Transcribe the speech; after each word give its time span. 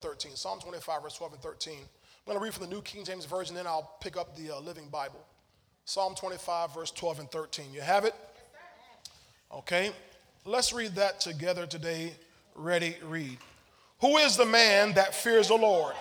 13. 0.00 0.34
Psalm 0.34 0.60
25, 0.60 1.02
verse 1.02 1.14
12 1.14 1.32
and 1.34 1.42
13. 1.42 1.74
I'm 1.74 1.80
going 2.26 2.38
to 2.38 2.42
read 2.42 2.54
from 2.54 2.64
the 2.64 2.74
New 2.74 2.82
King 2.82 3.04
James 3.04 3.24
Version, 3.24 3.54
then 3.54 3.66
I'll 3.66 3.96
pick 4.00 4.16
up 4.16 4.36
the 4.36 4.56
uh, 4.56 4.60
Living 4.60 4.88
Bible. 4.88 5.20
Psalm 5.84 6.14
25, 6.14 6.74
verse 6.74 6.90
12 6.90 7.20
and 7.20 7.30
13. 7.30 7.66
You 7.72 7.80
have 7.80 8.04
it? 8.04 8.14
Okay. 9.52 9.92
Let's 10.44 10.72
read 10.72 10.94
that 10.94 11.20
together 11.20 11.66
today. 11.66 12.12
Ready, 12.54 12.96
read. 13.04 13.38
Who 14.00 14.16
is 14.16 14.36
the 14.36 14.46
man 14.46 14.94
that 14.94 15.14
fears 15.14 15.48
the 15.48 15.56
Lord? 15.56 15.94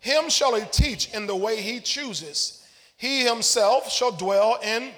Him 0.00 0.28
shall 0.28 0.54
he 0.54 0.64
teach 0.70 1.12
in 1.14 1.26
the 1.26 1.36
way 1.36 1.60
he 1.60 1.80
chooses. 1.80 2.66
He 2.96 3.20
himself 3.20 3.90
shall 3.90 4.12
dwell 4.12 4.58
in 4.62 4.90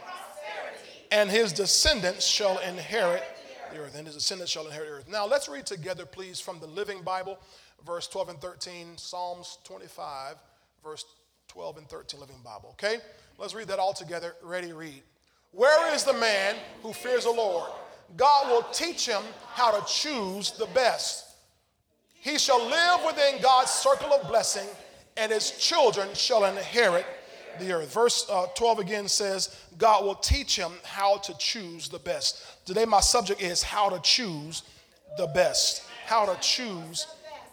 and 1.11 1.31
his 1.31 1.53
descendants 1.53 2.27
shall 2.27 2.59
inherit 2.59 3.23
the 3.73 3.81
earth. 3.81 3.97
And 3.97 4.07
his 4.07 4.17
descendants 4.17 4.51
shall 4.51 4.67
inherit 4.67 4.89
the 4.89 4.95
earth. 4.95 5.09
Now 5.09 5.27
let's 5.27 5.49
read 5.49 5.67
together, 5.67 6.07
please, 6.07 6.41
from 6.41 6.59
the 6.61 6.67
Living 6.67 7.03
Bible, 7.03 7.39
verse 7.85 8.07
12 8.09 8.29
and 8.31 8.41
13, 8.41 8.97
Psalms 8.97 9.59
25, 9.65 10.37
verse 10.83 11.05
12 11.49 11.79
and 11.79 11.89
13, 11.89 12.21
Living 12.21 12.37
Bible. 12.45 12.71
Okay? 12.71 12.99
Let's 13.39 13.55
read 13.55 13.69
that 13.69 13.79
all 13.79 13.93
together. 13.93 14.35
Ready, 14.43 14.73
read. 14.73 15.03
Where 15.53 15.95
is 15.95 16.05
the 16.05 16.15
man 16.15 16.57
who 16.83 16.93
fears 16.93 17.25
the 17.25 17.31
Lord? 17.31 17.71
God 18.17 18.51
will 18.51 18.63
teach 18.73 19.07
him 19.07 19.23
how 19.53 19.79
to 19.79 19.85
choose 19.87 20.53
the 20.53 20.67
best. 20.67 21.25
He 22.15 22.39
shall 22.39 22.65
live 22.65 23.07
within 23.07 23.41
God's 23.41 23.71
circle 23.71 24.13
of 24.13 24.29
blessing, 24.29 24.67
and 25.17 25.33
his 25.33 25.53
children 25.53 26.09
shall 26.15 26.45
inherit 26.45 27.07
the 27.59 27.73
earth. 27.73 27.93
Verse 27.93 28.27
uh, 28.31 28.47
12 28.55 28.79
again 28.81 29.09
says, 29.09 29.57
God 29.79 30.05
will 30.05 30.15
teach 30.15 30.57
him 30.57 30.73
how 30.85 31.19
to 31.19 31.37
choose 31.39 31.89
the 31.89 31.99
best. 31.99 32.67
Today, 32.67 32.85
my 32.85 33.01
subject 33.01 33.41
is 33.41 33.63
how 33.63 33.89
to 33.89 34.01
choose 34.01 34.63
the 35.17 35.27
best. 35.29 35.85
How 36.05 36.27
to 36.27 36.41
choose 36.41 37.07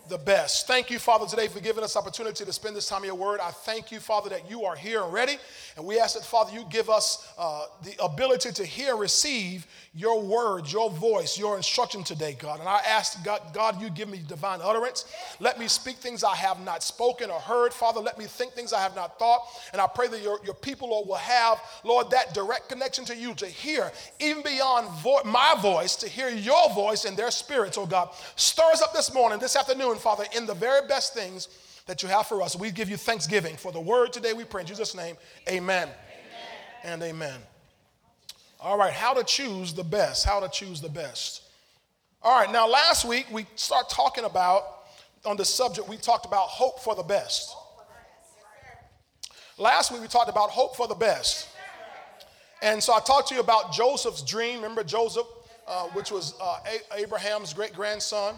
the 0.10 0.18
best. 0.18 0.68
Thank 0.68 0.90
you, 0.90 1.00
Father, 1.00 1.26
today 1.26 1.48
for 1.48 1.60
giving 1.60 1.84
us 1.84 1.96
opportunity 1.96 2.44
to 2.44 2.54
spend 2.54 2.76
this 2.76 2.88
time 2.88 3.02
in 3.04 3.08
your 3.08 3.16
word. 3.16 3.40
I 3.42 3.52
thank 3.52 3.92
you, 3.92 4.00
Father, 4.00 4.30
that 4.30 4.50
you 4.50 4.66
are 4.66 4.76
here 4.76 5.02
and 5.02 5.14
ready. 5.14 5.38
And 5.78 5.86
we 5.86 6.00
ask 6.00 6.16
that, 6.16 6.26
Father, 6.26 6.52
you 6.54 6.66
give 6.70 6.90
us 6.90 7.32
uh, 7.38 7.66
the 7.84 7.96
ability 8.04 8.52
to 8.52 8.66
hear 8.66 8.96
receive 8.96 9.66
your 9.96 10.22
word, 10.22 10.72
your 10.72 10.90
voice, 10.90 11.38
your 11.38 11.56
instruction 11.56 12.04
today, 12.04 12.36
God. 12.38 12.60
And 12.60 12.68
I 12.68 12.80
ask, 12.88 13.24
God, 13.24 13.42
God, 13.54 13.82
you 13.82 13.90
give 13.90 14.10
me 14.10 14.20
divine 14.28 14.60
utterance. 14.62 15.06
Let 15.40 15.60
me 15.60 15.68
speak 15.68 15.98
things 15.98 16.24
I 16.24 16.36
have 16.36 16.60
not 16.64 16.84
spoken 16.84 17.30
or 17.30 17.40
heard. 17.40 17.74
Father, 17.74 18.02
let 18.02 18.18
me 18.18 18.26
think 18.26 18.54
things 18.54 18.74
I 18.74 18.82
have 18.82 18.96
not 18.96 19.20
thought. 19.20 19.42
And 19.72 19.80
I 19.80 19.88
pray 19.88 20.08
that 20.08 20.22
your, 20.22 20.40
your 20.44 20.56
people, 20.56 20.90
Lord, 20.90 21.08
will 21.08 21.16
have, 21.16 21.62
Lord, 21.84 22.10
that 22.10 22.34
direct 22.34 22.70
connection 22.70 23.06
to 23.06 23.16
you 23.16 23.36
to 23.36 23.46
hear, 23.46 23.92
even 24.20 24.42
beyond 24.42 24.90
vo- 25.02 25.24
my 25.26 25.56
voice, 25.62 25.96
to 25.98 26.10
hear 26.10 26.30
your 26.30 26.70
voice 26.74 27.06
in 27.06 27.16
their 27.16 27.32
spirits, 27.32 27.78
oh 27.78 27.86
God. 27.86 28.10
Stir 28.36 28.72
us 28.72 28.82
up 28.82 28.94
this 28.94 29.14
morning, 29.14 29.40
this 29.40 29.56
afternoon, 29.56 29.93
Father, 29.98 30.26
in 30.36 30.46
the 30.46 30.54
very 30.54 30.88
best 30.88 31.14
things 31.14 31.48
that 31.86 32.02
you 32.02 32.10
have 32.10 32.28
for 32.28 32.42
us. 32.42 32.56
We 32.56 32.72
give 32.72 32.90
you 32.90 32.98
thanksgiving 32.98 33.58
for 33.58 33.72
the 33.72 33.80
word 33.80 34.14
today. 34.14 34.34
We 34.34 34.46
pray 34.46 34.62
in 34.62 34.68
Jesus' 34.68 34.96
name. 34.96 35.18
Amen, 35.50 35.88
amen. 35.88 35.94
and 36.84 37.04
amen. 37.04 37.40
All 38.60 38.78
right, 38.78 38.94
how 38.94 39.14
to 39.14 39.24
choose 39.24 39.74
the 39.74 39.84
best. 39.84 40.26
How 40.26 40.40
to 40.40 40.48
choose 40.48 40.80
the 40.80 40.90
best. 40.90 41.42
All 42.22 42.40
right, 42.40 42.52
now 42.52 42.68
last 42.68 43.04
week 43.04 43.28
we 43.32 43.46
start 43.56 43.90
talking 43.90 44.24
about 44.24 44.64
on 45.26 45.36
the 45.36 45.46
subject 45.46 45.88
we 45.88 45.98
talked 45.98 46.26
about 46.26 46.48
hope 46.48 46.80
for 46.80 46.96
the 46.96 47.04
best. 47.04 47.56
Last 49.58 49.92
week 49.92 50.02
we 50.02 50.08
talked 50.08 50.30
about 50.30 50.50
hope 50.50 50.76
for 50.76 50.88
the 50.88 50.96
best. 50.96 51.50
And 52.62 52.82
so 52.82 52.94
I 52.94 53.02
talked 53.02 53.28
to 53.28 53.36
you 53.36 53.42
about 53.42 53.74
Joseph's 53.74 54.22
dream. 54.22 54.56
Remember 54.56 54.86
Joseph, 54.86 55.28
uh, 55.68 55.88
which 55.90 56.12
was 56.12 56.34
uh, 56.42 56.60
Abraham's 56.96 57.54
great 57.54 57.74
grandson? 57.74 58.36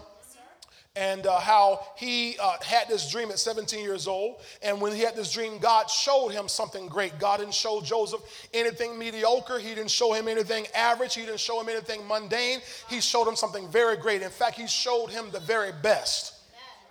And 0.96 1.26
uh, 1.26 1.38
how 1.38 1.86
he 1.96 2.36
uh, 2.42 2.56
had 2.62 2.88
this 2.88 3.10
dream 3.10 3.30
at 3.30 3.38
17 3.38 3.84
years 3.84 4.08
old. 4.08 4.36
And 4.62 4.80
when 4.80 4.94
he 4.94 5.02
had 5.02 5.14
this 5.14 5.30
dream, 5.30 5.58
God 5.58 5.90
showed 5.90 6.30
him 6.30 6.48
something 6.48 6.88
great. 6.88 7.18
God 7.18 7.38
didn't 7.38 7.54
show 7.54 7.82
Joseph 7.82 8.22
anything 8.54 8.98
mediocre, 8.98 9.58
He 9.58 9.74
didn't 9.74 9.90
show 9.90 10.14
him 10.14 10.26
anything 10.26 10.66
average, 10.74 11.14
He 11.14 11.22
didn't 11.22 11.40
show 11.40 11.60
him 11.60 11.68
anything 11.68 12.06
mundane. 12.08 12.60
He 12.88 13.00
showed 13.00 13.28
him 13.28 13.36
something 13.36 13.68
very 13.68 13.98
great. 13.98 14.22
In 14.22 14.30
fact, 14.30 14.56
He 14.56 14.66
showed 14.66 15.08
him 15.08 15.26
the 15.30 15.40
very 15.40 15.72
best. 15.82 16.32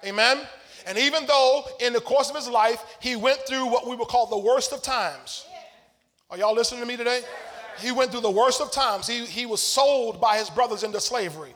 Amen? 0.06 0.40
And 0.86 1.00
even 1.00 1.26
though 1.26 1.64
in 1.80 1.94
the 1.94 2.02
course 2.02 2.30
of 2.30 2.36
his 2.36 2.48
life, 2.48 2.84
he 3.00 3.16
went 3.16 3.40
through 3.48 3.66
what 3.66 3.88
we 3.88 3.96
would 3.96 4.08
call 4.08 4.28
the 4.28 4.38
worst 4.38 4.72
of 4.72 4.84
times. 4.84 5.48
Are 6.30 6.38
y'all 6.38 6.54
listening 6.54 6.82
to 6.82 6.86
me 6.86 6.96
today? 6.96 7.22
He 7.80 7.92
went 7.92 8.12
through 8.12 8.22
the 8.22 8.30
worst 8.30 8.62
of 8.62 8.72
times. 8.72 9.08
He, 9.08 9.26
he 9.26 9.48
was 9.48 9.62
sold 9.62 10.22
by 10.22 10.38
his 10.38 10.50
brothers 10.52 10.84
into 10.84 11.02
slavery 11.02 11.56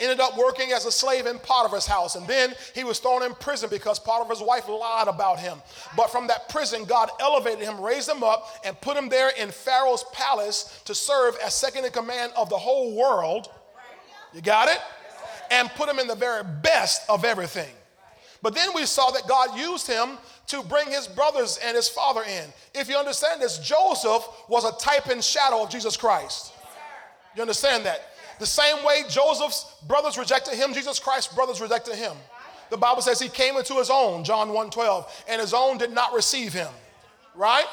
ended 0.00 0.20
up 0.20 0.36
working 0.36 0.72
as 0.72 0.86
a 0.86 0.92
slave 0.92 1.26
in 1.26 1.38
Potiphar's 1.38 1.86
house. 1.86 2.16
And 2.16 2.26
then 2.26 2.54
he 2.74 2.84
was 2.84 2.98
thrown 2.98 3.22
in 3.22 3.34
prison 3.34 3.68
because 3.70 3.98
Potiphar's 3.98 4.40
wife 4.40 4.68
lied 4.68 5.08
about 5.08 5.38
him. 5.38 5.58
But 5.96 6.10
from 6.10 6.26
that 6.28 6.48
prison, 6.48 6.84
God 6.84 7.10
elevated 7.20 7.60
him, 7.60 7.80
raised 7.80 8.08
him 8.08 8.22
up, 8.22 8.46
and 8.64 8.80
put 8.80 8.96
him 8.96 9.08
there 9.08 9.30
in 9.38 9.50
Pharaoh's 9.50 10.04
palace 10.12 10.82
to 10.86 10.94
serve 10.94 11.36
as 11.44 11.54
second 11.54 11.84
in 11.84 11.92
command 11.92 12.32
of 12.36 12.48
the 12.48 12.58
whole 12.58 12.96
world. 12.96 13.48
You 14.32 14.40
got 14.40 14.68
it? 14.68 14.78
And 15.50 15.68
put 15.70 15.88
him 15.88 15.98
in 15.98 16.06
the 16.06 16.14
very 16.14 16.44
best 16.62 17.02
of 17.08 17.24
everything. 17.24 17.74
But 18.42 18.54
then 18.54 18.70
we 18.74 18.86
saw 18.86 19.10
that 19.10 19.28
God 19.28 19.58
used 19.58 19.86
him 19.86 20.16
to 20.46 20.62
bring 20.62 20.88
his 20.88 21.06
brothers 21.06 21.58
and 21.64 21.76
his 21.76 21.88
father 21.88 22.22
in. 22.22 22.44
If 22.74 22.88
you 22.88 22.96
understand 22.96 23.40
this, 23.40 23.58
Joseph 23.58 24.26
was 24.48 24.64
a 24.64 24.72
type 24.78 25.06
and 25.06 25.22
shadow 25.22 25.62
of 25.62 25.70
Jesus 25.70 25.96
Christ. 25.96 26.52
You 27.36 27.42
understand 27.42 27.84
that? 27.86 28.14
The 28.40 28.46
same 28.46 28.82
way 28.84 29.02
Joseph's 29.06 29.76
brothers 29.86 30.16
rejected 30.16 30.54
him, 30.54 30.72
Jesus 30.72 30.98
Christ's 30.98 31.34
brothers 31.34 31.60
rejected 31.60 31.94
him. 31.94 32.16
The 32.70 32.78
Bible 32.78 33.02
says 33.02 33.20
he 33.20 33.28
came 33.28 33.58
into 33.58 33.74
his 33.74 33.90
own, 33.90 34.24
John 34.24 34.48
1:12, 34.48 35.06
and 35.28 35.42
his 35.42 35.52
own 35.52 35.76
did 35.76 35.92
not 35.92 36.14
receive 36.14 36.54
him. 36.54 36.72
Right? 37.34 37.66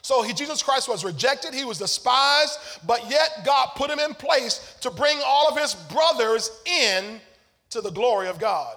So 0.00 0.22
he, 0.22 0.32
Jesus 0.32 0.62
Christ 0.62 0.88
was 0.88 1.04
rejected, 1.04 1.52
he 1.52 1.64
was 1.64 1.78
despised, 1.78 2.58
but 2.86 3.10
yet 3.10 3.42
God 3.44 3.70
put 3.74 3.90
him 3.90 3.98
in 3.98 4.14
place 4.14 4.76
to 4.82 4.90
bring 4.90 5.18
all 5.24 5.48
of 5.48 5.58
his 5.58 5.74
brothers 5.74 6.50
in 6.64 7.20
to 7.70 7.80
the 7.80 7.90
glory 7.90 8.28
of 8.28 8.38
God. 8.38 8.76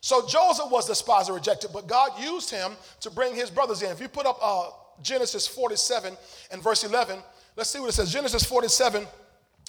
So 0.00 0.24
Joseph 0.24 0.70
was 0.70 0.86
despised 0.86 1.30
and 1.30 1.34
rejected, 1.34 1.70
but 1.72 1.88
God 1.88 2.12
used 2.20 2.50
him 2.50 2.76
to 3.00 3.10
bring 3.10 3.34
his 3.34 3.50
brothers 3.50 3.82
in. 3.82 3.90
If 3.90 4.00
you 4.00 4.06
put 4.06 4.24
up 4.24 4.38
uh, 4.40 4.70
Genesis 5.02 5.48
47 5.48 6.16
and 6.52 6.62
verse 6.62 6.84
11, 6.84 7.18
let's 7.56 7.70
see 7.70 7.80
what 7.80 7.88
it 7.88 7.92
says. 7.94 8.12
Genesis 8.12 8.44
47 8.44 9.04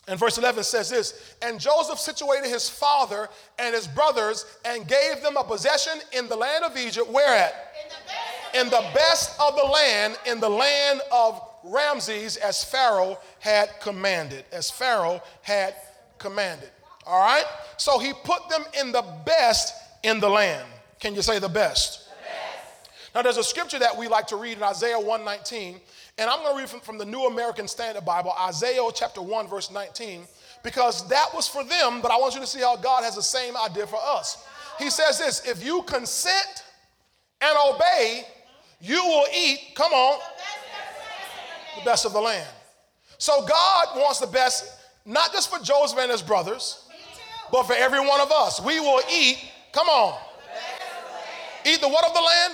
and 0.07 0.17
verse 0.17 0.37
11 0.37 0.63
says 0.63 0.89
this 0.89 1.35
And 1.41 1.59
Joseph 1.59 1.99
situated 1.99 2.49
his 2.49 2.69
father 2.69 3.27
and 3.59 3.75
his 3.75 3.87
brothers 3.87 4.45
and 4.63 4.87
gave 4.87 5.21
them 5.21 5.35
a 5.37 5.43
possession 5.43 5.93
in 6.13 6.27
the 6.29 6.35
land 6.35 6.63
of 6.63 6.77
Egypt. 6.77 7.09
Where 7.09 7.35
at? 7.35 7.73
In 7.83 7.89
the 7.89 7.95
best, 8.05 8.55
in 8.55 8.69
the, 8.69 8.93
best 8.93 9.39
of 9.39 9.55
the 9.57 9.65
land, 9.65 10.17
in 10.25 10.39
the 10.39 10.49
land 10.49 11.01
of 11.11 11.41
Ramses, 11.63 12.37
as 12.37 12.63
Pharaoh 12.63 13.17
had 13.39 13.69
commanded. 13.81 14.45
As 14.53 14.71
Pharaoh 14.71 15.21
had 15.41 15.75
commanded. 16.17 16.69
All 17.05 17.19
right? 17.19 17.45
So 17.75 17.99
he 17.99 18.13
put 18.23 18.49
them 18.49 18.63
in 18.79 18.93
the 18.93 19.03
best 19.25 19.73
in 20.03 20.21
the 20.21 20.29
land. 20.29 20.67
Can 20.99 21.15
you 21.15 21.21
say 21.21 21.39
the 21.39 21.49
best? 21.49 22.05
the 22.09 22.15
best? 22.23 22.89
Now 23.13 23.21
there's 23.21 23.37
a 23.37 23.43
scripture 23.43 23.79
that 23.79 23.97
we 23.97 24.07
like 24.07 24.27
to 24.27 24.37
read 24.37 24.57
in 24.57 24.63
Isaiah 24.63 24.97
119 24.97 25.81
and 26.17 26.29
I'm 26.29 26.39
going 26.39 26.55
to 26.55 26.59
read 26.59 26.69
from, 26.69 26.79
from 26.79 26.97
the 26.97 27.05
New 27.05 27.27
American 27.27 27.67
Standard 27.67 28.03
Bible, 28.03 28.33
Isaiah 28.39 28.81
chapter 28.93 29.21
1, 29.21 29.47
verse 29.47 29.71
19, 29.71 30.21
because 30.63 31.07
that 31.09 31.27
was 31.33 31.47
for 31.47 31.63
them, 31.63 32.01
but 32.01 32.11
I 32.11 32.17
want 32.17 32.33
you 32.33 32.41
to 32.41 32.47
see 32.47 32.59
how 32.59 32.75
God 32.75 33.03
has 33.03 33.15
the 33.15 33.21
same 33.21 33.55
idea 33.55 33.85
for 33.85 33.99
us. 34.01 34.45
He 34.79 34.89
says 34.89 35.19
this 35.19 35.45
if 35.45 35.63
you 35.63 35.83
consent 35.83 36.63
and 37.41 37.55
obey, 37.69 38.23
you 38.81 39.03
will 39.03 39.25
eat, 39.35 39.59
come 39.75 39.91
on, 39.93 40.19
the 41.77 41.85
best 41.85 42.05
of 42.05 42.13
the 42.13 42.21
land. 42.21 42.47
So 43.19 43.45
God 43.45 43.87
wants 43.95 44.19
the 44.19 44.27
best, 44.27 44.79
not 45.05 45.31
just 45.33 45.49
for 45.55 45.63
Joseph 45.63 45.99
and 45.99 46.11
his 46.11 46.21
brothers, 46.21 46.87
but 47.51 47.63
for 47.63 47.73
every 47.73 47.99
one 47.99 48.21
of 48.21 48.31
us. 48.31 48.59
We 48.61 48.79
will 48.79 49.01
eat, 49.11 49.37
come 49.71 49.87
on, 49.87 50.19
eat 51.65 51.79
the 51.81 51.87
what 51.87 52.05
of 52.07 52.13
the 52.13 52.21
land? 52.21 52.53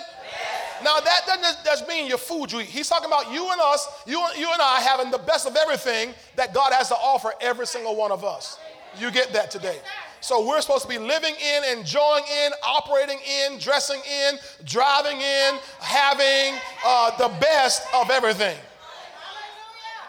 Now 0.83 0.99
that 0.99 1.21
doesn't 1.25 1.63
just 1.63 1.87
mean 1.87 2.07
your 2.07 2.17
food 2.17 2.51
you. 2.51 2.59
He's 2.59 2.89
talking 2.89 3.07
about 3.07 3.31
you 3.31 3.49
and 3.51 3.61
us, 3.61 3.87
you, 4.05 4.19
you 4.37 4.51
and 4.51 4.61
I 4.61 4.81
having 4.81 5.11
the 5.11 5.17
best 5.19 5.47
of 5.47 5.55
everything 5.55 6.13
that 6.35 6.53
God 6.53 6.73
has 6.73 6.89
to 6.89 6.95
offer 6.95 7.31
every 7.41 7.67
single 7.67 7.95
one 7.95 8.11
of 8.11 8.23
us. 8.23 8.59
You 8.99 9.09
get 9.11 9.33
that 9.33 9.49
today. 9.49 9.79
So 10.19 10.47
we're 10.47 10.61
supposed 10.61 10.83
to 10.83 10.89
be 10.89 10.97
living 10.97 11.33
in, 11.35 11.77
enjoying 11.77 12.23
in, 12.45 12.51
operating 12.65 13.19
in, 13.19 13.59
dressing 13.59 13.99
in, 13.99 14.37
driving 14.63 15.19
in, 15.19 15.55
having 15.79 16.59
uh, 16.85 17.17
the 17.17 17.27
best 17.39 17.83
of 17.93 18.09
everything. 18.09 18.57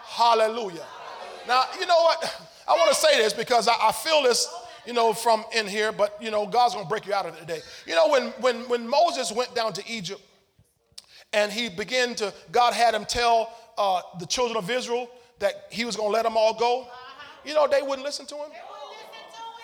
Hallelujah. 0.05 0.87
Now, 1.49 1.65
you 1.81 1.87
know 1.87 2.01
what? 2.03 2.49
I 2.69 2.73
want 2.73 2.91
to 2.91 2.97
say 2.97 3.19
this 3.19 3.33
because 3.33 3.69
I, 3.69 3.75
I 3.81 3.93
feel 3.93 4.23
this 4.23 4.49
you 4.87 4.93
know, 4.93 5.13
from 5.15 5.45
in 5.57 5.67
here, 5.67 5.93
but 5.93 6.17
you 6.21 6.31
know, 6.31 6.47
God's 6.47 6.75
gonna 6.75 6.87
break 6.87 7.07
you 7.07 7.15
out 7.15 7.27
of 7.27 7.35
it 7.35 7.41
today. 7.41 7.61
You 7.87 7.95
know, 7.95 8.09
when 8.09 8.29
when 8.41 8.69
when 8.69 8.89
Moses 8.89 9.33
went 9.33 9.55
down 9.55 9.73
to 9.73 9.83
Egypt, 9.91 10.21
and 11.33 11.51
he 11.53 11.69
began 11.69 12.15
to, 12.17 12.33
God 12.53 12.75
had 12.75 12.95
him 12.95 13.05
tell 13.05 13.53
uh, 13.77 14.03
the 14.21 14.27
children 14.27 14.57
of 14.57 14.71
Israel 14.71 15.09
that 15.41 15.67
he 15.71 15.85
was 15.85 15.97
going 15.97 16.09
to 16.09 16.13
let 16.13 16.25
them 16.25 16.37
all 16.37 16.55
go. 16.55 16.87
You 17.45 17.55
know, 17.55 17.67
they 17.67 17.83
wouldn't 17.83 18.05
listen 18.05 18.27
to 18.27 18.35
him. 18.37 18.51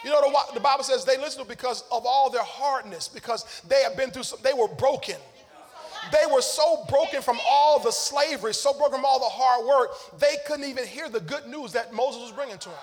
You 0.05 0.11
know, 0.11 0.21
the, 0.21 0.55
the 0.55 0.61
Bible 0.61 0.83
says 0.83 1.05
they 1.05 1.19
listened 1.19 1.45
to 1.45 1.49
because 1.49 1.85
of 1.93 2.07
all 2.07 2.31
their 2.31 2.43
hardness, 2.43 3.09
because 3.09 3.63
they 3.69 3.83
have 3.83 3.97
been 3.97 4.11
through, 4.11 4.23
some, 4.23 4.39
they 4.43 4.55
were 4.55 4.69
broken. 4.69 5.17
They 6.11 6.33
were 6.33 6.41
so 6.41 6.85
broken 6.89 7.21
from 7.21 7.39
all 7.49 7.79
the 7.79 7.93
slavery, 7.93 8.55
so 8.55 8.73
broken 8.73 8.97
from 8.97 9.05
all 9.05 9.21
the 9.21 9.27
hard 9.27 9.67
work, 9.67 9.91
they 10.19 10.37
couldn't 10.47 10.65
even 10.65 10.87
hear 10.87 11.09
the 11.09 11.21
good 11.21 11.47
news 11.47 11.73
that 11.73 11.93
Moses 11.93 12.23
was 12.23 12.33
bringing 12.33 12.59
to 12.59 12.69
them. 12.71 12.79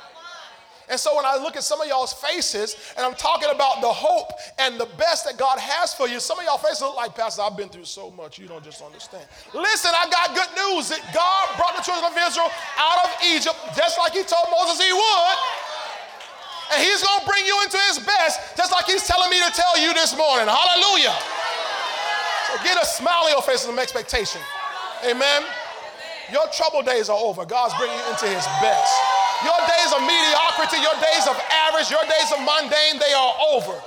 And 0.89 0.95
so 0.99 1.15
when 1.15 1.25
I 1.27 1.35
look 1.35 1.59
at 1.59 1.63
some 1.63 1.81
of 1.81 1.87
y'all's 1.87 2.13
faces 2.13 2.79
and 2.95 3.03
I'm 3.03 3.13
talking 3.15 3.51
about 3.51 3.83
the 3.83 3.91
hope 3.91 4.31
and 4.57 4.79
the 4.79 4.87
best 4.95 5.27
that 5.27 5.35
God 5.35 5.59
has 5.59 5.93
for 5.93 6.07
you, 6.07 6.23
some 6.23 6.39
of 6.39 6.45
y'all 6.47 6.57
faces 6.57 6.79
look 6.79 6.95
like, 6.95 7.11
Pastor, 7.11 7.43
I've 7.43 7.59
been 7.59 7.67
through 7.67 7.91
so 7.91 8.09
much, 8.11 8.39
you 8.39 8.47
don't 8.47 8.63
just 8.63 8.79
understand. 8.79 9.27
Listen, 9.51 9.91
I 9.91 10.07
got 10.07 10.31
good 10.31 10.47
news 10.55 10.87
that 10.87 11.03
God 11.11 11.43
brought 11.59 11.75
the 11.75 11.83
children 11.83 12.07
of 12.07 12.15
Israel 12.15 12.47
out 12.79 13.03
of 13.03 13.09
Egypt 13.27 13.59
just 13.75 13.99
like 13.99 14.15
He 14.15 14.23
told 14.23 14.47
Moses 14.47 14.79
He 14.79 14.87
would. 14.95 15.37
And 16.71 16.79
He's 16.79 17.03
going 17.03 17.19
to 17.19 17.27
bring 17.27 17.43
you 17.43 17.55
into 17.67 17.79
His 17.91 17.99
best 17.99 18.55
just 18.55 18.71
like 18.71 18.87
He's 18.87 19.03
telling 19.03 19.27
me 19.27 19.43
to 19.43 19.51
tell 19.51 19.75
you 19.75 19.91
this 19.91 20.15
morning. 20.15 20.47
Hallelujah. 20.47 21.19
So 22.47 22.63
get 22.63 22.79
a 22.79 22.87
smile 22.87 23.27
on 23.27 23.35
your 23.35 23.43
face 23.43 23.67
and 23.67 23.75
some 23.75 23.79
expectation. 23.79 24.39
Amen. 25.03 25.43
Your 26.31 26.47
trouble 26.55 26.79
days 26.79 27.11
are 27.11 27.19
over. 27.19 27.43
God's 27.43 27.75
bringing 27.75 27.99
you 27.99 28.07
into 28.07 28.31
His 28.31 28.47
best. 28.63 29.16
Your 29.45 29.59
days 29.69 29.91
of 29.93 30.01
mediocrity, 30.01 30.81
your 30.81 30.97
days 30.97 31.25
of 31.29 31.37
average, 31.69 31.91
your 31.93 32.03
days 32.09 32.29
of 32.33 32.41
mundane, 32.41 32.97
they 32.97 33.13
are 33.13 33.33
over. 33.53 33.77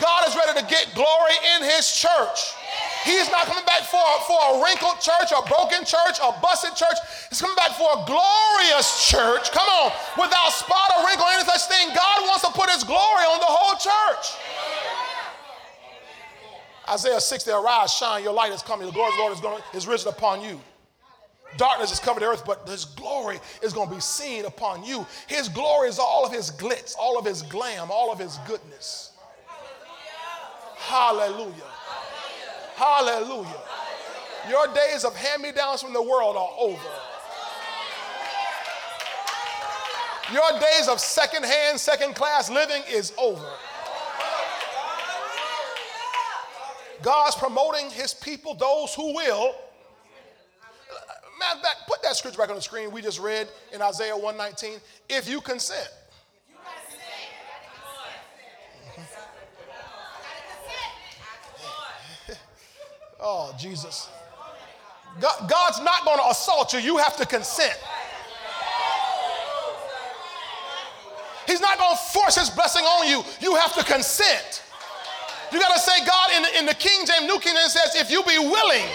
God 0.00 0.26
is 0.26 0.34
ready 0.34 0.58
to 0.58 0.64
get 0.66 0.88
glory 0.94 1.36
in 1.56 1.68
his 1.68 1.86
church. 1.90 2.56
He's 3.04 3.30
not 3.30 3.44
coming 3.44 3.64
back 3.66 3.82
for, 3.84 4.02
for 4.26 4.38
a 4.56 4.64
wrinkled 4.64 4.98
church, 5.00 5.30
a 5.30 5.44
broken 5.44 5.84
church, 5.84 6.16
a 6.22 6.32
busted 6.40 6.74
church. 6.74 6.96
He's 7.28 7.40
coming 7.40 7.56
back 7.56 7.76
for 7.76 7.86
a 7.92 8.00
glorious 8.08 9.08
church. 9.08 9.52
Come 9.52 9.68
on, 9.68 9.92
without 10.16 10.50
spot 10.50 10.90
or 10.96 11.06
wrinkle 11.06 11.26
or 11.26 11.32
any 11.36 11.44
such 11.44 11.68
thing. 11.68 11.88
God 11.94 12.24
wants 12.24 12.42
to 12.42 12.50
put 12.52 12.70
his 12.70 12.82
glory 12.82 13.28
on 13.28 13.38
the 13.40 13.46
whole 13.46 13.76
church. 13.76 14.40
Isaiah 16.88 17.20
60, 17.20 17.50
arise, 17.50 17.92
shine, 17.92 18.22
your 18.22 18.32
light 18.32 18.52
is 18.52 18.62
coming. 18.62 18.86
The 18.86 18.92
glory 18.92 19.08
of 19.10 19.16
the 19.16 19.20
Lord 19.22 19.32
is, 19.34 19.40
going, 19.40 19.62
is 19.74 19.86
risen 19.86 20.08
upon 20.08 20.42
you. 20.42 20.60
Darkness 21.56 21.90
has 21.90 22.00
covered 22.00 22.20
the 22.20 22.26
earth, 22.26 22.44
but 22.44 22.68
his 22.68 22.84
glory 22.84 23.38
is 23.62 23.72
going 23.72 23.88
to 23.88 23.94
be 23.94 24.00
seen 24.00 24.44
upon 24.44 24.84
you. 24.84 25.06
His 25.26 25.48
glory 25.48 25.88
is 25.88 25.98
all 25.98 26.24
of 26.26 26.32
his 26.32 26.50
glitz, 26.50 26.94
all 26.98 27.18
of 27.18 27.24
his 27.24 27.42
glam, 27.42 27.90
all 27.90 28.12
of 28.12 28.18
his 28.18 28.38
goodness. 28.46 29.12
Hallelujah. 30.76 31.52
Hallelujah. 32.74 33.60
Your 34.48 34.66
days 34.74 35.04
of 35.04 35.14
hand 35.16 35.42
me 35.42 35.52
downs 35.52 35.82
from 35.82 35.92
the 35.92 36.02
world 36.02 36.36
are 36.36 36.50
over. 36.58 36.90
Your 40.32 40.60
days 40.60 40.88
of 40.88 41.00
second 41.00 41.44
hand, 41.44 41.78
second 41.78 42.14
class 42.14 42.50
living 42.50 42.82
is 42.90 43.12
over. 43.18 43.48
God's 47.02 47.36
promoting 47.36 47.90
his 47.90 48.14
people, 48.14 48.54
those 48.54 48.94
who 48.94 49.14
will 49.14 49.54
Matter 51.38 51.58
of 51.58 51.64
fact, 51.64 51.76
put 51.88 52.02
that 52.02 52.16
scripture 52.16 52.38
back 52.38 52.50
on 52.50 52.56
the 52.56 52.62
screen 52.62 52.90
we 52.90 53.00
just 53.02 53.20
read 53.20 53.48
in 53.72 53.80
Isaiah 53.82 54.16
119. 54.16 54.80
If 55.08 55.28
you 55.28 55.40
consent. 55.40 55.88
oh, 63.20 63.54
Jesus. 63.58 64.08
God, 65.20 65.48
God's 65.48 65.80
not 65.80 66.04
going 66.04 66.18
to 66.18 66.28
assault 66.28 66.72
you. 66.72 66.80
You 66.80 66.96
have 66.98 67.16
to 67.16 67.26
consent. 67.26 67.78
He's 71.46 71.60
not 71.60 71.78
going 71.78 71.94
to 71.94 72.02
force 72.12 72.36
his 72.36 72.50
blessing 72.50 72.84
on 72.84 73.08
you. 73.08 73.22
You 73.40 73.54
have 73.56 73.74
to 73.74 73.84
consent. 73.84 74.62
You 75.52 75.60
got 75.60 75.74
to 75.74 75.80
say, 75.80 76.04
God, 76.06 76.30
in 76.36 76.44
in 76.60 76.66
the 76.66 76.74
King 76.74 77.06
James, 77.06 77.26
New 77.26 77.38
King 77.38 77.54
James 77.54 77.72
says, 77.72 77.94
if 77.96 78.10
you 78.10 78.22
be 78.24 78.38
willing. 78.38 78.86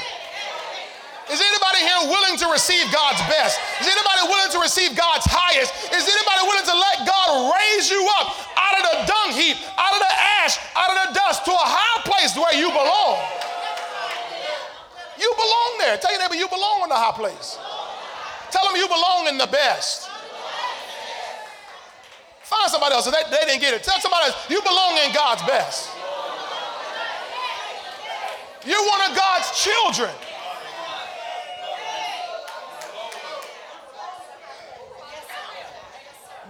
Is 1.29 1.37
anybody 1.37 1.85
here 1.85 2.09
willing 2.09 2.41
to 2.41 2.49
receive 2.49 2.89
God's 2.89 3.21
best? 3.29 3.61
Is 3.77 3.85
anybody 3.85 4.33
willing 4.33 4.49
to 4.49 4.59
receive 4.65 4.97
God's 4.97 5.29
highest? 5.29 5.69
Is 5.93 6.01
anybody 6.01 6.41
willing 6.41 6.65
to 6.65 6.73
let 6.73 7.05
God 7.05 7.53
raise 7.53 7.85
you 7.93 8.01
up 8.17 8.33
out 8.57 8.75
of 8.81 8.83
the 8.89 8.95
dung 9.05 9.37
heap, 9.37 9.61
out 9.77 9.93
of 9.93 10.01
the 10.01 10.13
ash, 10.41 10.57
out 10.73 10.89
of 10.89 10.97
the 11.05 11.09
dust 11.21 11.45
to 11.45 11.53
a 11.53 11.67
high 11.69 12.01
place 12.01 12.33
where 12.33 12.57
you 12.57 12.73
belong? 12.73 13.21
You 15.21 15.29
belong 15.37 15.71
there. 15.77 16.01
Tell 16.01 16.09
your 16.09 16.17
neighbor 16.25 16.33
you 16.33 16.49
belong 16.49 16.81
in 16.81 16.89
the 16.89 16.97
high 16.97 17.13
place. 17.13 17.61
Tell 18.49 18.65
them 18.65 18.73
you 18.73 18.89
belong 18.89 19.29
in 19.29 19.37
the 19.37 19.53
best. 19.53 20.09
Find 22.41 22.73
somebody 22.73 22.97
else. 22.97 23.05
So 23.05 23.13
they, 23.13 23.21
they 23.29 23.45
didn't 23.45 23.61
get 23.61 23.77
it. 23.77 23.85
Tell 23.85 24.01
somebody 24.01 24.33
else 24.33 24.49
you 24.49 24.57
belong 24.65 24.97
in 25.05 25.13
God's 25.13 25.45
best. 25.45 25.93
You're 28.65 28.81
one 28.81 29.01
of 29.05 29.13
God's 29.13 29.53
children. 29.53 30.09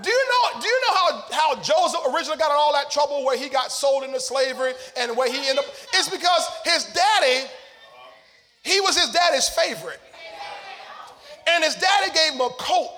Do 0.02 0.10
you 0.10 0.28
know, 0.28 0.62
do 0.62 0.68
you 0.68 0.82
know 0.82 0.94
how, 0.94 1.24
how 1.32 1.56
Joseph 1.62 2.02
originally 2.14 2.38
got 2.38 2.52
in 2.52 2.58
all 2.58 2.74
that 2.74 2.90
trouble 2.90 3.26
where 3.26 3.38
he 3.38 3.50
got 3.50 3.72
sold 3.72 4.04
into 4.04 4.20
slavery 4.20 4.74
and 4.98 5.16
where 5.18 5.32
he 5.32 5.38
ended 5.50 5.60
up? 5.60 5.66
It's 5.94 6.10
because 6.10 6.48
his 6.64 6.86
daddy, 6.94 7.48
he 8.64 8.80
was 8.82 8.98
his 8.98 9.12
daddy's 9.12 9.50
favorite. 9.50 10.00
And 11.48 11.64
his 11.64 11.76
daddy 11.76 12.12
gave 12.14 12.34
him 12.34 12.42
a 12.42 12.50
coat 12.60 12.92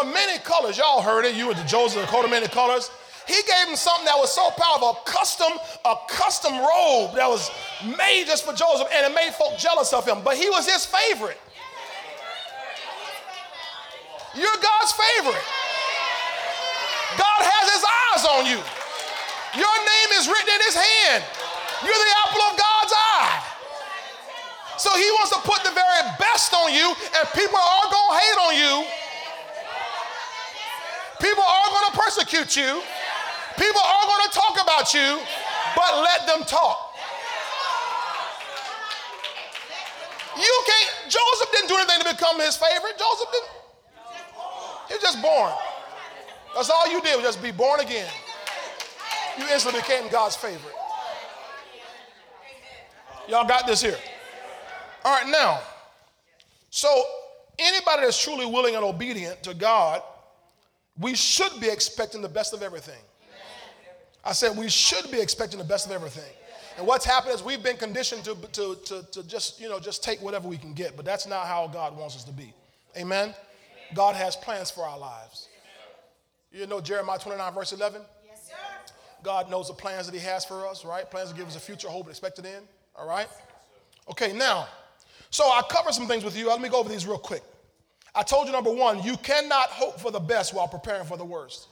of 0.00 0.06
many 0.12 0.38
colors. 0.40 0.76
Y'all 0.76 1.00
heard 1.00 1.24
it. 1.24 1.36
You 1.36 1.46
were 1.46 1.54
the 1.54 1.64
Joseph, 1.64 2.02
a 2.02 2.06
coat 2.06 2.24
of 2.24 2.30
many 2.30 2.48
colors. 2.48 2.90
He 3.26 3.40
gave 3.46 3.68
him 3.68 3.76
something 3.76 4.04
that 4.04 4.18
was 4.18 4.30
so 4.34 4.50
powerful, 4.50 4.90
a 4.90 5.10
custom, 5.10 5.52
a 5.84 5.94
custom 6.08 6.52
robe 6.52 7.14
that 7.14 7.28
was 7.28 7.50
made 7.96 8.24
just 8.26 8.44
for 8.44 8.52
Joseph, 8.52 8.88
and 8.92 9.06
it 9.10 9.14
made 9.14 9.32
folk 9.32 9.56
jealous 9.56 9.92
of 9.94 10.06
him. 10.06 10.18
But 10.22 10.36
he 10.36 10.50
was 10.50 10.68
his 10.68 10.84
favorite. 10.84 11.40
You're 14.34 14.56
God's 14.60 14.92
favorite. 14.92 15.63
God 17.16 17.40
has 17.42 17.64
his 17.74 17.84
eyes 17.84 18.22
on 18.26 18.42
you. 18.46 18.60
Your 19.54 19.76
name 19.86 20.10
is 20.18 20.26
written 20.26 20.50
in 20.50 20.62
his 20.66 20.76
hand. 20.76 21.22
You're 21.82 21.94
the 21.94 22.12
apple 22.26 22.42
of 22.50 22.54
God's 22.58 22.92
eye. 22.94 23.54
So 24.76 24.90
he 24.98 25.06
wants 25.22 25.30
to 25.36 25.40
put 25.46 25.62
the 25.62 25.70
very 25.70 26.02
best 26.18 26.52
on 26.52 26.74
you, 26.74 26.90
and 26.90 27.24
people 27.32 27.58
are 27.58 27.86
going 27.90 28.10
to 28.10 28.18
hate 28.18 28.38
on 28.42 28.52
you. 28.58 28.74
People 31.22 31.46
are 31.46 31.68
going 31.70 31.86
to 31.92 31.94
persecute 31.94 32.56
you. 32.58 32.82
People 33.56 33.80
are 33.80 34.04
going 34.10 34.24
to 34.26 34.32
talk 34.34 34.54
about 34.60 34.92
you, 34.92 35.22
but 35.76 36.02
let 36.02 36.26
them 36.26 36.42
talk. 36.44 36.90
You 40.36 40.54
can't, 40.66 40.90
Joseph 41.06 41.50
didn't 41.52 41.68
do 41.68 41.76
anything 41.76 42.02
to 42.02 42.16
become 42.16 42.40
his 42.40 42.56
favorite. 42.56 42.98
Joseph 42.98 43.30
didn't. 43.30 43.50
He 44.88 44.94
was 44.94 45.02
just 45.02 45.22
born. 45.22 45.52
That's 46.54 46.70
all 46.70 46.90
you 46.90 47.00
did 47.00 47.16
was 47.16 47.24
just 47.24 47.42
be 47.42 47.50
born 47.50 47.80
again. 47.80 48.10
You 49.38 49.46
instantly 49.52 49.80
became 49.80 50.08
God's 50.10 50.36
favorite. 50.36 50.74
Y'all 53.28 53.46
got 53.46 53.66
this 53.66 53.80
here. 53.80 53.98
All 55.04 55.12
right, 55.12 55.28
now, 55.28 55.60
so 56.70 56.88
anybody 57.58 58.02
that's 58.02 58.22
truly 58.22 58.46
willing 58.46 58.74
and 58.74 58.84
obedient 58.84 59.42
to 59.42 59.54
God, 59.54 60.02
we 60.98 61.14
should 61.14 61.60
be 61.60 61.68
expecting 61.68 62.22
the 62.22 62.28
best 62.28 62.54
of 62.54 62.62
everything. 62.62 63.00
I 64.24 64.32
said 64.32 64.56
we 64.56 64.68
should 64.68 65.10
be 65.10 65.20
expecting 65.20 65.58
the 65.58 65.64
best 65.64 65.86
of 65.86 65.92
everything. 65.92 66.32
And 66.78 66.86
what's 66.86 67.04
happened 67.04 67.34
is 67.34 67.42
we've 67.42 67.62
been 67.62 67.76
conditioned 67.76 68.24
to, 68.24 68.34
to, 68.52 68.76
to, 68.86 69.02
to 69.12 69.22
just, 69.26 69.60
you 69.60 69.68
know, 69.68 69.78
just 69.78 70.02
take 70.02 70.20
whatever 70.22 70.48
we 70.48 70.56
can 70.56 70.72
get, 70.72 70.96
but 70.96 71.04
that's 71.04 71.26
not 71.26 71.46
how 71.46 71.68
God 71.68 71.96
wants 71.96 72.16
us 72.16 72.24
to 72.24 72.32
be. 72.32 72.52
Amen? 72.96 73.34
God 73.94 74.16
has 74.16 74.36
plans 74.36 74.70
for 74.70 74.84
our 74.84 74.98
lives. 74.98 75.48
You 76.54 76.68
know 76.68 76.80
Jeremiah 76.80 77.18
29, 77.18 77.52
verse 77.52 77.72
11? 77.72 78.00
Yes, 78.24 78.46
sir. 78.46 78.54
God 79.24 79.50
knows 79.50 79.66
the 79.66 79.74
plans 79.74 80.06
that 80.06 80.14
He 80.14 80.20
has 80.20 80.44
for 80.44 80.68
us, 80.68 80.84
right? 80.84 81.10
Plans 81.10 81.30
to 81.30 81.36
give 81.36 81.48
us 81.48 81.56
a 81.56 81.60
future 81.60 81.88
hope 81.88 82.02
and 82.02 82.10
expected 82.10 82.46
end, 82.46 82.64
all 82.94 83.08
right? 83.08 83.26
Okay, 84.08 84.32
now, 84.32 84.68
so 85.30 85.42
I 85.44 85.62
covered 85.68 85.94
some 85.94 86.06
things 86.06 86.22
with 86.22 86.38
you. 86.38 86.46
Let 86.46 86.60
me 86.60 86.68
go 86.68 86.78
over 86.78 86.88
these 86.88 87.08
real 87.08 87.18
quick. 87.18 87.42
I 88.14 88.22
told 88.22 88.46
you, 88.46 88.52
number 88.52 88.72
one, 88.72 89.02
you 89.02 89.16
cannot 89.16 89.70
hope 89.70 89.98
for 89.98 90.12
the 90.12 90.20
best 90.20 90.54
while 90.54 90.68
preparing 90.68 91.04
for 91.04 91.16
the 91.16 91.24
worst. 91.24 91.66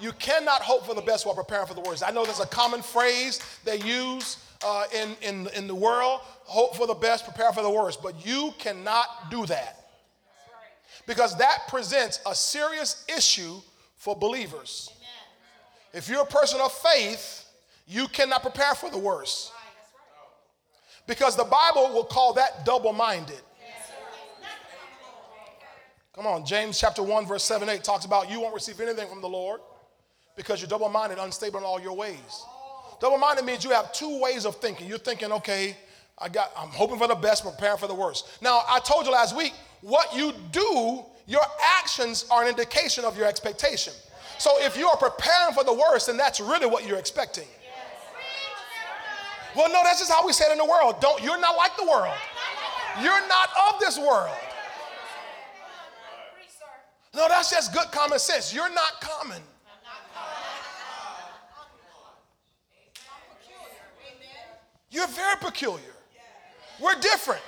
You 0.00 0.12
cannot 0.12 0.62
hope 0.62 0.86
for 0.86 0.94
the 0.94 1.02
best 1.02 1.26
while 1.26 1.34
preparing 1.34 1.66
for 1.66 1.74
the 1.74 1.80
worst. 1.80 2.04
I 2.06 2.12
know 2.12 2.24
there's 2.24 2.38
a 2.38 2.46
common 2.46 2.80
phrase 2.80 3.40
they 3.64 3.80
use 3.80 4.36
uh, 4.64 4.84
in, 4.94 5.16
in, 5.20 5.48
in 5.56 5.66
the 5.66 5.74
world 5.74 6.20
hope 6.44 6.76
for 6.76 6.86
the 6.86 6.94
best, 6.94 7.24
prepare 7.24 7.52
for 7.52 7.62
the 7.62 7.70
worst. 7.70 8.04
But 8.04 8.24
you 8.24 8.54
cannot 8.58 9.32
do 9.32 9.46
that 9.46 9.77
because 11.08 11.36
that 11.38 11.62
presents 11.68 12.20
a 12.26 12.34
serious 12.34 13.04
issue 13.08 13.60
for 13.96 14.14
believers. 14.14 14.92
If 15.94 16.06
you're 16.06 16.20
a 16.20 16.26
person 16.26 16.60
of 16.60 16.70
faith, 16.70 17.46
you 17.86 18.06
cannot 18.08 18.42
prepare 18.42 18.74
for 18.74 18.90
the 18.90 18.98
worst. 18.98 19.50
Because 21.06 21.34
the 21.34 21.44
Bible 21.44 21.94
will 21.94 22.04
call 22.04 22.34
that 22.34 22.66
double 22.66 22.92
minded. 22.92 23.40
Come 26.14 26.26
on, 26.26 26.44
James 26.44 26.78
chapter 26.78 27.02
1, 27.02 27.26
verse 27.26 27.44
7 27.44 27.66
8 27.68 27.82
talks 27.82 28.04
about 28.04 28.30
you 28.30 28.40
won't 28.40 28.54
receive 28.54 28.78
anything 28.78 29.08
from 29.08 29.22
the 29.22 29.28
Lord 29.28 29.60
because 30.36 30.60
you're 30.60 30.68
double 30.68 30.90
minded, 30.90 31.18
unstable 31.18 31.58
in 31.58 31.64
all 31.64 31.80
your 31.80 31.96
ways. 31.96 32.44
Double 33.00 33.16
minded 33.16 33.46
means 33.46 33.64
you 33.64 33.70
have 33.70 33.92
two 33.94 34.20
ways 34.20 34.44
of 34.44 34.56
thinking. 34.56 34.86
You're 34.86 34.98
thinking, 34.98 35.32
okay, 35.32 35.74
I 36.18 36.28
got, 36.28 36.52
I'm 36.58 36.68
hoping 36.68 36.98
for 36.98 37.08
the 37.08 37.14
best, 37.14 37.44
preparing 37.44 37.78
for 37.78 37.86
the 37.86 37.94
worst. 37.94 38.28
Now, 38.42 38.62
I 38.68 38.80
told 38.80 39.06
you 39.06 39.12
last 39.12 39.34
week, 39.34 39.54
what 39.82 40.14
you 40.14 40.32
do, 40.52 41.04
your 41.26 41.42
actions 41.78 42.26
are 42.30 42.42
an 42.42 42.48
indication 42.48 43.04
of 43.04 43.16
your 43.16 43.26
expectation. 43.26 43.92
So 44.38 44.50
if 44.60 44.76
you 44.76 44.88
are 44.88 44.96
preparing 44.96 45.54
for 45.54 45.64
the 45.64 45.72
worst, 45.72 46.06
then 46.06 46.16
that's 46.16 46.40
really 46.40 46.66
what 46.66 46.86
you're 46.86 46.98
expecting. 46.98 47.46
Well, 49.56 49.68
no, 49.68 49.80
that's 49.82 49.98
just 49.98 50.12
how 50.12 50.24
we 50.26 50.32
say 50.32 50.44
it 50.46 50.52
in 50.52 50.58
the 50.58 50.64
world. 50.64 51.00
Don't 51.00 51.22
you're 51.22 51.40
not 51.40 51.56
like 51.56 51.76
the 51.76 51.84
world. 51.84 52.14
You're 53.02 53.26
not 53.28 53.48
of 53.68 53.80
this 53.80 53.98
world. 53.98 54.36
No, 57.14 57.26
that's 57.28 57.50
just 57.50 57.72
good 57.72 57.90
common 57.90 58.18
sense. 58.18 58.54
You're 58.54 58.72
not 58.72 59.00
common. 59.00 59.42
You're 64.90 65.08
very 65.08 65.36
peculiar. 65.40 65.82
We're 66.80 66.94
different. 66.94 67.42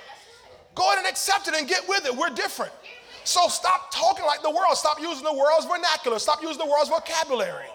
Go 0.75 0.83
ahead 0.87 0.99
and 0.99 1.07
accept 1.07 1.47
it 1.47 1.55
and 1.55 1.67
get 1.67 1.87
with 1.87 2.05
it. 2.05 2.15
We're 2.15 2.29
different. 2.29 2.71
So 3.23 3.47
stop 3.47 3.93
talking 3.93 4.25
like 4.25 4.41
the 4.41 4.49
world. 4.49 4.75
Stop 4.75 4.99
using 4.99 5.23
the 5.23 5.33
world's 5.33 5.65
vernacular. 5.65 6.17
Stop 6.19 6.41
using 6.41 6.57
the 6.57 6.65
world's 6.65 6.89
vocabulary. 6.89 7.65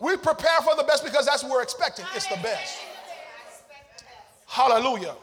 We 0.00 0.16
prepare 0.16 0.60
for 0.62 0.76
the 0.76 0.84
best 0.84 1.04
because 1.04 1.26
that's 1.26 1.42
what 1.42 1.52
we're 1.52 1.62
expecting. 1.62 2.06
It's 2.14 2.26
the 2.26 2.36
best. 2.36 2.78
Hallelujah. 4.46 5.14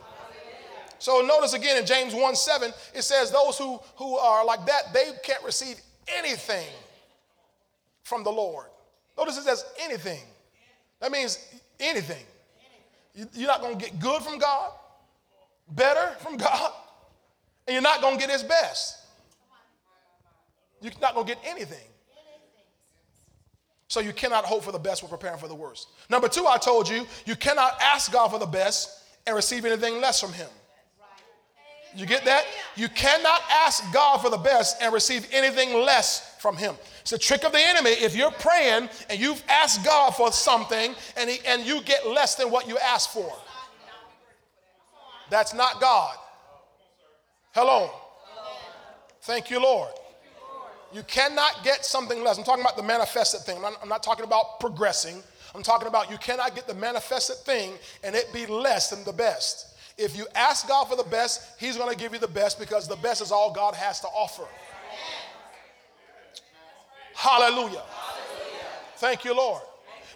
So 1.00 1.22
notice 1.22 1.54
again 1.54 1.78
in 1.78 1.86
James 1.86 2.14
1 2.14 2.36
7, 2.36 2.72
it 2.94 3.02
says, 3.02 3.32
Those 3.32 3.58
who, 3.58 3.80
who 3.96 4.18
are 4.18 4.46
like 4.46 4.66
that, 4.66 4.94
they 4.94 5.12
can't 5.24 5.44
receive 5.44 5.80
anything 6.08 6.68
from 8.04 8.24
the 8.24 8.32
Lord. 8.32 8.68
Notice 9.18 9.38
it 9.38 9.44
says 9.44 9.66
anything. 9.82 10.22
That 11.00 11.12
means 11.12 11.48
anything. 11.80 12.24
You're 13.34 13.48
not 13.48 13.62
going 13.62 13.78
to 13.78 13.84
get 13.84 14.00
good 14.00 14.22
from 14.22 14.38
God, 14.40 14.72
better 15.70 16.16
from 16.20 16.38
God, 16.38 16.72
and 17.68 17.74
you're 17.74 17.82
not 17.82 18.02
going 18.02 18.16
to 18.16 18.20
get 18.20 18.30
His 18.30 18.44
best. 18.44 18.98
You're 20.82 20.94
not 21.02 21.16
going 21.16 21.26
to 21.28 21.34
get 21.34 21.44
anything. 21.46 21.88
So 23.88 24.00
you 24.00 24.14
cannot 24.14 24.46
hope 24.46 24.64
for 24.64 24.72
the 24.72 24.80
best 24.80 25.04
while 25.04 25.10
preparing 25.10 25.38
for 25.38 25.48
the 25.48 25.56
worst. 25.56 25.90
Number 26.10 26.28
two, 26.28 26.46
I 26.48 26.58
told 26.58 26.90
you, 26.90 27.08
you 27.26 27.36
cannot 27.36 27.80
ask 27.82 28.12
God 28.12 28.30
for 28.30 28.40
the 28.40 28.46
best 28.46 29.04
and 29.26 29.36
receive 29.36 29.66
anything 29.66 30.02
less 30.02 30.20
from 30.20 30.34
Him. 30.34 30.50
You 31.96 32.06
get 32.06 32.26
that? 32.26 32.46
You 32.76 32.90
cannot 32.90 33.42
ask 33.50 33.82
God 33.94 34.18
for 34.18 34.30
the 34.30 34.38
best 34.38 34.82
and 34.82 34.94
receive 34.94 35.28
anything 35.32 35.82
less 35.86 36.36
from 36.40 36.58
Him. 36.58 36.76
It's 37.02 37.14
a 37.14 37.18
trick 37.18 37.46
of 37.46 37.52
the 37.52 37.60
enemy. 37.60 37.92
If 37.92 38.16
you're 38.16 38.32
praying 38.32 38.90
and 39.10 39.20
you've 39.20 39.42
asked 39.48 39.86
God 39.86 40.12
for 40.12 40.32
something 40.32 40.94
and, 41.16 41.30
he, 41.30 41.40
and 41.48 41.66
you 41.66 41.82
get 41.84 42.06
less 42.06 42.36
than 42.36 42.52
what 42.52 42.68
you 42.68 42.78
asked 42.80 43.14
for, 43.14 43.32
that's 45.30 45.54
not 45.54 45.82
God. 45.82 46.16
Hello. 47.54 47.90
Thank 49.22 49.50
you, 49.50 49.62
Lord. 49.62 49.92
You 50.94 51.04
cannot 51.04 51.64
get 51.64 51.84
something 51.84 52.24
less. 52.24 52.38
I'm 52.38 52.44
talking 52.44 52.64
about 52.64 52.78
the 52.78 52.84
manifested 52.84 53.42
thing. 53.42 53.58
I'm 53.58 53.64
not, 53.64 53.80
I'm 53.82 53.90
not, 53.90 54.04
talking 54.04 54.24
about 54.24 54.60
progressing. 54.60 55.22
I'm 55.54 55.64
talking 55.64 55.88
about 55.88 56.12
you 56.12 56.18
cannot 56.18 56.56
get 56.56 56.68
the 56.68 56.74
manifested 56.74 57.38
thing 57.38 57.74
and 58.04 58.16
it 58.16 58.32
be 58.34 58.46
less 58.46 58.92
than 58.92 59.04
the 59.04 59.14
best. 59.14 59.76
If 59.98 60.18
you 60.18 60.28
ask 60.36 60.68
God 60.68 60.86
for 60.86 60.96
the 60.96 61.04
best, 61.04 61.60
He's 61.60 61.78
going 61.78 61.92
to 61.92 61.98
give 61.98 62.14
you 62.14 62.20
the 62.20 62.28
best 62.28 62.60
because 62.60 62.88
the 62.88 62.98
best 62.98 63.22
is 63.22 63.32
all 63.32 63.52
God 63.52 63.74
has 63.76 64.00
to 64.02 64.08
offer. 64.08 64.46
Hallelujah. 67.14 67.58
Hallelujah. 67.58 67.84
Thank 68.98 69.26
you, 69.26 69.36
Lord. 69.36 69.62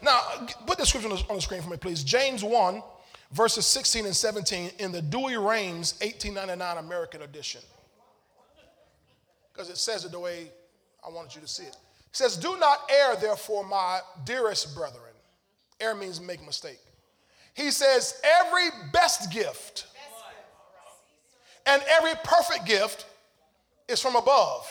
Now, 0.01 0.21
put 0.65 0.77
the 0.77 0.85
scripture 0.85 1.09
on 1.09 1.35
the 1.35 1.41
screen 1.41 1.61
for 1.61 1.69
me, 1.69 1.77
please. 1.77 2.03
James 2.03 2.43
1, 2.43 2.83
verses 3.31 3.65
16 3.65 4.05
and 4.05 4.15
17 4.15 4.71
in 4.79 4.91
the 4.91 5.01
Douay-Rheims 5.01 5.93
1899 6.01 6.77
American 6.77 7.21
edition. 7.21 7.61
Because 9.51 9.69
it 9.69 9.77
says 9.77 10.05
it 10.05 10.11
the 10.11 10.19
way 10.19 10.51
I 11.05 11.09
wanted 11.09 11.35
you 11.35 11.41
to 11.41 11.47
see 11.47 11.63
it. 11.63 11.75
It 12.09 12.15
says, 12.15 12.37
Do 12.37 12.57
not 12.57 12.89
err, 12.89 13.15
therefore, 13.15 13.65
my 13.65 13.99
dearest 14.25 14.75
brethren. 14.75 15.03
Err 15.79 15.95
means 15.95 16.19
make 16.19 16.45
mistake. 16.45 16.79
He 17.53 17.71
says, 17.71 18.21
Every 18.23 18.69
best 18.91 19.31
gift 19.31 19.85
and 21.65 21.81
every 21.87 22.13
perfect 22.23 22.65
gift 22.65 23.05
is 23.87 24.01
from 24.01 24.15
above. 24.15 24.67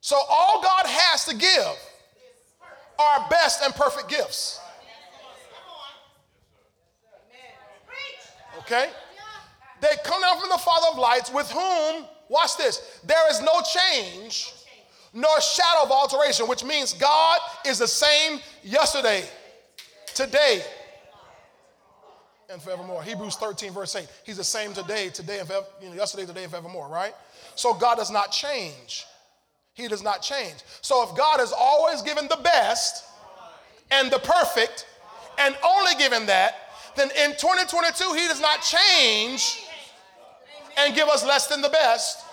So 0.00 0.16
all 0.28 0.62
God 0.62 0.86
has 0.86 1.24
to 1.26 1.34
give 1.34 1.78
are 2.98 3.26
best 3.28 3.62
and 3.62 3.74
perfect 3.74 4.08
gifts. 4.08 4.60
Okay? 8.62 8.90
They 9.80 9.88
come 10.04 10.22
down 10.22 10.38
from 10.40 10.48
the 10.48 10.58
Father 10.58 10.86
of 10.92 10.98
lights, 10.98 11.32
with 11.32 11.50
whom, 11.50 12.04
watch 12.28 12.56
this, 12.56 13.00
there 13.04 13.30
is 13.30 13.40
no 13.40 13.60
change 13.62 14.52
nor 15.12 15.40
shadow 15.40 15.84
of 15.84 15.90
alteration, 15.90 16.48
which 16.48 16.64
means 16.64 16.94
God 16.94 17.38
is 17.66 17.78
the 17.78 17.86
same 17.86 18.40
yesterday, 18.62 19.24
today, 20.14 20.62
and 22.48 22.62
forevermore. 22.62 23.02
Hebrews 23.02 23.36
13, 23.36 23.72
verse 23.72 23.94
8. 23.96 24.06
He's 24.24 24.36
the 24.36 24.44
same 24.44 24.72
today, 24.72 25.08
today, 25.08 25.38
and 25.38 25.48
forever, 25.48 25.66
you 25.82 25.88
know, 25.88 25.94
yesterday, 25.94 26.26
today, 26.26 26.44
and 26.44 26.50
forevermore, 26.50 26.88
right? 26.88 27.14
So 27.56 27.74
God 27.74 27.96
does 27.96 28.10
not 28.10 28.30
change. 28.30 29.04
He 29.74 29.88
does 29.88 30.02
not 30.02 30.22
change. 30.22 30.56
So 30.80 31.02
if 31.08 31.16
God 31.16 31.40
has 31.40 31.52
always 31.56 32.02
given 32.02 32.28
the 32.28 32.38
best 32.42 33.04
and 33.90 34.10
the 34.10 34.18
perfect 34.18 34.86
and 35.38 35.56
only 35.64 35.94
given 35.98 36.26
that, 36.26 36.54
then 36.96 37.10
in 37.10 37.32
2022, 37.32 38.14
He 38.14 38.28
does 38.28 38.40
not 38.40 38.60
change 38.62 39.64
and 40.78 40.94
give 40.94 41.08
us 41.08 41.24
less 41.24 41.46
than 41.46 41.60
the 41.60 41.68
best 41.68 42.24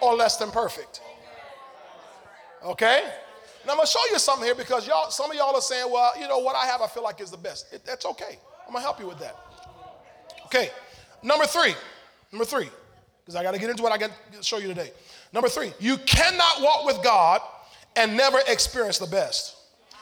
or 0.00 0.14
less 0.14 0.36
than 0.36 0.50
perfect. 0.50 1.00
Okay? 2.64 3.02
Now 3.66 3.72
I'm 3.72 3.78
gonna 3.78 3.86
show 3.86 4.00
you 4.10 4.18
something 4.18 4.44
here 4.44 4.54
because 4.54 4.86
y'all, 4.86 5.10
some 5.10 5.30
of 5.30 5.36
y'all 5.36 5.54
are 5.54 5.60
saying, 5.60 5.90
well, 5.90 6.12
you 6.18 6.28
know 6.28 6.38
what 6.38 6.56
I 6.56 6.66
have, 6.66 6.80
I 6.80 6.86
feel 6.86 7.02
like 7.02 7.20
is 7.20 7.30
the 7.30 7.36
best. 7.36 7.72
It, 7.72 7.84
that's 7.84 8.06
okay. 8.06 8.38
I'm 8.66 8.72
gonna 8.72 8.84
help 8.84 9.00
you 9.00 9.06
with 9.06 9.18
that. 9.18 9.36
Okay, 10.46 10.70
number 11.22 11.44
three. 11.44 11.74
Number 12.32 12.44
three, 12.44 12.68
because 13.24 13.36
I 13.36 13.42
got 13.42 13.54
to 13.54 13.60
get 13.60 13.70
into 13.70 13.82
what 13.82 13.92
I 13.92 13.98
got 13.98 14.10
to 14.32 14.42
show 14.42 14.58
you 14.58 14.68
today. 14.68 14.90
Number 15.32 15.48
three, 15.48 15.72
you 15.78 15.96
cannot 15.98 16.60
walk 16.60 16.84
with 16.84 17.02
God 17.02 17.40
and 17.96 18.16
never 18.16 18.38
experience 18.46 18.98
the 18.98 19.06
best. 19.06 19.56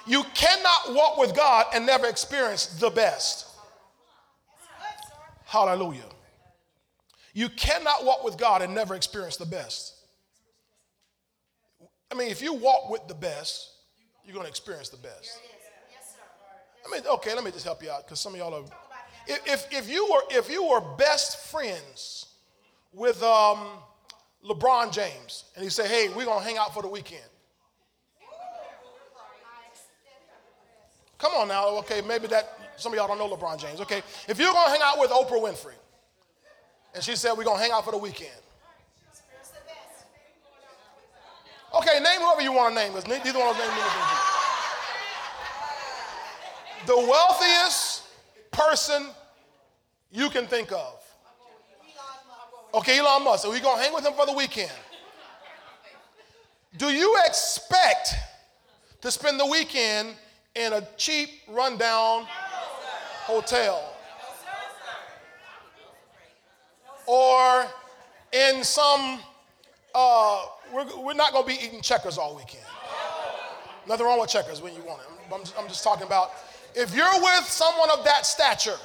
You 0.06 0.24
cannot 0.34 0.94
walk 0.94 1.18
with 1.18 1.34
God 1.34 1.66
and 1.74 1.86
never 1.86 2.06
experience 2.06 2.66
the 2.66 2.90
best. 2.90 3.45
Hallelujah. 5.46 6.08
You 7.32 7.48
cannot 7.48 8.04
walk 8.04 8.24
with 8.24 8.36
God 8.36 8.62
and 8.62 8.74
never 8.74 8.94
experience 8.94 9.36
the 9.36 9.46
best. 9.46 9.94
I 12.10 12.14
mean, 12.14 12.30
if 12.30 12.42
you 12.42 12.52
walk 12.52 12.90
with 12.90 13.06
the 13.06 13.14
best, 13.14 13.70
you're 14.24 14.34
going 14.34 14.44
to 14.44 14.50
experience 14.50 14.88
the 14.88 14.96
best. 14.96 15.40
I 16.84 16.92
mean, 16.92 17.06
okay, 17.06 17.34
let 17.34 17.44
me 17.44 17.52
just 17.52 17.64
help 17.64 17.82
you 17.82 17.90
out 17.90 18.04
because 18.04 18.20
some 18.20 18.32
of 18.34 18.38
y'all 18.38 18.54
are 18.54 18.64
if, 19.28 19.66
if, 19.72 19.88
you 19.88 20.06
were, 20.06 20.22
if 20.30 20.50
you 20.50 20.64
were 20.64 20.80
best 20.80 21.46
friends 21.46 22.26
with 22.92 23.22
um, 23.22 23.66
LeBron 24.44 24.92
James 24.92 25.44
and 25.54 25.64
he 25.64 25.70
said, 25.70 25.86
hey, 25.86 26.08
we're 26.08 26.24
going 26.24 26.40
to 26.40 26.44
hang 26.44 26.58
out 26.58 26.74
for 26.74 26.82
the 26.82 26.88
weekend. 26.88 27.22
Come 31.18 31.32
on 31.34 31.48
now, 31.48 31.68
okay, 31.78 32.02
maybe 32.06 32.26
that, 32.28 32.55
some 32.76 32.92
of 32.92 32.96
y'all 32.96 33.08
don't 33.08 33.18
know 33.18 33.28
LeBron 33.34 33.58
James, 33.58 33.80
okay. 33.80 34.02
If 34.28 34.38
you're 34.38 34.52
to 34.66 34.70
hang 34.70 34.82
out 34.82 34.98
with 34.98 35.10
Oprah 35.10 35.40
Winfrey 35.42 35.74
and 36.94 37.02
she 37.02 37.16
said, 37.16 37.32
we're 37.36 37.44
to 37.58 37.62
hang 37.62 37.72
out 37.72 37.84
for 37.84 37.90
the 37.92 37.98
weekend. 37.98 38.30
Okay, 41.74 41.98
name 42.00 42.20
whoever 42.20 42.40
you 42.40 42.52
want 42.52 42.74
to 42.74 42.80
name, 42.80 42.92
because 42.92 43.06
neither 43.06 43.38
one 43.38 43.48
of 43.48 43.56
those 43.56 43.66
names 43.66 43.74
mean 43.74 43.84
anything. 43.84 44.18
The 46.86 46.96
wealthiest 46.96 48.02
person 48.52 49.08
you 50.10 50.30
can 50.30 50.46
think 50.46 50.72
of. 50.72 51.02
Okay, 52.72 52.98
Elon 52.98 53.24
Musk. 53.24 53.46
We're 53.48 53.60
going 53.60 53.78
to 53.78 53.82
hang 53.82 53.92
with 53.92 54.06
him 54.06 54.12
for 54.12 54.26
the 54.26 54.32
weekend. 54.32 54.70
Do 56.76 56.86
you 56.86 57.16
expect 57.26 58.14
to 59.00 59.10
spend 59.10 59.40
the 59.40 59.46
weekend 59.46 60.14
in 60.54 60.72
a 60.72 60.86
cheap, 60.96 61.30
rundown 61.48 62.26
hotel? 63.26 63.92
Or 67.06 67.66
in 68.32 68.64
some, 68.64 69.20
uh, 69.94 70.44
we're, 70.72 70.86
we're 71.02 71.14
not 71.14 71.32
going 71.32 71.44
to 71.44 71.48
be 71.48 71.64
eating 71.64 71.80
checkers 71.80 72.18
all 72.18 72.36
weekend. 72.36 72.64
Nothing 73.88 74.06
wrong 74.06 74.20
with 74.20 74.30
checkers 74.30 74.60
when 74.62 74.74
you 74.74 74.82
want 74.82 75.02
it. 75.02 75.08
I'm, 75.32 75.40
I'm 75.58 75.68
just 75.68 75.84
talking 75.84 76.06
about 76.06 76.30
if 76.74 76.94
you're 76.94 77.20
with 77.20 77.44
someone 77.44 77.90
of 77.90 78.04
that 78.04 78.26
stature, 78.26 78.76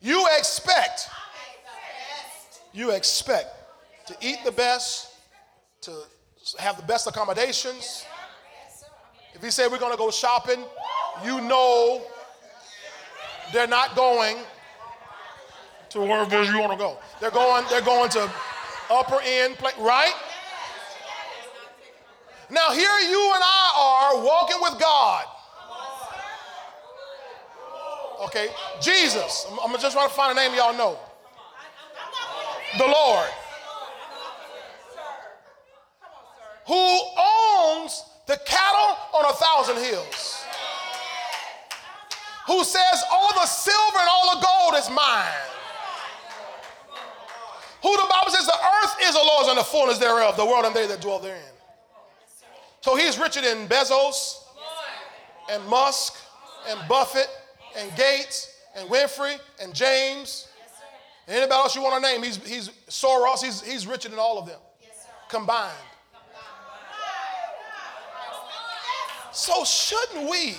you 0.00 0.26
expect, 0.36 1.08
you 2.72 2.90
expect 2.90 3.48
to 4.06 4.16
eat 4.20 4.38
the 4.44 4.52
best, 4.52 5.14
to 5.82 5.92
have 6.58 6.76
the 6.76 6.82
best 6.82 7.06
accommodations. 7.06 8.04
If 9.34 9.42
he 9.42 9.50
said 9.50 9.70
we're 9.70 9.78
going 9.78 9.92
to 9.92 9.98
go 9.98 10.10
shopping, 10.10 10.62
you 11.24 11.40
know 11.40 12.02
they're 13.54 13.68
not 13.68 13.94
going 13.94 14.36
to 15.90 16.00
wherever 16.00 16.42
you 16.42 16.58
want 16.58 16.72
to 16.72 16.78
go. 16.78 16.98
They're 17.20 17.30
going, 17.30 17.64
they're 17.70 17.80
going 17.80 18.10
to 18.10 18.28
upper 18.90 19.20
end, 19.24 19.56
play, 19.56 19.70
right? 19.78 20.12
Now, 22.50 22.72
here 22.72 22.98
you 23.08 23.32
and 23.34 23.42
I 23.42 24.12
are 24.16 24.24
walking 24.24 24.56
with 24.60 24.80
God. 24.80 25.24
Okay, 28.24 28.48
Jesus. 28.82 29.46
I'm, 29.50 29.58
I'm 29.72 29.80
just 29.80 29.94
trying 29.94 30.08
to 30.08 30.14
find 30.14 30.36
a 30.36 30.40
name 30.40 30.54
y'all 30.56 30.76
know. 30.76 30.98
The 32.76 32.86
Lord. 32.86 33.28
Who 36.66 36.74
owns 36.74 38.02
the 38.26 38.36
cattle 38.46 38.96
on 39.14 39.24
a 39.26 39.34
thousand 39.34 39.76
hills. 39.76 40.43
Who 42.46 42.64
says, 42.64 43.02
All 43.10 43.30
the 43.34 43.46
silver 43.46 43.98
and 43.98 44.08
all 44.10 44.34
the 44.34 44.46
gold 44.46 44.82
is 44.82 44.90
mine. 44.90 45.24
Who 47.82 47.96
the 47.96 48.06
Bible 48.10 48.30
says, 48.30 48.46
The 48.46 48.52
earth 48.52 48.96
is 49.02 49.14
the 49.14 49.22
Lord's 49.22 49.48
and 49.48 49.58
the 49.58 49.64
fullness 49.64 49.98
thereof, 49.98 50.36
the 50.36 50.44
world 50.44 50.64
and 50.64 50.74
they 50.74 50.86
that 50.86 51.00
dwell 51.00 51.18
therein. 51.18 51.42
So 52.80 52.96
he's 52.96 53.18
richer 53.18 53.40
than 53.40 53.66
Bezos 53.66 54.42
and 55.50 55.64
Musk 55.68 56.14
and 56.68 56.78
Buffett 56.88 57.28
and 57.78 57.94
Gates 57.96 58.54
and 58.76 58.88
Winfrey 58.88 59.38
and 59.62 59.74
James. 59.74 60.48
And 61.26 61.36
anybody 61.36 61.54
else 61.54 61.74
you 61.74 61.82
want 61.82 62.02
to 62.02 62.10
name, 62.10 62.22
he's, 62.22 62.36
he's 62.46 62.68
Soros, 62.88 63.42
he's, 63.42 63.62
he's 63.62 63.86
richer 63.86 64.10
than 64.10 64.18
all 64.18 64.38
of 64.38 64.46
them 64.46 64.60
combined. 65.28 65.72
So 69.32 69.64
shouldn't 69.64 70.30
we 70.30 70.54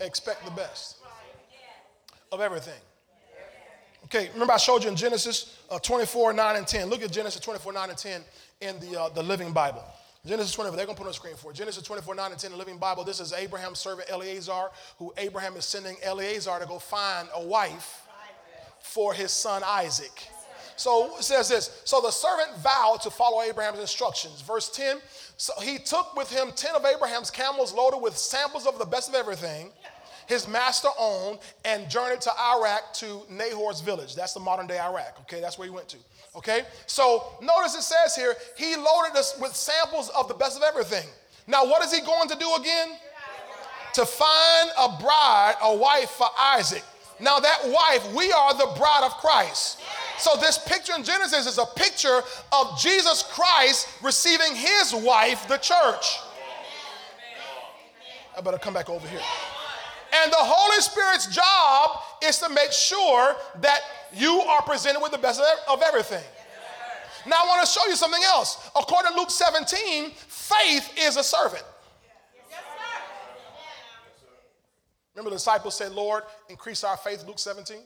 expect 0.00 0.44
the 0.44 0.50
best 0.50 0.98
of 2.32 2.40
everything? 2.40 2.80
Okay, 4.04 4.28
remember 4.34 4.52
I 4.52 4.58
showed 4.58 4.82
you 4.84 4.90
in 4.90 4.96
Genesis 4.96 5.58
uh, 5.70 5.78
24, 5.78 6.34
9, 6.34 6.56
and 6.56 6.66
10. 6.66 6.88
Look 6.88 7.02
at 7.02 7.10
Genesis 7.10 7.40
24, 7.40 7.72
9, 7.72 7.88
and 7.88 7.98
10 7.98 8.20
in 8.60 8.78
the, 8.80 9.00
uh, 9.00 9.08
the 9.08 9.22
Living 9.22 9.52
Bible. 9.52 9.82
Genesis 10.26 10.52
24, 10.52 10.76
they're 10.76 10.86
going 10.86 10.96
to 10.96 10.98
put 10.98 11.06
on 11.06 11.10
the 11.10 11.14
screen 11.14 11.36
for 11.36 11.50
it. 11.50 11.54
Genesis 11.54 11.82
24, 11.82 12.14
9 12.14 12.30
and 12.30 12.40
10, 12.40 12.50
the 12.52 12.56
Living 12.56 12.78
Bible. 12.78 13.04
This 13.04 13.20
is 13.20 13.32
Abraham's 13.32 13.78
servant 13.78 14.08
Eliezer, 14.10 14.68
who 14.98 15.12
Abraham 15.16 15.56
is 15.56 15.64
sending 15.64 15.96
Eliezer 16.06 16.58
to 16.60 16.66
go 16.66 16.78
find 16.78 17.28
a 17.34 17.44
wife 17.44 18.06
for 18.80 19.12
his 19.12 19.32
son 19.32 19.62
Isaac. 19.64 20.28
So 20.76 21.16
it 21.16 21.22
says 21.24 21.48
this 21.48 21.82
So 21.84 22.00
the 22.00 22.10
servant 22.10 22.56
vowed 22.58 23.00
to 23.02 23.10
follow 23.10 23.42
Abraham's 23.42 23.80
instructions. 23.80 24.40
Verse 24.40 24.70
10 24.70 24.98
So 25.36 25.52
he 25.60 25.78
took 25.78 26.16
with 26.16 26.30
him 26.30 26.52
10 26.54 26.74
of 26.74 26.84
Abraham's 26.84 27.30
camels 27.30 27.72
loaded 27.72 28.00
with 28.00 28.16
samples 28.16 28.66
of 28.66 28.78
the 28.78 28.84
best 28.84 29.08
of 29.08 29.14
everything 29.14 29.70
his 30.26 30.48
master 30.48 30.88
owned 30.98 31.38
and 31.64 31.88
journeyed 31.88 32.20
to 32.22 32.30
Iraq 32.38 32.92
to 32.94 33.22
Nahor's 33.30 33.80
village. 33.80 34.14
That's 34.14 34.32
the 34.32 34.40
modern 34.40 34.66
day 34.66 34.78
Iraq. 34.78 35.18
Okay, 35.22 35.40
that's 35.40 35.58
where 35.58 35.68
he 35.68 35.74
went 35.74 35.88
to. 35.88 35.98
Okay, 36.36 36.62
so 36.86 37.24
notice 37.40 37.74
it 37.76 37.82
says 37.82 38.16
here 38.16 38.34
he 38.56 38.74
loaded 38.76 39.16
us 39.16 39.38
with 39.40 39.54
samples 39.54 40.10
of 40.10 40.28
the 40.28 40.34
best 40.34 40.56
of 40.56 40.62
everything. 40.62 41.08
Now, 41.46 41.64
what 41.64 41.84
is 41.84 41.92
he 41.92 42.00
going 42.00 42.28
to 42.28 42.36
do 42.36 42.52
again? 42.54 42.88
To 43.94 44.04
find 44.04 44.70
a 44.76 44.88
bride, 45.00 45.54
a 45.62 45.76
wife 45.76 46.10
for 46.10 46.26
Isaac. 46.38 46.82
Now, 47.20 47.38
that 47.38 47.60
wife, 47.64 48.12
we 48.14 48.32
are 48.32 48.54
the 48.54 48.74
bride 48.76 49.02
of 49.04 49.12
Christ. 49.18 49.80
So, 50.18 50.36
this 50.40 50.58
picture 50.58 50.94
in 50.96 51.04
Genesis 51.04 51.46
is 51.46 51.58
a 51.58 51.66
picture 51.76 52.20
of 52.52 52.78
Jesus 52.78 53.22
Christ 53.22 53.88
receiving 54.02 54.56
his 54.56 54.94
wife, 54.94 55.46
the 55.46 55.58
church. 55.58 56.18
I 58.36 58.40
better 58.40 58.58
come 58.58 58.74
back 58.74 58.90
over 58.90 59.06
here. 59.06 59.20
And 60.22 60.32
the 60.32 60.36
Holy 60.38 60.80
Spirit's 60.80 61.26
job 61.26 62.00
is 62.22 62.38
to 62.38 62.48
make 62.48 62.72
sure 62.72 63.34
that 63.60 63.80
you 64.14 64.40
are 64.40 64.62
presented 64.62 65.00
with 65.00 65.12
the 65.12 65.18
best 65.18 65.42
of 65.68 65.82
everything. 65.82 66.22
Now, 67.26 67.36
I 67.42 67.46
want 67.46 67.66
to 67.66 67.72
show 67.72 67.86
you 67.88 67.96
something 67.96 68.22
else. 68.22 68.70
According 68.76 69.12
to 69.12 69.18
Luke 69.18 69.30
17, 69.30 70.10
faith 70.10 70.92
is 70.98 71.16
a 71.16 71.24
servant. 71.24 71.64
Remember, 75.14 75.30
the 75.30 75.36
disciples 75.36 75.76
said, 75.76 75.92
Lord, 75.92 76.24
increase 76.48 76.84
our 76.84 76.96
faith, 76.96 77.24
Luke 77.26 77.38
17? 77.38 77.78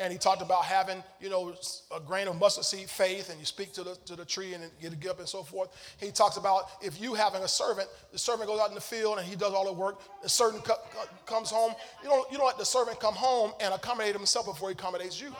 And 0.00 0.12
he 0.12 0.18
talked 0.18 0.42
about 0.42 0.64
having, 0.64 1.02
you 1.20 1.28
know, 1.28 1.54
a 1.94 1.98
grain 1.98 2.28
of 2.28 2.38
mustard 2.38 2.64
seed 2.64 2.88
faith, 2.88 3.30
and 3.30 3.38
you 3.40 3.44
speak 3.44 3.72
to 3.72 3.82
the, 3.82 3.96
to 4.06 4.14
the 4.14 4.24
tree 4.24 4.54
and 4.54 4.62
get 4.80 4.92
it 4.92 5.08
up 5.08 5.18
and 5.18 5.28
so 5.28 5.42
forth. 5.42 5.70
He 5.98 6.12
talks 6.12 6.36
about 6.36 6.70
if 6.80 7.00
you 7.00 7.14
having 7.14 7.42
a 7.42 7.48
servant, 7.48 7.88
the 8.12 8.18
servant 8.18 8.48
goes 8.48 8.60
out 8.60 8.68
in 8.68 8.76
the 8.76 8.80
field 8.80 9.18
and 9.18 9.26
he 9.26 9.34
does 9.34 9.52
all 9.52 9.64
the 9.64 9.72
work. 9.72 9.98
The 10.22 10.28
servant 10.28 10.64
co- 10.64 10.80
comes 11.26 11.50
home. 11.50 11.74
You 12.02 12.10
don't, 12.10 12.30
you 12.30 12.38
don't 12.38 12.46
let 12.46 12.58
the 12.58 12.64
servant 12.64 13.00
come 13.00 13.14
home 13.14 13.52
and 13.60 13.74
accommodate 13.74 14.14
himself 14.14 14.46
before 14.46 14.68
he 14.68 14.74
accommodates 14.74 15.20
you. 15.20 15.34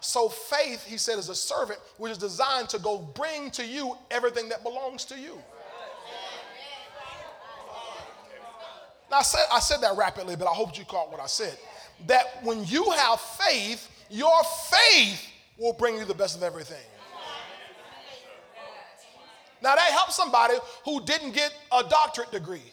So 0.00 0.28
faith, 0.28 0.84
he 0.86 0.96
said, 0.96 1.18
is 1.18 1.28
a 1.28 1.34
servant 1.34 1.78
which 1.98 2.12
is 2.12 2.18
designed 2.18 2.70
to 2.70 2.78
go 2.78 2.98
bring 2.98 3.50
to 3.52 3.64
you 3.64 3.96
everything 4.10 4.48
that 4.48 4.62
belongs 4.62 5.04
to 5.06 5.18
you. 5.18 5.38
Now, 9.10 9.18
I 9.18 9.22
said, 9.22 9.44
I 9.52 9.60
said 9.60 9.82
that 9.82 9.98
rapidly, 9.98 10.34
but 10.34 10.48
I 10.48 10.52
hope 10.54 10.78
you 10.78 10.86
caught 10.86 11.12
what 11.12 11.20
I 11.20 11.26
said 11.26 11.58
that 12.06 12.42
when 12.42 12.64
you 12.64 12.90
have 12.90 13.20
faith, 13.20 13.88
your 14.10 14.42
faith 14.70 15.26
will 15.58 15.72
bring 15.72 15.96
you 15.96 16.04
the 16.04 16.14
best 16.14 16.36
of 16.36 16.42
everything. 16.42 16.82
Now, 19.62 19.76
that 19.76 19.92
helps 19.92 20.16
somebody 20.16 20.54
who 20.84 21.04
didn't 21.04 21.32
get 21.32 21.54
a 21.70 21.84
doctorate 21.84 22.32
degree. 22.32 22.72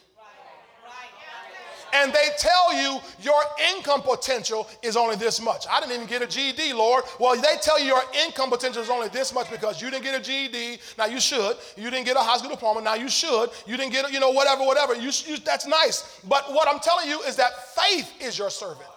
And 1.93 2.13
they 2.13 2.29
tell 2.37 2.73
you 2.73 2.99
your 3.19 3.41
income 3.75 4.01
potential 4.01 4.67
is 4.83 4.95
only 4.95 5.15
this 5.15 5.41
much. 5.41 5.65
I 5.69 5.79
didn't 5.79 5.95
even 5.95 6.07
get 6.07 6.21
a 6.21 6.27
GED, 6.27 6.73
Lord. 6.73 7.03
Well, 7.19 7.35
they 7.35 7.55
tell 7.61 7.79
you 7.79 7.87
your 7.87 8.03
income 8.25 8.49
potential 8.49 8.83
is 8.83 8.89
only 8.89 9.07
this 9.09 9.33
much 9.33 9.49
because 9.49 9.81
you 9.81 9.89
didn't 9.89 10.03
get 10.03 10.19
a 10.19 10.23
GED. 10.23 10.79
Now 10.97 11.05
you 11.05 11.19
should. 11.19 11.57
You 11.77 11.89
didn't 11.89 12.05
get 12.05 12.15
a 12.15 12.19
high 12.19 12.37
school 12.37 12.51
diploma. 12.51 12.81
Now 12.81 12.93
you 12.93 13.09
should. 13.09 13.49
You 13.65 13.75
didn't 13.75 13.91
get, 13.91 14.11
you 14.11 14.19
know, 14.19 14.29
whatever, 14.29 14.63
whatever. 14.63 14.95
You, 14.95 15.11
you, 15.25 15.37
that's 15.37 15.65
nice. 15.65 16.19
But 16.27 16.53
what 16.53 16.67
I'm 16.67 16.79
telling 16.79 17.09
you 17.09 17.21
is 17.21 17.35
that 17.37 17.73
faith 17.75 18.13
is 18.21 18.37
your 18.37 18.49
servant. 18.49 18.89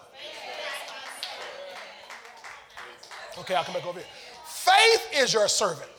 Okay, 3.43 3.55
I'll 3.55 3.65
come 3.65 3.73
back 3.73 3.85
over 3.85 3.99
here. 3.99 4.07
Faith 4.45 5.21
is 5.21 5.33
your 5.33 5.49
servant. 5.49 5.89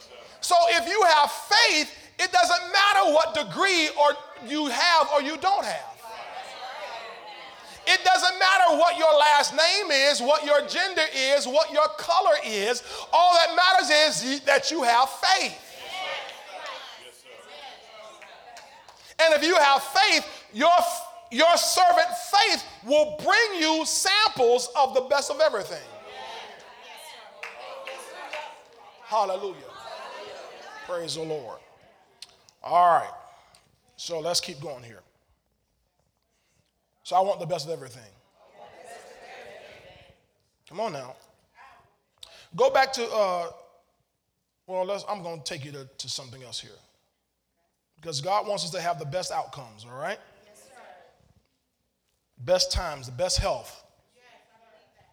So 0.41 0.55
if 0.71 0.89
you 0.89 1.03
have 1.03 1.31
faith, 1.31 1.95
it 2.19 2.33
doesn't 2.33 2.73
matter 2.73 3.13
what 3.13 3.35
degree 3.35 3.89
or 3.89 4.17
you 4.49 4.67
have 4.67 5.09
or 5.13 5.21
you 5.21 5.37
don't 5.37 5.65
have. 5.65 5.91
It 7.87 8.03
doesn't 8.03 8.39
matter 8.39 8.79
what 8.79 8.97
your 8.97 9.13
last 9.19 9.55
name 9.55 9.91
is, 9.91 10.23
what 10.23 10.47
your 10.47 10.67
gender 10.67 11.03
is, 11.15 11.47
what 11.47 11.71
your 11.71 11.87
color 11.99 12.37
is. 12.43 12.83
All 13.13 13.35
that 13.35 13.55
matters 13.55 14.25
is 14.25 14.41
that 14.41 14.71
you 14.71 14.83
have 14.83 15.11
faith. 15.11 15.61
And 19.23 19.35
if 19.35 19.45
you 19.45 19.55
have 19.55 19.83
faith, 19.83 20.27
your, 20.55 20.71
your 21.31 21.57
servant 21.59 22.09
faith 22.33 22.65
will 22.87 23.19
bring 23.23 23.61
you 23.61 23.85
samples 23.85 24.71
of 24.75 24.95
the 24.95 25.03
best 25.03 25.31
of 25.31 25.41
everything. 25.41 25.83
Hallelujah. 29.15 29.55
Praise 30.89 31.15
the 31.15 31.23
Lord. 31.23 31.61
All 32.65 32.99
right. 32.99 33.13
So 33.97 34.19
let's 34.19 34.41
keep 34.41 34.61
going 34.61 34.83
here. 34.83 35.03
So 37.05 37.15
I 37.15 37.21
want 37.21 37.39
the 37.39 37.47
best 37.47 37.65
of 37.65 37.73
everything. 37.73 38.03
Come 40.69 40.81
on 40.81 40.95
now. 40.95 41.15
Go 42.57 42.71
back 42.71 42.93
to, 42.95 43.05
uh, 43.09 43.51
well, 44.67 45.05
I'm 45.09 45.23
going 45.23 45.41
to 45.41 45.45
take 45.45 45.65
you 45.65 45.71
to, 45.71 45.89
to 45.97 46.09
something 46.09 46.43
else 46.43 46.59
here. 46.59 46.73
Because 47.95 48.21
God 48.21 48.49
wants 48.49 48.65
us 48.65 48.71
to 48.71 48.81
have 48.81 48.99
the 48.99 49.07
best 49.07 49.31
outcomes, 49.31 49.87
all 49.89 49.97
right? 49.97 50.19
Yes, 50.45 50.69
best 52.39 52.73
times, 52.73 53.07
the 53.07 53.13
best 53.13 53.39
health, 53.39 53.85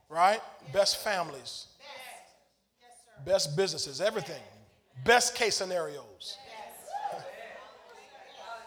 right? 0.09 0.41
Best 0.73 1.03
families, 1.03 1.67
best 3.25 3.55
businesses, 3.55 4.01
everything, 4.01 4.41
best 5.05 5.36
case 5.36 5.55
scenarios. 5.55 6.38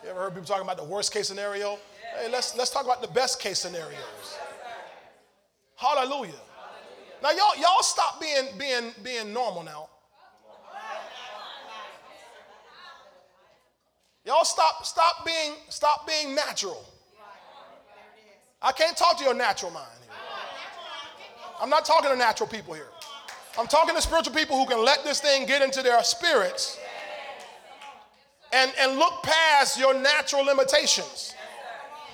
you 0.02 0.10
ever 0.10 0.20
heard 0.20 0.30
people 0.30 0.46
talking 0.46 0.64
about 0.64 0.76
the 0.76 0.84
worst 0.84 1.12
case 1.12 1.28
scenario? 1.28 1.78
Hey, 2.18 2.30
let's, 2.30 2.56
let's 2.56 2.70
talk 2.70 2.84
about 2.84 3.02
the 3.02 3.08
best 3.08 3.40
case 3.40 3.58
scenarios. 3.58 4.38
Hallelujah. 5.76 6.32
Now 7.22 7.30
y'all, 7.30 7.56
y'all 7.56 7.82
stop 7.82 8.20
being, 8.20 8.46
being, 8.58 8.92
being 9.02 9.32
normal 9.32 9.62
now. 9.62 9.88
Y'all 14.24 14.44
stop, 14.44 14.86
stop 14.86 15.26
being, 15.26 15.52
stop 15.68 16.06
being 16.06 16.34
natural. 16.34 16.82
I 18.62 18.72
can't 18.72 18.96
talk 18.96 19.18
to 19.18 19.24
your 19.24 19.34
natural 19.34 19.70
mind 19.70 19.86
here. 20.00 20.10
I'm 21.60 21.68
not 21.68 21.84
talking 21.84 22.10
to 22.10 22.16
natural 22.16 22.48
people 22.48 22.72
here. 22.72 22.88
I'm 23.58 23.66
talking 23.66 23.94
to 23.94 24.02
spiritual 24.02 24.34
people 24.34 24.58
who 24.58 24.66
can 24.66 24.84
let 24.84 25.04
this 25.04 25.20
thing 25.20 25.46
get 25.46 25.62
into 25.62 25.82
their 25.82 26.02
spirits 26.02 26.78
and, 28.52 28.72
and 28.80 28.98
look 28.98 29.22
past 29.22 29.78
your 29.78 29.94
natural 29.94 30.44
limitations. 30.44 31.34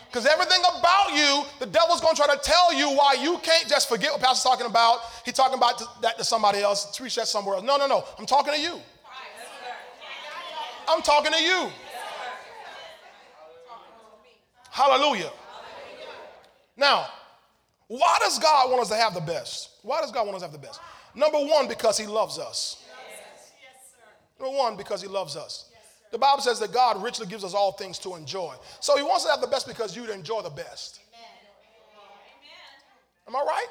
Because 0.06 0.26
everything 0.26 0.60
about 0.76 1.14
you, 1.14 1.44
the 1.60 1.66
devil's 1.66 2.00
going 2.00 2.16
to 2.16 2.22
try 2.22 2.34
to 2.34 2.40
tell 2.42 2.74
you 2.74 2.90
why 2.90 3.14
you 3.20 3.38
can't 3.38 3.68
just 3.68 3.88
forget 3.88 4.10
what 4.10 4.20
Pastor's 4.20 4.42
talking 4.42 4.66
about. 4.66 4.98
He's 5.24 5.34
talking 5.34 5.56
about 5.56 5.80
that 6.02 6.18
to 6.18 6.24
somebody 6.24 6.60
else, 6.60 6.96
preach 6.96 7.14
that 7.14 7.28
somewhere 7.28 7.54
else. 7.54 7.64
No, 7.64 7.76
no, 7.76 7.86
no. 7.86 8.04
I'm 8.18 8.26
talking 8.26 8.52
to 8.52 8.60
you. 8.60 8.80
I'm 10.88 11.00
talking 11.02 11.32
to 11.32 11.40
you. 11.40 11.70
Hallelujah. 14.70 15.30
Now, 16.76 17.06
why 17.86 18.16
does 18.20 18.38
God 18.38 18.70
want 18.70 18.82
us 18.82 18.88
to 18.88 18.96
have 18.96 19.14
the 19.14 19.20
best? 19.20 19.70
Why 19.82 20.00
does 20.00 20.10
God 20.10 20.26
want 20.26 20.36
us 20.36 20.42
to 20.42 20.46
have 20.48 20.52
the 20.52 20.66
best? 20.66 20.80
Number 21.14 21.38
one, 21.38 21.68
because 21.68 21.98
He 21.98 22.06
loves 22.06 22.38
us. 22.38 22.84
Number 24.38 24.56
one, 24.56 24.76
because 24.76 25.02
He 25.02 25.08
loves 25.08 25.36
us. 25.36 25.70
The 26.12 26.18
Bible 26.18 26.42
says 26.42 26.58
that 26.60 26.72
God 26.72 27.02
richly 27.02 27.26
gives 27.26 27.44
us 27.44 27.54
all 27.54 27.72
things 27.72 27.98
to 28.00 28.16
enjoy. 28.16 28.54
So 28.80 28.96
He 28.96 29.02
wants 29.02 29.24
to 29.24 29.30
have 29.30 29.40
the 29.40 29.46
best 29.46 29.66
because 29.66 29.96
you 29.96 30.10
enjoy 30.10 30.42
the 30.42 30.50
best. 30.50 31.00
Am 33.28 33.36
I 33.36 33.40
right? 33.40 33.66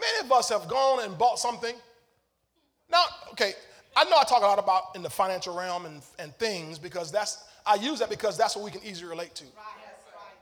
Many 0.00 0.26
of 0.26 0.32
us 0.32 0.48
have 0.48 0.68
gone 0.68 1.04
and 1.04 1.16
bought 1.16 1.38
something. 1.38 1.74
Now, 2.90 3.04
okay, 3.32 3.52
I 3.96 4.04
know 4.04 4.16
I 4.18 4.24
talk 4.24 4.42
a 4.42 4.46
lot 4.46 4.58
about 4.58 4.94
in 4.94 5.02
the 5.02 5.10
financial 5.10 5.56
realm 5.56 5.86
and, 5.86 6.02
and 6.18 6.34
things 6.36 6.78
because 6.78 7.12
that's, 7.12 7.44
I 7.66 7.76
use 7.76 7.98
that 8.00 8.10
because 8.10 8.36
that's 8.36 8.56
what 8.56 8.64
we 8.64 8.70
can 8.70 8.82
easily 8.84 9.08
relate 9.08 9.34
to. 9.36 9.44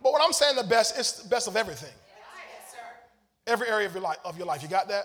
But 0.02 0.12
what 0.12 0.22
I'm 0.22 0.32
saying 0.32 0.56
the 0.56 0.64
best, 0.64 0.98
is 0.98 1.14
the 1.14 1.28
best 1.28 1.48
of 1.48 1.56
everything. 1.56 1.92
Every 3.46 3.68
area 3.68 3.86
of 3.86 3.94
your 3.94 4.02
life, 4.02 4.18
of 4.24 4.38
your 4.38 4.46
life. 4.46 4.62
You 4.62 4.68
got 4.68 4.88
that? 4.88 5.04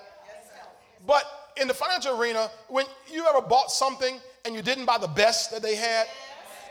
But 1.05 1.23
in 1.59 1.67
the 1.67 1.73
financial 1.73 2.19
arena, 2.19 2.49
when 2.67 2.85
you 3.11 3.25
ever 3.27 3.41
bought 3.41 3.71
something 3.71 4.19
and 4.45 4.53
you 4.53 4.61
didn't 4.61 4.85
buy 4.85 4.97
the 4.97 5.07
best 5.07 5.51
that 5.51 5.61
they 5.61 5.75
had, 5.75 6.07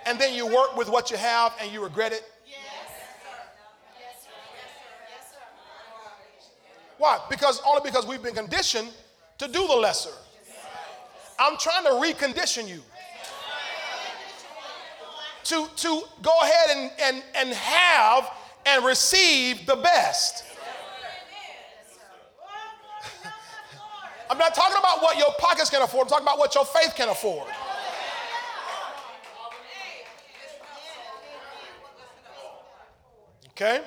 and 0.05 0.19
then 0.19 0.35
you 0.35 0.47
work 0.47 0.77
with 0.77 0.89
what 0.89 1.11
you 1.11 1.17
have 1.17 1.53
and 1.61 1.73
you 1.73 1.83
regret 1.83 2.13
it? 2.13 2.23
Yes. 2.47 2.57
Yes, 2.57 2.93
sir. 3.23 3.39
Yes, 3.99 4.23
sir. 4.23 4.31
Yes, 4.55 5.31
sir. 5.31 5.39
Yes, 6.37 6.45
sir. 6.49 6.57
Why? 6.99 7.19
Because 7.29 7.61
only 7.67 7.81
because 7.85 8.07
we've 8.07 8.23
been 8.23 8.35
conditioned 8.35 8.89
to 9.39 9.47
do 9.49 9.67
the 9.67 9.75
lesser. 9.75 10.15
I'm 11.39 11.59
trying 11.59 11.85
to 11.85 11.91
recondition 11.91 12.69
you 12.69 12.81
to, 15.45 15.69
to 15.77 16.03
go 16.23 16.33
ahead 16.43 16.77
and, 16.77 16.91
and, 17.01 17.23
and 17.35 17.49
have 17.51 18.31
and 18.65 18.85
receive 18.85 19.67
the 19.67 19.77
best. 19.77 20.45
I'm 24.31 24.39
not 24.39 24.55
talking 24.55 24.77
about 24.79 25.03
what 25.03 25.17
your 25.19 25.33
pockets 25.39 25.71
can 25.71 25.83
afford, 25.83 26.05
I'm 26.07 26.11
talking 26.11 26.25
about 26.25 26.39
what 26.39 26.55
your 26.55 26.65
faith 26.65 26.95
can 26.97 27.09
afford. 27.09 27.49
Okay? 33.51 33.81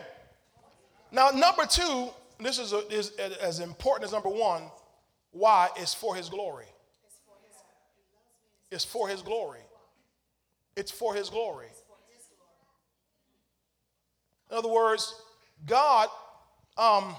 Now, 1.12 1.30
number 1.30 1.66
two, 1.66 2.10
this 2.40 2.58
is, 2.58 2.74
a, 2.74 2.80
is 2.92 3.12
as 3.42 3.60
important 3.60 4.06
as 4.06 4.12
number 4.12 4.30
one. 4.30 4.64
Why? 5.32 5.70
It's 5.76 5.94
for 5.94 6.16
his 6.16 6.30
glory. 6.30 6.66
It's 8.72 8.86
for 8.86 9.08
his 9.08 9.22
glory. 9.22 9.60
It's 10.76 10.92
for 10.92 11.14
his 11.14 11.30
glory. 11.30 11.68
In 14.50 14.58
other 14.58 14.70
words, 14.70 15.14
God, 15.66 16.10
um, 16.78 17.16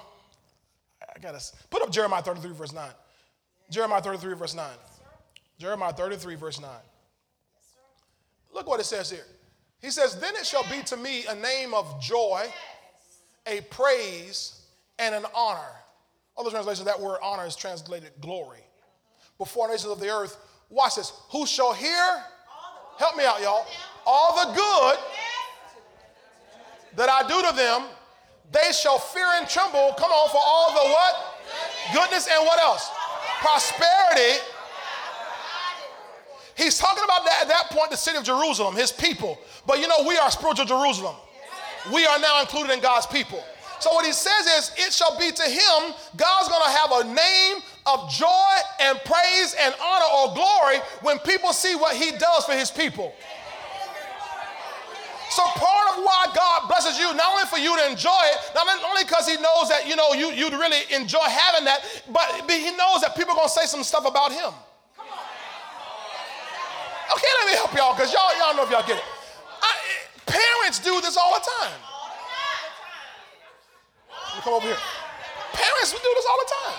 I 1.02 1.18
gotta 1.20 1.40
put 1.70 1.82
up 1.82 1.90
Jeremiah 1.92 2.22
33, 2.22 2.52
verse 2.52 2.72
9. 2.72 2.90
Jeremiah 3.70 4.02
33, 4.02 4.34
verse 4.34 4.54
9. 4.54 4.66
Jeremiah 5.58 5.92
33, 5.92 6.34
verse 6.34 6.60
9. 6.60 6.70
Look 8.52 8.68
what 8.68 8.80
it 8.80 8.84
says 8.84 9.10
here. 9.10 9.26
He 9.80 9.90
says, 9.90 10.16
Then 10.16 10.34
it 10.36 10.44
shall 10.44 10.64
be 10.64 10.82
to 10.84 10.96
me 10.96 11.24
a 11.26 11.34
name 11.34 11.72
of 11.72 12.00
joy, 12.02 12.46
a 13.46 13.60
praise, 13.70 14.62
and 14.98 15.14
an 15.14 15.24
honor. 15.34 15.60
Other 16.36 16.50
translations, 16.50 16.86
that 16.86 17.00
word 17.00 17.18
honor 17.22 17.46
is 17.46 17.56
translated 17.56 18.10
glory. 18.20 18.60
Before 19.38 19.68
nations 19.68 19.90
of 19.90 20.00
the 20.00 20.10
earth, 20.10 20.36
watch 20.68 20.96
this. 20.96 21.12
Who 21.30 21.46
shall 21.46 21.72
hear? 21.72 22.22
Help 22.98 23.16
me 23.16 23.24
out, 23.24 23.40
y'all. 23.40 23.66
All 24.06 24.46
the 24.46 24.52
good 24.52 24.98
that 26.96 27.08
I 27.08 27.26
do 27.26 27.48
to 27.48 27.56
them, 27.56 27.88
they 28.52 28.72
shall 28.72 28.98
fear 28.98 29.26
and 29.36 29.48
tremble. 29.48 29.94
Come 29.96 30.10
on, 30.10 30.28
for 30.28 30.40
all 30.44 30.72
the 30.72 30.90
what? 30.90 31.14
Goodness 31.94 32.28
and 32.30 32.44
what 32.44 32.60
else? 32.60 32.90
Prosperity. 33.40 34.40
He's 36.56 36.78
talking 36.78 37.04
about 37.04 37.24
that 37.24 37.38
at 37.42 37.48
that 37.48 37.70
point, 37.70 37.90
the 37.90 37.96
city 37.96 38.18
of 38.18 38.24
Jerusalem, 38.24 38.76
his 38.76 38.92
people. 38.92 39.38
But 39.66 39.80
you 39.80 39.88
know, 39.88 40.04
we 40.06 40.16
are 40.18 40.30
spiritual 40.30 40.66
Jerusalem. 40.66 41.16
We 41.92 42.04
are 42.04 42.18
now 42.18 42.40
included 42.40 42.72
in 42.72 42.80
God's 42.80 43.06
people. 43.06 43.42
So 43.80 43.90
what 43.94 44.04
he 44.04 44.12
says 44.12 44.46
is, 44.46 44.72
it 44.76 44.92
shall 44.92 45.18
be 45.18 45.30
to 45.30 45.42
him, 45.42 45.94
God's 46.16 46.48
to 46.48 46.54
have 46.54 46.92
a 46.92 47.04
name 47.14 47.62
of 47.86 48.10
joy 48.10 48.54
and 48.78 48.98
praise 49.06 49.56
and 49.58 49.74
honor 49.82 50.04
or 50.18 50.34
glory 50.34 50.76
when 51.00 51.18
people 51.20 51.54
see 51.54 51.74
what 51.76 51.96
he 51.96 52.10
does 52.10 52.44
for 52.44 52.52
his 52.52 52.70
people. 52.70 53.14
So 55.30 55.42
part 55.54 55.94
of 55.94 56.02
why 56.02 56.26
God 56.34 56.68
blesses 56.68 56.98
you, 56.98 57.14
not 57.14 57.32
only 57.32 57.46
for 57.46 57.58
you 57.58 57.76
to 57.78 57.90
enjoy 57.90 58.22
it, 58.34 58.38
not 58.54 58.66
only 58.66 59.04
because 59.04 59.28
He 59.28 59.36
knows 59.36 59.68
that 59.70 59.86
you 59.86 59.94
know 59.94 60.12
you 60.12 60.32
you'd 60.32 60.52
really 60.52 60.82
enjoy 60.90 61.22
having 61.22 61.64
that, 61.64 61.80
but 62.10 62.50
He 62.50 62.70
knows 62.74 63.02
that 63.02 63.14
people 63.16 63.32
are 63.32 63.36
gonna 63.36 63.48
say 63.48 63.66
some 63.66 63.84
stuff 63.84 64.06
about 64.06 64.32
Him. 64.32 64.52
Okay, 67.14 67.30
let 67.42 67.46
me 67.46 67.54
help 67.54 67.74
y'all 67.74 67.94
because 67.94 68.12
y'all 68.12 68.34
y'all 68.38 68.56
know 68.56 68.64
if 68.64 68.70
y'all 68.70 68.86
get 68.86 68.98
it. 68.98 69.04
I, 69.62 69.70
parents 70.26 70.78
do 70.78 71.00
this 71.00 71.16
all 71.16 71.34
the 71.34 71.46
time. 71.62 71.78
You 74.34 74.42
come 74.42 74.54
over 74.54 74.66
here. 74.66 74.76
Parents 75.52 75.92
we 75.92 75.98
do 75.98 76.12
this 76.14 76.26
all 76.28 76.38
the 76.38 76.52
time. 76.66 76.78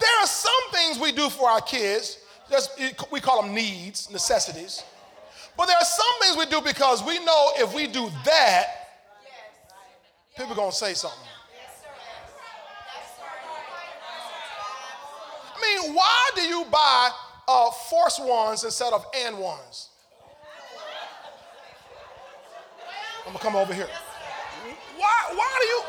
There 0.00 0.20
are 0.20 0.26
some 0.26 0.52
things 0.72 0.98
we 0.98 1.12
do 1.12 1.30
for 1.30 1.48
our 1.48 1.60
kids. 1.60 2.18
Just, 2.50 2.78
we 3.10 3.20
call 3.20 3.42
them 3.42 3.54
needs, 3.54 4.10
necessities. 4.10 4.82
But 5.56 5.66
there 5.66 5.76
are 5.76 5.84
some 5.84 6.06
things 6.22 6.36
we 6.36 6.46
do 6.46 6.60
because 6.60 7.04
we 7.04 7.24
know 7.24 7.52
if 7.56 7.74
we 7.74 7.86
do 7.86 8.10
that, 8.24 8.66
people 10.36 10.52
are 10.52 10.56
going 10.56 10.70
to 10.70 10.76
say 10.76 10.94
something. 10.94 11.20
I 15.56 15.82
mean, 15.82 15.94
why 15.94 16.30
do 16.34 16.42
you 16.42 16.64
buy 16.70 17.10
uh, 17.46 17.70
force 17.70 18.20
ones 18.20 18.64
instead 18.64 18.92
of 18.92 19.06
and 19.14 19.38
ones? 19.38 19.90
I'm 23.26 23.32
gonna 23.32 23.38
come 23.38 23.56
over 23.56 23.72
here. 23.72 23.88
Why, 24.98 25.14
why 25.34 25.58
do 25.60 25.66
you 25.66 25.82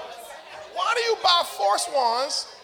why 0.73 0.93
do 0.95 1.01
you 1.01 1.17
buy 1.21 1.41
force 1.45 1.89
ones 1.93 2.55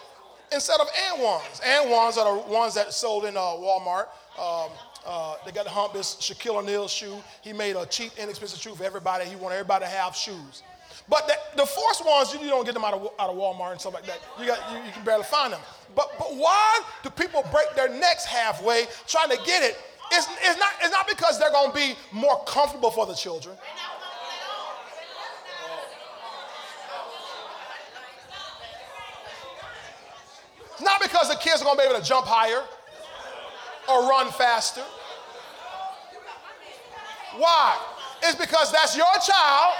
instead 0.52 0.80
of 0.80 0.88
and 1.10 1.22
ones? 1.22 1.60
And 1.64 1.90
ones 1.90 2.16
are 2.16 2.24
the 2.24 2.50
ones 2.50 2.74
that 2.74 2.92
sold 2.92 3.24
in 3.24 3.36
uh, 3.36 3.40
Walmart. 3.40 4.06
Um, 4.38 4.70
uh, 5.06 5.36
they 5.44 5.52
got 5.52 5.64
to 5.64 5.70
hump 5.70 5.92
this 5.92 6.16
Shaquille 6.16 6.56
O'Neal 6.56 6.88
shoe. 6.88 7.16
He 7.42 7.52
made 7.52 7.76
a 7.76 7.86
cheap, 7.86 8.12
inexpensive 8.18 8.60
shoe 8.60 8.74
for 8.74 8.84
everybody. 8.84 9.24
He 9.24 9.36
wanted 9.36 9.56
everybody 9.56 9.84
to 9.84 9.90
have 9.90 10.14
shoes. 10.14 10.62
But 11.08 11.26
the, 11.26 11.34
the 11.56 11.66
force 11.66 12.02
ones, 12.04 12.32
you, 12.32 12.48
don't 12.48 12.64
get 12.64 12.74
them 12.74 12.84
out 12.84 12.94
of, 12.94 13.10
out 13.18 13.30
of 13.30 13.36
Walmart 13.36 13.72
and 13.72 13.80
stuff 13.80 13.94
like 13.94 14.06
that. 14.06 14.20
You, 14.38 14.46
got, 14.46 14.58
you, 14.72 14.78
you 14.84 14.92
can 14.92 15.04
barely 15.04 15.24
find 15.24 15.52
them. 15.52 15.60
But, 15.94 16.10
but 16.18 16.36
why 16.36 16.80
do 17.02 17.10
people 17.10 17.44
break 17.50 17.74
their 17.74 17.88
necks 17.88 18.24
halfway 18.24 18.86
trying 19.06 19.30
to 19.30 19.38
get 19.44 19.62
it? 19.62 19.76
It's, 20.12 20.28
it's, 20.42 20.58
not, 20.58 20.70
it's 20.80 20.92
not 20.92 21.08
because 21.08 21.38
they're 21.38 21.50
going 21.50 21.70
to 21.70 21.76
be 21.76 21.94
more 22.12 22.42
comfortable 22.44 22.90
for 22.90 23.06
the 23.06 23.14
children. 23.14 23.56
It's 30.72 30.82
not 30.82 31.00
because 31.00 31.28
the 31.28 31.36
kids 31.36 31.62
are 31.62 31.64
going 31.64 31.76
to 31.76 31.82
be 31.82 31.88
able 31.88 32.00
to 32.00 32.04
jump 32.04 32.26
higher 32.26 32.62
or 33.88 34.08
run 34.08 34.30
faster. 34.32 34.82
Why? 37.36 37.78
It's 38.22 38.36
because 38.36 38.70
that's 38.72 38.96
your 38.96 39.06
child. 39.26 39.74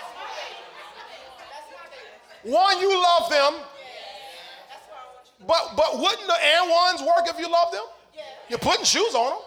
One, 2.44 2.80
you 2.80 2.90
love 2.90 3.30
them. 3.30 3.54
But 5.46 5.76
but 5.76 5.98
wouldn't 5.98 6.26
the 6.26 6.36
and 6.40 6.70
ones 6.70 7.00
work 7.02 7.28
if 7.28 7.38
you 7.38 7.50
love 7.50 7.72
them? 7.72 7.84
You're 8.48 8.58
putting 8.58 8.84
shoes 8.84 9.14
on 9.14 9.30
them. 9.30 9.38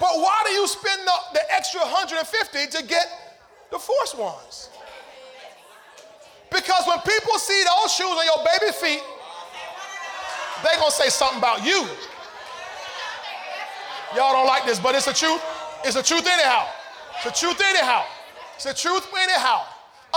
But 0.00 0.10
why 0.16 0.42
do 0.46 0.52
you 0.52 0.66
spend 0.66 1.00
the, 1.06 1.12
the 1.34 1.52
extra 1.52 1.80
150 1.80 2.66
to 2.78 2.84
get 2.84 3.06
the 3.70 3.78
force 3.78 4.14
ones? 4.14 4.68
Because 6.50 6.86
when 6.86 6.98
people 7.00 7.38
see 7.38 7.62
those 7.64 7.92
shoes 7.92 8.06
on 8.06 8.24
your 8.24 8.44
baby 8.44 8.72
feet, 8.72 9.02
they're 10.62 10.78
gonna 10.78 10.90
say 10.90 11.08
something 11.08 11.38
about 11.38 11.64
you. 11.64 11.86
Y'all 14.14 14.32
don't 14.32 14.46
like 14.46 14.64
this, 14.64 14.78
but 14.78 14.94
it's 14.94 15.06
the 15.06 15.12
truth. 15.12 15.42
It's 15.84 15.96
the 15.96 16.02
truth 16.02 16.26
anyhow. 16.26 16.68
It's 17.16 17.24
the 17.24 17.46
truth 17.46 17.60
anyhow. 17.60 18.04
It's 18.54 18.64
the 18.64 18.74
truth 18.74 19.06
anyhow. 19.16 19.64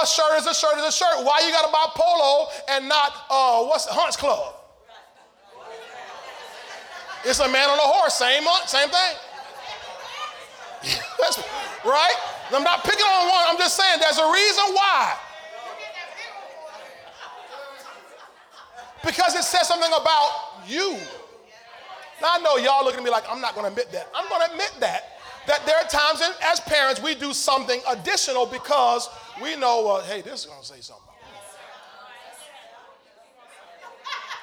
A 0.02 0.06
shirt 0.06 0.38
is 0.38 0.46
a 0.46 0.54
shirt 0.54 0.78
is 0.78 0.86
a 0.86 0.92
shirt. 0.92 1.26
Why 1.26 1.42
you 1.46 1.52
got 1.52 1.66
to 1.66 1.72
buy 1.72 1.88
polo 1.96 2.48
and 2.70 2.88
not 2.88 3.14
uh, 3.30 3.64
what's 3.66 3.86
the 3.86 3.94
Hunts 3.94 4.16
Club? 4.16 4.54
It's 7.26 7.40
a 7.40 7.50
man 7.50 7.70
on 7.70 7.78
a 7.78 7.82
horse, 7.82 8.14
same 8.14 8.44
same 8.66 8.90
thing. 8.90 9.16
Right? 11.86 12.16
I'm 12.52 12.64
not 12.64 12.84
picking 12.84 13.06
on 13.06 13.30
one. 13.30 13.46
I'm 13.48 13.58
just 13.58 13.78
saying 13.78 14.00
there's 14.00 14.18
a 14.18 14.32
reason 14.32 14.64
why. 14.74 15.16
Because 19.06 19.36
it 19.36 19.44
says 19.44 19.68
something 19.68 19.92
about 19.94 20.32
you. 20.68 20.98
Now 22.22 22.30
I 22.34 22.40
know 22.40 22.58
y'all 22.58 22.84
looking 22.84 23.00
at 23.00 23.04
me 23.04 23.12
like 23.12 23.26
I'm 23.30 23.42
not 23.42 23.54
going 23.54 23.66
to 23.66 23.72
admit 23.72 23.92
that. 23.92 24.08
I'm 24.16 24.28
going 24.30 24.42
to 24.46 24.52
admit 24.52 24.74
that 24.80 25.18
that 25.48 25.66
there 25.66 25.78
are 25.78 25.88
times 25.88 26.22
in, 26.22 26.32
as 26.44 26.60
parents 26.60 27.02
we 27.02 27.16
do 27.16 27.34
something 27.34 27.80
additional 27.88 28.46
because 28.46 29.10
we 29.42 29.56
know, 29.56 29.88
uh, 29.88 30.04
hey, 30.04 30.22
this 30.22 30.42
is 30.42 30.46
going 30.46 30.60
to 30.60 30.66
say 30.66 30.82
something. 30.82 31.04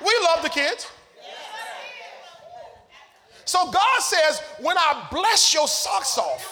We 0.01 0.13
love 0.25 0.43
the 0.43 0.49
kids. 0.49 0.91
So 3.45 3.71
God 3.71 4.01
says, 4.01 4.41
when 4.61 4.77
I 4.79 5.07
bless 5.13 5.53
your 5.53 5.69
socks 5.69 6.19
off, 6.19 6.51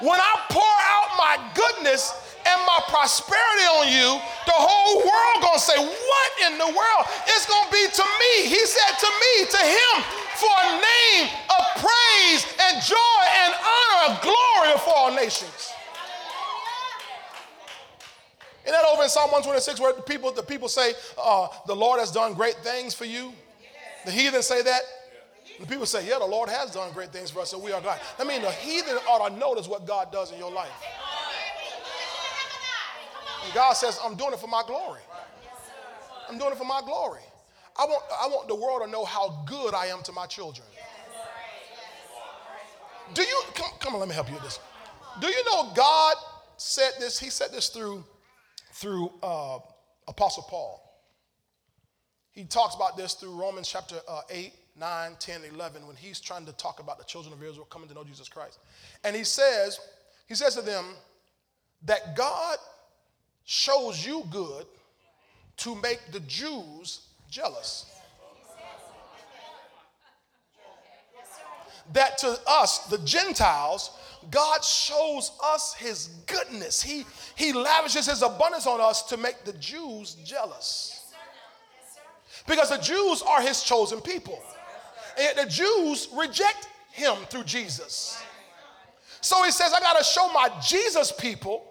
when 0.00 0.18
I 0.20 0.40
pour 0.48 0.62
out 0.62 1.08
my 1.18 1.50
goodness 1.54 2.12
and 2.46 2.58
my 2.66 2.80
prosperity 2.88 3.66
on 3.80 3.88
you, 3.88 4.20
the 4.46 4.56
whole 4.56 5.00
world 5.00 5.36
gonna 5.40 5.58
say, 5.58 5.76
What 5.76 6.30
in 6.46 6.58
the 6.58 6.68
world? 6.68 7.04
It's 7.28 7.46
gonna 7.46 7.70
be 7.72 7.84
to 7.88 8.04
me. 8.04 8.32
He 8.48 8.60
said 8.66 8.92
to 9.00 9.10
me, 9.10 9.32
to 9.48 9.60
him, 9.64 9.94
for 10.36 10.52
a 10.52 10.70
name 10.76 11.26
of 11.48 11.62
praise 11.80 12.42
and 12.60 12.82
joy 12.82 13.20
and 13.44 13.52
honor 13.54 14.00
and 14.08 14.14
glory 14.20 14.72
for 14.84 14.92
all 14.94 15.14
nations. 15.14 15.72
Isn't 18.64 18.72
that 18.72 18.86
over 18.90 19.02
in 19.02 19.10
Psalm 19.10 19.30
126 19.30 19.78
where 19.78 19.92
the 19.92 20.02
people, 20.02 20.32
the 20.32 20.42
people 20.42 20.68
say, 20.68 20.94
uh, 21.18 21.48
the 21.66 21.76
Lord 21.76 22.00
has 22.00 22.10
done 22.10 22.32
great 22.32 22.56
things 22.56 22.94
for 22.94 23.04
you? 23.04 23.32
The 24.06 24.10
heathen 24.10 24.42
say 24.42 24.62
that? 24.62 24.80
The 25.60 25.66
people 25.66 25.86
say, 25.86 26.08
yeah, 26.08 26.18
the 26.18 26.26
Lord 26.26 26.48
has 26.48 26.72
done 26.72 26.90
great 26.92 27.12
things 27.12 27.30
for 27.30 27.40
us, 27.40 27.50
so 27.50 27.58
we 27.58 27.72
are 27.72 27.80
glad. 27.80 28.00
I 28.18 28.24
mean, 28.24 28.42
the 28.42 28.50
heathen 28.50 28.96
ought 29.08 29.28
to 29.28 29.36
notice 29.36 29.68
what 29.68 29.86
God 29.86 30.10
does 30.10 30.32
in 30.32 30.38
your 30.38 30.50
life. 30.50 30.72
And 33.44 33.54
God 33.54 33.72
says, 33.74 33.98
I'm 34.02 34.16
doing 34.16 34.32
it 34.32 34.40
for 34.40 34.46
my 34.46 34.62
glory. 34.66 35.00
I'm 36.28 36.38
doing 36.38 36.52
it 36.52 36.58
for 36.58 36.64
my 36.64 36.80
glory. 36.84 37.20
I 37.78 37.84
want, 37.84 38.02
I 38.22 38.26
want 38.28 38.48
the 38.48 38.54
world 38.54 38.82
to 38.84 38.90
know 38.90 39.04
how 39.04 39.44
good 39.46 39.74
I 39.74 39.86
am 39.86 40.02
to 40.04 40.12
my 40.12 40.26
children. 40.26 40.66
Do 43.12 43.22
you, 43.22 43.42
come, 43.54 43.70
come 43.80 43.94
on, 43.94 44.00
let 44.00 44.08
me 44.08 44.14
help 44.14 44.28
you 44.28 44.34
with 44.34 44.44
this. 44.44 44.58
Do 45.20 45.26
you 45.26 45.44
know 45.44 45.72
God 45.74 46.14
said 46.56 46.92
this? 46.98 47.18
He 47.18 47.30
said 47.30 47.52
this 47.52 47.68
through, 47.68 48.04
through 48.72 49.12
uh, 49.22 49.58
Apostle 50.08 50.44
Paul. 50.44 50.80
He 52.32 52.44
talks 52.44 52.74
about 52.74 52.96
this 52.96 53.14
through 53.14 53.38
Romans 53.38 53.68
chapter 53.68 53.96
uh, 54.08 54.22
8, 54.30 54.52
9, 54.78 55.12
10, 55.18 55.40
11, 55.52 55.86
when 55.86 55.96
he's 55.96 56.20
trying 56.20 56.46
to 56.46 56.52
talk 56.52 56.80
about 56.80 56.98
the 56.98 57.04
children 57.04 57.32
of 57.32 57.42
Israel 57.42 57.66
coming 57.66 57.88
to 57.88 57.94
know 57.94 58.02
Jesus 58.02 58.28
Christ. 58.28 58.58
And 59.04 59.14
he 59.14 59.22
says, 59.22 59.78
he 60.26 60.34
says 60.34 60.54
to 60.56 60.62
them 60.62 60.84
that 61.84 62.16
God 62.16 62.56
shows 63.44 64.04
you 64.04 64.24
good 64.30 64.66
to 65.58 65.74
make 65.76 66.00
the 66.12 66.20
Jews 66.20 67.00
jealous. 67.30 67.90
That 71.92 72.16
to 72.18 72.38
us, 72.46 72.86
the 72.86 72.98
Gentiles, 72.98 73.90
God 74.30 74.64
shows 74.64 75.32
us 75.44 75.74
his 75.74 76.08
goodness. 76.26 76.82
He, 76.82 77.04
he 77.36 77.52
lavishes 77.52 78.06
his 78.06 78.22
abundance 78.22 78.66
on 78.66 78.80
us 78.80 79.02
to 79.08 79.18
make 79.18 79.44
the 79.44 79.52
Jews 79.54 80.14
jealous. 80.24 81.12
Because 82.46 82.70
the 82.70 82.78
Jews 82.78 83.22
are 83.22 83.42
his 83.42 83.62
chosen 83.62 84.00
people. 84.00 84.42
And 85.20 85.38
the 85.38 85.50
Jews 85.50 86.08
reject 86.16 86.68
him 86.90 87.14
through 87.28 87.44
Jesus. 87.44 88.22
So 89.20 89.42
he 89.44 89.50
says, 89.50 89.72
I 89.74 89.80
got 89.80 89.98
to 89.98 90.04
show 90.04 90.30
my 90.32 90.50
Jesus 90.66 91.12
people 91.12 91.64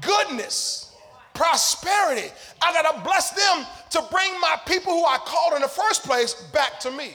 goodness, 0.00 0.94
prosperity. 1.34 2.28
I 2.62 2.72
got 2.72 2.94
to 2.94 3.02
bless 3.02 3.30
them 3.30 3.66
to 3.90 4.02
bring 4.10 4.40
my 4.40 4.56
people 4.66 4.92
who 4.92 5.04
I 5.04 5.18
called 5.18 5.54
in 5.54 5.62
the 5.62 5.68
first 5.68 6.04
place 6.04 6.34
back 6.52 6.80
to 6.80 6.90
me. 6.90 7.14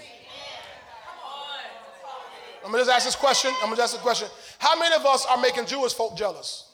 I'm 2.63 2.71
gonna 2.71 2.83
just 2.83 2.91
ask 2.91 3.05
this 3.05 3.15
question. 3.15 3.51
I'm 3.61 3.69
gonna 3.69 3.81
ask 3.81 3.93
this 3.93 4.01
question. 4.01 4.27
How 4.59 4.77
many 4.77 4.95
of 4.95 5.05
us 5.05 5.25
are 5.25 5.41
making 5.41 5.65
Jewish 5.65 5.93
folk 5.93 6.15
jealous? 6.15 6.67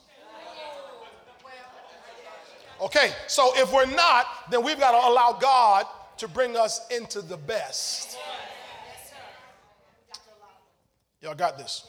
Okay, 2.79 3.11
so 3.27 3.53
if 3.55 3.73
we're 3.73 3.85
not, 3.87 4.27
then 4.51 4.63
we've 4.63 4.79
got 4.79 4.91
to 4.91 5.09
allow 5.09 5.37
God 5.41 5.85
to 6.17 6.27
bring 6.27 6.55
us 6.55 6.81
into 6.91 7.21
the 7.21 7.37
best. 7.37 8.17
Y'all 11.21 11.33
got 11.33 11.57
this? 11.57 11.87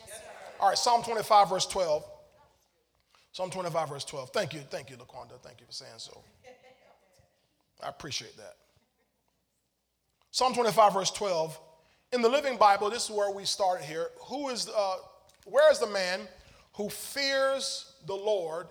All 0.59 0.69
right, 0.69 0.79
Psalm 0.79 1.03
25, 1.03 1.51
verse 1.51 1.67
12. 1.67 2.05
Psalm 3.39 3.51
25, 3.51 3.89
verse 3.89 4.05
12. 4.05 4.31
Thank 4.31 4.53
you, 4.53 4.63
thank 4.69 4.91
you, 4.91 4.97
Laquanda. 4.97 5.39
Thank 5.41 5.61
you 5.61 5.67
for 5.67 5.73
saying 5.73 5.93
so. 5.99 6.25
I 7.85 7.89
appreciate 7.89 8.37
that. 8.37 8.57
Psalm 10.33 10.55
25, 10.55 10.93
verse 10.93 11.13
12. 11.13 11.57
In 12.15 12.21
the 12.21 12.29
Living 12.29 12.57
Bible, 12.57 12.91
this 12.91 13.05
is 13.05 13.13
where 13.13 13.31
we 13.31 13.45
started 13.45 13.85
here. 13.85 14.09
Who 14.23 14.49
is, 14.49 14.69
uh, 14.69 14.97
where 15.45 15.71
is 15.71 15.79
the 15.79 15.87
man 15.87 16.23
who 16.73 16.89
fears 16.89 17.93
the 18.09 18.15
Lord? 18.17 18.67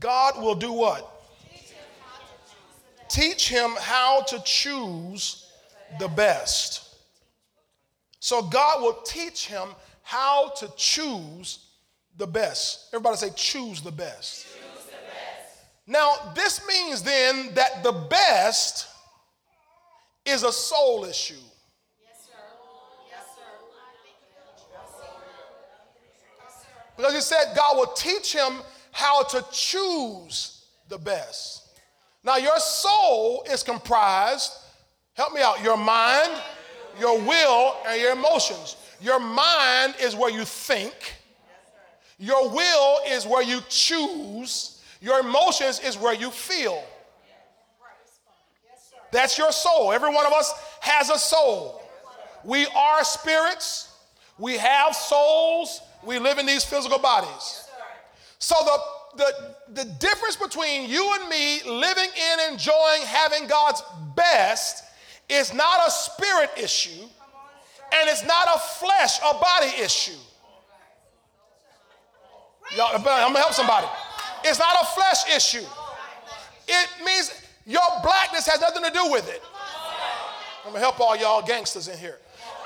God 0.00 0.42
will 0.42 0.56
do 0.56 0.72
what? 0.72 1.08
Teach 3.08 3.48
him 3.48 3.70
how 3.78 4.22
to 4.22 4.42
choose 4.44 5.52
the 6.00 6.08
best. 6.08 6.96
So 8.18 8.42
God 8.42 8.82
will 8.82 9.02
teach 9.06 9.46
him 9.46 9.68
how 10.02 10.48
to 10.56 10.68
choose 10.76 11.64
the 12.16 12.26
best. 12.26 12.88
Everybody 12.92 13.16
say, 13.16 13.30
choose 13.34 13.80
the 13.80 13.92
best. 13.92 14.46
Choose 14.46 14.84
the 14.86 14.92
best. 14.92 15.64
Now, 15.86 16.32
this 16.34 16.66
means 16.66 17.02
then 17.02 17.54
that 17.54 17.82
the 17.82 17.92
best 17.92 18.88
is 20.24 20.42
a 20.42 20.52
soul 20.52 21.04
issue. 21.04 21.34
Because 26.96 27.14
he 27.14 27.20
said 27.20 27.54
God 27.56 27.76
will 27.76 27.92
teach 27.94 28.32
him 28.32 28.60
how 28.92 29.24
to 29.24 29.44
choose 29.50 30.64
the 30.88 30.98
best. 30.98 31.80
Now, 32.22 32.36
your 32.36 32.58
soul 32.58 33.44
is 33.50 33.62
comprised, 33.62 34.52
help 35.14 35.34
me 35.34 35.42
out, 35.42 35.62
your 35.62 35.76
mind, 35.76 36.30
your 36.98 37.20
will, 37.20 37.76
and 37.86 38.00
your 38.00 38.12
emotions. 38.12 38.76
Your 39.00 39.18
mind 39.18 39.94
is 40.00 40.14
where 40.14 40.30
you 40.30 40.44
think. 40.44 41.16
Your 42.18 42.48
will 42.48 42.98
is 43.08 43.26
where 43.26 43.42
you 43.42 43.60
choose. 43.68 44.82
Your 45.00 45.20
emotions 45.20 45.80
is 45.80 45.96
where 45.96 46.14
you 46.14 46.30
feel. 46.30 46.82
That's 49.12 49.38
your 49.38 49.52
soul. 49.52 49.92
Every 49.92 50.12
one 50.12 50.26
of 50.26 50.32
us 50.32 50.52
has 50.80 51.10
a 51.10 51.18
soul. 51.18 51.80
We 52.44 52.66
are 52.66 53.04
spirits. 53.04 53.92
We 54.38 54.56
have 54.58 54.94
souls. 54.94 55.80
We 56.02 56.18
live 56.18 56.38
in 56.38 56.46
these 56.46 56.64
physical 56.64 56.98
bodies. 56.98 57.68
So 58.38 58.54
the, 58.64 59.24
the, 59.24 59.82
the 59.82 59.90
difference 60.00 60.36
between 60.36 60.90
you 60.90 61.16
and 61.20 61.28
me 61.28 61.60
living 61.64 62.10
in, 62.10 62.52
enjoying, 62.52 63.02
having 63.06 63.46
God's 63.46 63.82
best 64.16 64.84
is 65.28 65.54
not 65.54 65.80
a 65.86 65.90
spirit 65.90 66.50
issue 66.56 67.06
and 67.94 68.08
it's 68.08 68.24
not 68.26 68.48
a 68.54 68.58
flesh 68.58 69.20
or 69.22 69.40
body 69.40 69.72
issue. 69.82 70.18
Y'all, 72.76 72.90
I'm 72.94 73.02
gonna 73.02 73.38
help 73.38 73.52
somebody. 73.52 73.86
It's 74.44 74.58
not 74.58 74.76
a 74.82 74.86
flesh 74.86 75.34
issue. 75.34 75.64
It 76.66 76.88
means 77.04 77.32
your 77.66 77.82
blackness 78.02 78.46
has 78.46 78.60
nothing 78.60 78.82
to 78.82 78.90
do 78.90 79.10
with 79.10 79.28
it. 79.28 79.42
I'm 80.64 80.72
gonna 80.72 80.80
help 80.80 80.98
all 81.00 81.16
y'all 81.16 81.42
gangsters 81.42 81.88
in 81.88 81.98
here. 81.98 82.18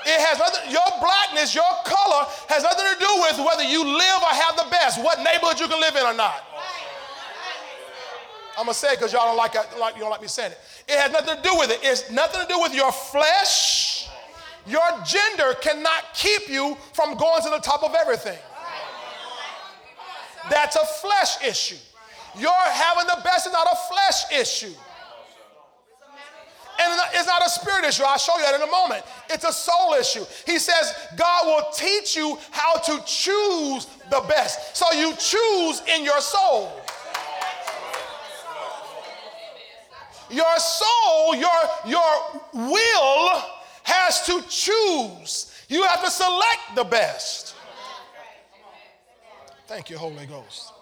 It 0.05 0.19
has 0.19 0.39
nothing, 0.39 0.71
your 0.71 0.87
blackness, 1.01 1.53
your 1.53 1.69
color 1.83 2.25
has 2.47 2.63
nothing 2.63 2.87
to 2.87 2.97
do 2.99 3.11
with 3.21 3.45
whether 3.45 3.63
you 3.63 3.83
live 3.83 4.19
or 4.23 4.31
have 4.31 4.55
the 4.55 4.67
best, 4.71 5.03
what 5.03 5.19
neighborhood 5.19 5.59
you 5.59 5.67
can 5.67 5.79
live 5.79 5.95
in 5.95 6.05
or 6.05 6.13
not. 6.13 6.43
I'm 8.57 8.65
gonna 8.65 8.73
say 8.73 8.93
it 8.93 8.99
because 8.99 9.13
y'all 9.13 9.25
don't 9.25 9.37
like, 9.37 9.55
like 9.77 9.95
you 9.95 10.01
don't 10.01 10.09
like 10.09 10.21
me 10.21 10.27
saying 10.27 10.51
it. 10.51 10.59
It 10.87 10.97
has 10.99 11.11
nothing 11.11 11.35
to 11.35 11.41
do 11.41 11.55
with 11.57 11.71
it. 11.71 11.79
It's 11.83 12.09
nothing 12.11 12.41
to 12.41 12.47
do 12.47 12.59
with 12.59 12.73
your 12.73 12.91
flesh. 12.91 14.09
Your 14.65 14.83
gender 15.05 15.53
cannot 15.61 16.13
keep 16.13 16.49
you 16.49 16.75
from 16.93 17.15
going 17.15 17.41
to 17.43 17.49
the 17.49 17.59
top 17.59 17.83
of 17.83 17.95
everything. 17.95 18.37
That's 20.49 20.75
a 20.75 20.85
flesh 20.85 21.43
issue. 21.45 21.77
Your 22.37 22.51
having 22.51 23.07
the 23.07 23.21
best 23.23 23.47
is 23.47 23.53
not 23.53 23.67
a 23.71 23.75
flesh 23.75 24.41
issue. 24.41 24.73
And 26.81 27.01
it's 27.13 27.27
not 27.27 27.45
a 27.45 27.49
spirit 27.49 27.83
issue. 27.83 28.03
I'll 28.05 28.17
show 28.17 28.37
you 28.37 28.43
that 28.43 28.55
in 28.55 28.61
a 28.61 28.71
moment. 28.71 29.03
It's 29.29 29.43
a 29.43 29.51
soul 29.51 29.95
issue. 29.99 30.23
He 30.45 30.59
says, 30.59 30.93
God 31.17 31.45
will 31.45 31.71
teach 31.73 32.15
you 32.15 32.37
how 32.51 32.75
to 32.75 33.03
choose 33.05 33.87
the 34.09 34.23
best. 34.29 34.77
So 34.77 34.85
you 34.93 35.13
choose 35.15 35.81
in 35.93 36.05
your 36.05 36.21
soul. 36.21 36.71
Your 40.31 40.57
soul, 40.57 41.35
your, 41.35 41.49
your 41.85 42.41
will 42.53 43.43
has 43.83 44.25
to 44.27 44.41
choose. 44.47 45.51
You 45.67 45.83
have 45.83 46.03
to 46.03 46.11
select 46.11 46.75
the 46.75 46.85
best. 46.85 47.55
Thank 49.69 49.91
you, 49.91 49.99
Holy 49.99 50.25
Ghost. 50.25 50.73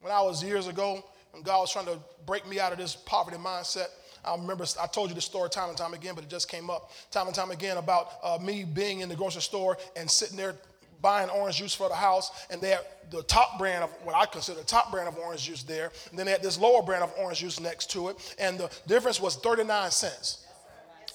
When 0.00 0.12
I 0.12 0.20
was 0.20 0.44
years 0.44 0.68
ago, 0.68 1.04
when 1.32 1.42
God 1.42 1.62
was 1.62 1.72
trying 1.72 1.86
to 1.86 1.98
break 2.24 2.46
me 2.46 2.60
out 2.60 2.70
of 2.70 2.78
this 2.78 2.94
poverty 2.94 3.36
mindset, 3.36 3.88
I 4.24 4.36
remember 4.36 4.64
I 4.80 4.86
told 4.86 5.08
you 5.08 5.16
the 5.16 5.20
story 5.20 5.50
time 5.50 5.70
and 5.70 5.76
time 5.76 5.92
again, 5.92 6.14
but 6.14 6.22
it 6.22 6.30
just 6.30 6.48
came 6.48 6.70
up 6.70 6.92
time 7.10 7.26
and 7.26 7.34
time 7.34 7.50
again 7.50 7.78
about 7.78 8.12
uh, 8.22 8.38
me 8.40 8.62
being 8.62 9.00
in 9.00 9.08
the 9.08 9.16
grocery 9.16 9.42
store 9.42 9.76
and 9.96 10.08
sitting 10.08 10.36
there 10.36 10.54
buying 11.02 11.28
orange 11.30 11.56
juice 11.56 11.74
for 11.74 11.88
the 11.88 11.96
house, 11.96 12.46
and 12.48 12.60
they 12.60 12.70
had 12.70 12.86
the 13.10 13.24
top 13.24 13.58
brand 13.58 13.82
of 13.82 13.90
what 14.04 14.14
I 14.14 14.26
consider 14.26 14.60
the 14.60 14.64
top 14.64 14.92
brand 14.92 15.08
of 15.08 15.18
orange 15.18 15.46
juice 15.46 15.64
there, 15.64 15.90
and 16.10 16.16
then 16.16 16.26
they 16.26 16.32
had 16.32 16.44
this 16.44 16.60
lower 16.60 16.84
brand 16.84 17.02
of 17.02 17.12
orange 17.18 17.40
juice 17.40 17.58
next 17.58 17.90
to 17.90 18.10
it, 18.10 18.36
and 18.38 18.56
the 18.56 18.70
difference 18.86 19.20
was 19.20 19.34
39 19.34 19.90
cents 19.90 20.46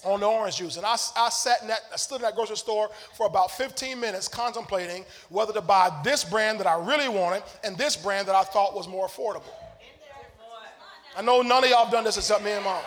on 0.04 0.20
the 0.20 0.26
orange 0.26 0.58
juice. 0.58 0.78
And 0.78 0.86
I, 0.86 0.96
I 1.16 1.30
sat 1.30 1.62
in 1.62 1.68
that, 1.68 1.82
I 1.92 1.98
stood 1.98 2.18
in 2.18 2.22
that 2.24 2.36
grocery 2.36 2.58
store 2.58 2.90
for 3.14 3.26
about 3.26 3.52
15 3.52 4.00
minutes 4.00 4.28
contemplating 4.28 5.06
whether 5.30 5.54
to 5.54 5.62
buy 5.62 5.92
this 6.04 6.24
brand 6.24 6.60
that 6.60 6.68
I 6.68 6.76
really 6.86 7.10
wanted 7.10 7.44
and 7.64 7.78
this 7.78 7.96
brand 7.96 8.28
that 8.28 8.36
I 8.36 8.44
thought 8.44 8.76
was 8.76 8.88
more 8.88 9.08
affordable. 9.08 9.44
I 11.16 11.22
know 11.22 11.42
none 11.42 11.64
of 11.64 11.70
y'all 11.70 11.84
have 11.84 11.94
done 11.94 12.04
this 12.04 12.18
except 12.18 12.44
me 12.44 12.52
and 12.52 12.64
mom. 12.64 12.82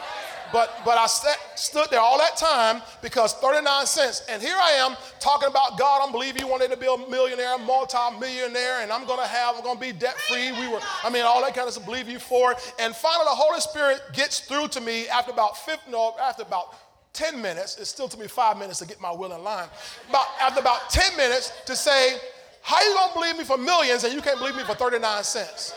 But, 0.52 0.70
but 0.84 0.96
I 0.96 1.06
sat, 1.06 1.36
stood 1.56 1.88
there 1.90 2.00
all 2.00 2.18
that 2.18 2.36
time 2.36 2.82
because 3.02 3.34
39 3.34 3.86
cents. 3.86 4.22
And 4.28 4.40
here 4.40 4.56
I 4.56 4.72
am 4.72 4.96
talking 5.18 5.48
about 5.48 5.78
God. 5.78 6.02
I'm 6.04 6.12
believing 6.12 6.42
you 6.42 6.48
wanted 6.48 6.70
to 6.70 6.76
be 6.76 6.86
a 6.86 7.10
millionaire, 7.10 7.58
multi-millionaire, 7.58 8.82
and 8.82 8.92
I'm 8.92 9.06
to 9.06 9.26
have, 9.26 9.56
I'm 9.56 9.74
to 9.74 9.80
be 9.80 9.92
debt 9.92 10.16
free. 10.20 10.52
We 10.52 10.68
were, 10.68 10.80
I 11.02 11.10
mean, 11.10 11.24
all 11.24 11.40
that 11.42 11.54
kind 11.54 11.66
of 11.66 11.74
stuff, 11.74 11.86
believe 11.86 12.08
you 12.08 12.18
for 12.18 12.52
it. 12.52 12.74
And 12.78 12.94
finally, 12.94 13.24
the 13.24 13.34
Holy 13.34 13.60
Spirit 13.60 14.00
gets 14.12 14.40
through 14.40 14.68
to 14.68 14.80
me 14.80 15.08
after 15.08 15.32
about 15.32 15.56
50, 15.58 15.90
no, 15.90 16.14
after 16.20 16.42
about 16.42 16.74
10 17.16 17.40
minutes. 17.40 17.78
It 17.78 17.86
still 17.86 18.08
took 18.08 18.20
me 18.20 18.28
five 18.28 18.58
minutes 18.58 18.78
to 18.80 18.86
get 18.86 19.00
my 19.00 19.10
will 19.10 19.32
in 19.32 19.42
line. 19.42 19.68
About, 20.08 20.26
after 20.40 20.60
about 20.60 20.90
10 20.90 21.16
minutes 21.16 21.50
to 21.64 21.74
say, 21.74 22.18
how 22.62 22.80
you 22.82 22.94
to 22.94 23.14
believe 23.14 23.38
me 23.38 23.44
for 23.44 23.56
millions 23.56 24.04
and 24.04 24.12
you 24.12 24.20
can't 24.20 24.38
believe 24.38 24.54
me 24.54 24.62
for 24.64 24.74
39 24.74 25.24
cents? 25.24 25.74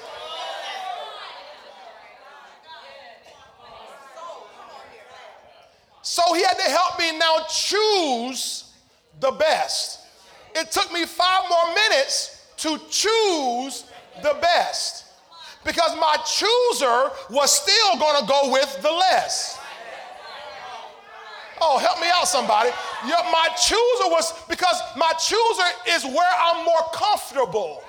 So 6.02 6.34
he 6.34 6.44
had 6.44 6.56
to 6.56 6.70
help 6.70 7.00
me 7.00 7.18
now 7.18 7.46
choose 7.48 8.74
the 9.20 9.32
best. 9.32 10.00
It 10.56 10.72
took 10.72 10.92
me 10.92 11.06
five 11.06 11.44
more 11.50 11.76
minutes 11.76 12.48
to 12.58 12.80
choose 12.90 13.86
the 14.24 14.36
best 14.42 15.06
because 15.64 15.96
my 15.98 16.18
chooser 16.26 17.12
was 17.30 17.52
still 17.52 17.94
to 17.94 18.28
go 18.28 18.52
with 18.52 18.82
the 18.82 18.92
less. 18.92 19.60
Oh, 21.62 21.78
help 21.78 22.00
me 22.00 22.08
out, 22.14 22.28
somebody. 22.28 22.70
My 23.04 23.48
chooser 23.58 24.10
was 24.10 24.34
because 24.48 24.82
my 24.96 25.12
chooser 25.14 25.70
is 25.90 26.06
where 26.06 26.34
I'm 26.42 26.66
more 26.66 26.84
comfortable. 26.94 27.84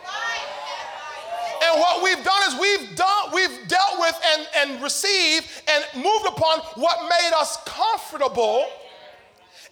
And 1.62 1.78
what 1.78 2.02
we've 2.02 2.24
done 2.24 2.42
is 2.48 2.58
we've 2.58 2.96
done, 2.96 3.30
we've 3.34 3.68
dealt 3.68 3.98
with 3.98 4.20
and, 4.34 4.46
and 4.56 4.82
received 4.82 5.46
and 5.68 5.84
moved 6.02 6.26
upon 6.26 6.60
what 6.74 7.02
made 7.02 7.30
us 7.36 7.58
comfortable. 7.64 8.66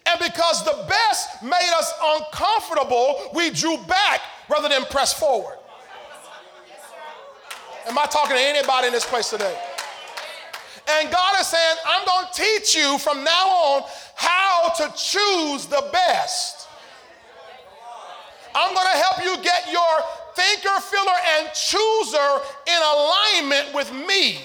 And 0.05 0.19
because 0.19 0.63
the 0.65 0.85
best 0.87 1.43
made 1.43 1.71
us 1.77 1.91
uncomfortable, 2.01 3.31
we 3.33 3.49
drew 3.49 3.77
back 3.87 4.21
rather 4.49 4.69
than 4.69 4.85
press 4.85 5.13
forward. 5.13 5.57
Am 7.87 7.97
I 7.97 8.05
talking 8.05 8.35
to 8.35 8.41
anybody 8.41 8.87
in 8.87 8.93
this 8.93 9.05
place 9.05 9.29
today? 9.29 9.57
And 10.89 11.11
God 11.11 11.39
is 11.39 11.47
saying, 11.47 11.77
I'm 11.85 12.05
going 12.05 12.25
to 12.31 12.41
teach 12.41 12.75
you 12.75 12.97
from 12.97 13.23
now 13.23 13.47
on 13.47 13.83
how 14.15 14.69
to 14.77 14.91
choose 14.95 15.65
the 15.67 15.87
best. 15.91 16.67
I'm 18.55 18.73
going 18.73 18.87
to 18.91 18.97
help 18.97 19.23
you 19.23 19.43
get 19.43 19.71
your 19.71 19.83
thinker, 20.35 20.81
filler, 20.81 21.11
and 21.37 21.53
chooser 21.53 22.41
in 22.65 22.81
alignment 22.81 23.75
with 23.75 23.93
me. 24.07 24.39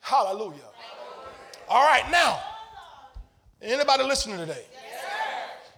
Hallelujah. 0.00 0.60
All 1.68 1.84
right, 1.84 2.08
now, 2.10 2.40
anybody 3.62 4.04
listening 4.04 4.38
today? 4.38 4.64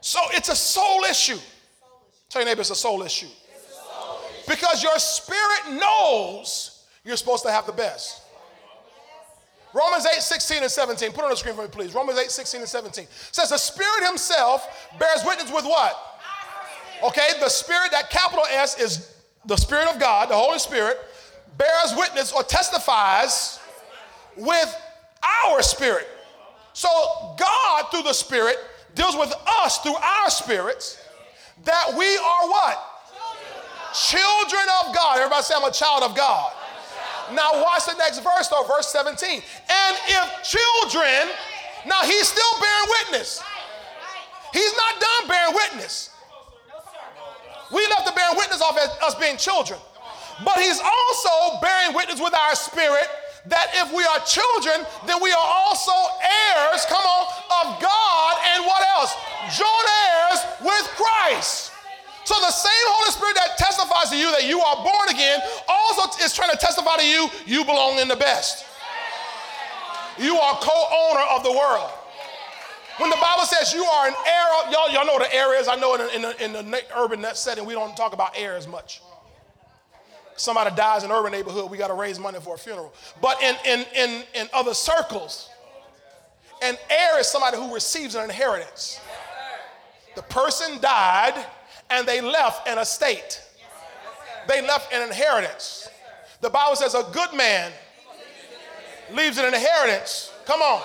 So 0.00 0.20
it's 0.33 0.48
a 0.48 0.57
soul 0.57 1.04
issue. 1.04 1.38
Tell 2.31 2.42
your 2.42 2.50
neighbor 2.50 2.61
it's 2.61 2.70
a 2.70 2.74
soul 2.74 3.02
issue. 3.02 3.28
Because 4.46 4.83
your 4.83 4.98
spirit 4.98 5.78
knows 5.78 6.78
you're 7.09 7.16
supposed 7.16 7.42
to 7.42 7.51
have 7.51 7.64
the 7.64 7.73
best. 7.73 8.23
Romans 9.73 10.07
8, 10.07 10.21
16 10.21 10.62
and 10.62 10.71
17. 10.71 11.12
Put 11.12 11.25
on 11.25 11.31
the 11.31 11.37
screen 11.37 11.55
for 11.55 11.62
me, 11.62 11.68
please. 11.68 11.94
Romans 11.94 12.18
8, 12.18 12.31
16 12.31 12.61
and 12.61 12.68
17. 12.68 13.07
Says 13.33 13.49
the 13.49 13.57
Spirit 13.57 14.07
Himself 14.07 14.90
bears 14.99 15.23
witness 15.25 15.51
with 15.51 15.64
what? 15.64 15.97
Okay, 17.03 17.29
the 17.40 17.49
Spirit, 17.49 17.92
that 17.92 18.11
capital 18.11 18.44
S 18.51 18.79
is 18.79 19.14
the 19.47 19.57
Spirit 19.57 19.88
of 19.88 19.99
God, 19.99 20.29
the 20.29 20.37
Holy 20.37 20.59
Spirit, 20.59 20.99
bears 21.57 21.94
witness 21.97 22.31
or 22.33 22.42
testifies 22.42 23.59
with 24.37 24.77
our 25.47 25.62
spirit. 25.62 26.09
So 26.75 26.88
God, 27.38 27.85
through 27.90 28.03
the 28.03 28.12
Spirit, 28.12 28.57
deals 28.94 29.16
with 29.16 29.33
us 29.62 29.79
through 29.79 29.97
our 29.97 30.29
spirits 30.29 30.99
that 31.64 31.94
we 31.97 32.16
are 32.16 32.49
what? 32.49 32.85
Children 33.94 34.66
of 34.85 34.94
God. 34.94 35.18
Everybody 35.18 35.42
say, 35.42 35.55
I'm 35.57 35.64
a 35.64 35.73
child 35.73 36.03
of 36.03 36.14
God. 36.14 36.53
Now, 37.33 37.62
watch 37.62 37.87
the 37.87 37.95
next 37.95 38.21
verse, 38.21 38.49
though, 38.49 38.64
verse 38.64 38.88
17. 38.88 39.29
And 39.31 39.97
if 40.09 40.43
children, 40.43 41.35
now 41.87 42.03
he's 42.03 42.29
still 42.29 42.61
bearing 42.61 42.88
witness. 43.03 43.43
He's 44.53 44.75
not 44.77 45.01
done 45.01 45.29
bearing 45.29 45.55
witness. 45.55 46.11
We 47.73 47.87
left 47.88 48.07
the 48.07 48.12
bearing 48.12 48.37
witness 48.37 48.62
off 48.62 48.79
as 48.79 48.88
us 49.03 49.14
being 49.17 49.37
children. 49.37 49.79
But 50.45 50.59
he's 50.59 50.81
also 50.81 51.61
bearing 51.61 51.95
witness 51.95 52.21
with 52.21 52.35
our 52.35 52.55
spirit 52.55 53.09
that 53.47 53.69
if 53.75 53.93
we 53.93 54.05
are 54.05 54.21
children, 54.25 54.87
then 55.07 55.23
we 55.23 55.33
are 55.33 55.49
also 55.67 55.93
heirs, 56.21 56.85
come 56.87 57.03
on, 57.03 57.25
of 57.64 57.81
God 57.81 58.35
and 58.55 58.64
what 58.64 58.83
else? 58.97 59.14
Joint 59.57 59.88
heirs 60.05 60.41
with 60.61 60.85
Christ. 60.97 61.67
So 62.29 62.35
the 62.41 62.51
same 62.51 62.71
Holy 63.01 63.11
Spirit 63.11 63.37
that 63.37 63.57
testifies 63.57 64.11
to 64.11 64.17
you 64.19 64.31
that 64.33 64.45
you 64.45 64.61
are 64.61 64.77
born 64.85 65.09
again 65.09 65.41
also 65.67 66.23
is 66.23 66.35
trying 66.35 66.51
to 66.51 66.59
testify 66.59 66.97
to 66.97 67.07
you 67.07 67.31
you 67.47 67.64
belong 67.64 67.99
in 68.01 68.07
the 68.07 68.17
best. 68.17 68.67
You 70.19 70.37
are 70.37 70.59
co-owner 70.61 71.25
of 71.31 71.43
the 71.43 71.53
world. 71.53 71.91
When 72.99 73.09
the 73.09 73.17
Bible 73.17 73.45
says 73.45 73.73
you 73.73 73.83
are 73.83 74.09
an 74.09 74.14
heir, 74.27 74.71
y'all, 74.71 74.93
y'all 74.93 75.07
know 75.07 75.14
what 75.14 75.25
an 75.25 75.33
heir 75.33 75.59
is. 75.59 75.69
I 75.69 75.77
know 75.77 75.95
in, 75.95 76.03
in, 76.23 76.25
in, 76.38 76.57
in 76.57 76.71
the 76.71 76.83
urban 76.99 77.25
setting, 77.33 77.64
we 77.64 77.73
don't 77.73 77.97
talk 77.97 78.12
about 78.12 78.33
heirs 78.37 78.69
much. 78.69 79.01
Somebody 80.37 80.77
dies 80.77 81.05
in 81.05 81.11
an 81.11 81.17
urban 81.17 81.33
neighborhood, 81.33 81.71
we 81.71 81.79
got 81.79 81.88
to 81.88 81.95
raise 81.95 82.19
money 82.19 82.41
for 82.41 82.57
a 82.57 82.59
funeral. 82.59 82.93
But 83.23 83.43
in, 83.43 83.57
in, 83.64 83.87
in, 83.97 84.25
in 84.35 84.49
other 84.53 84.75
circles, 84.75 85.49
an 86.61 86.77
heir 86.91 87.21
is 87.21 87.27
somebody 87.27 87.57
who 87.57 87.73
receives 87.73 88.17
an 88.17 88.25
inheritance. 88.25 89.01
The 90.14 90.23
person 90.25 90.79
died 90.83 91.47
and 91.90 92.07
they 92.07 92.20
left 92.20 92.68
an 92.68 92.79
estate. 92.79 93.42
They 94.48 94.62
left 94.62 94.92
an 94.92 95.03
inheritance. 95.03 95.88
The 96.40 96.51
Bible 96.51 96.77
says 96.77 96.94
a 96.94 97.05
good 97.12 97.33
man 97.35 97.72
leaves 99.12 99.38
an 99.38 99.46
inheritance. 99.46 100.33
Come 100.46 100.61
on 100.62 100.83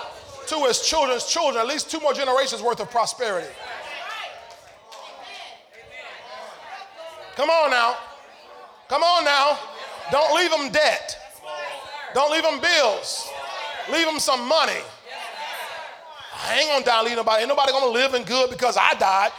to 0.47 0.65
his 0.65 0.81
children's 0.81 1.25
children, 1.25 1.61
at 1.61 1.67
least 1.67 1.89
two 1.89 1.99
more 1.99 2.13
generations 2.13 2.61
worth 2.61 2.79
of 2.79 2.89
prosperity. 2.89 3.47
Come 7.35 7.49
on 7.49 7.71
now. 7.71 7.97
Come 8.89 9.01
on 9.01 9.23
now. 9.23 9.57
Don't 10.11 10.35
leave 10.35 10.51
them 10.51 10.71
debt. 10.71 11.17
Don't 12.13 12.31
leave 12.31 12.43
them 12.43 12.59
bills. 12.59 13.29
Leave 13.91 14.05
them 14.05 14.19
some 14.19 14.47
money. 14.47 14.81
I 16.45 16.59
ain't 16.59 16.69
gonna 16.69 16.85
die 16.85 17.01
leave 17.03 17.15
nobody. 17.15 17.41
Ain't 17.41 17.49
nobody 17.49 17.71
gonna 17.71 17.91
live 17.91 18.13
in 18.13 18.23
good 18.23 18.49
because 18.49 18.77
I 18.77 18.93
died. 18.95 19.31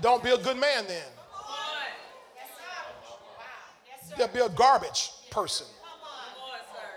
Don't 0.00 0.22
be 0.22 0.30
a 0.30 0.38
good 0.38 0.56
man 0.56 0.84
then. 0.86 1.04
You'll 4.18 4.28
be 4.28 4.40
a 4.40 4.48
garbage 4.48 5.10
person. 5.30 5.66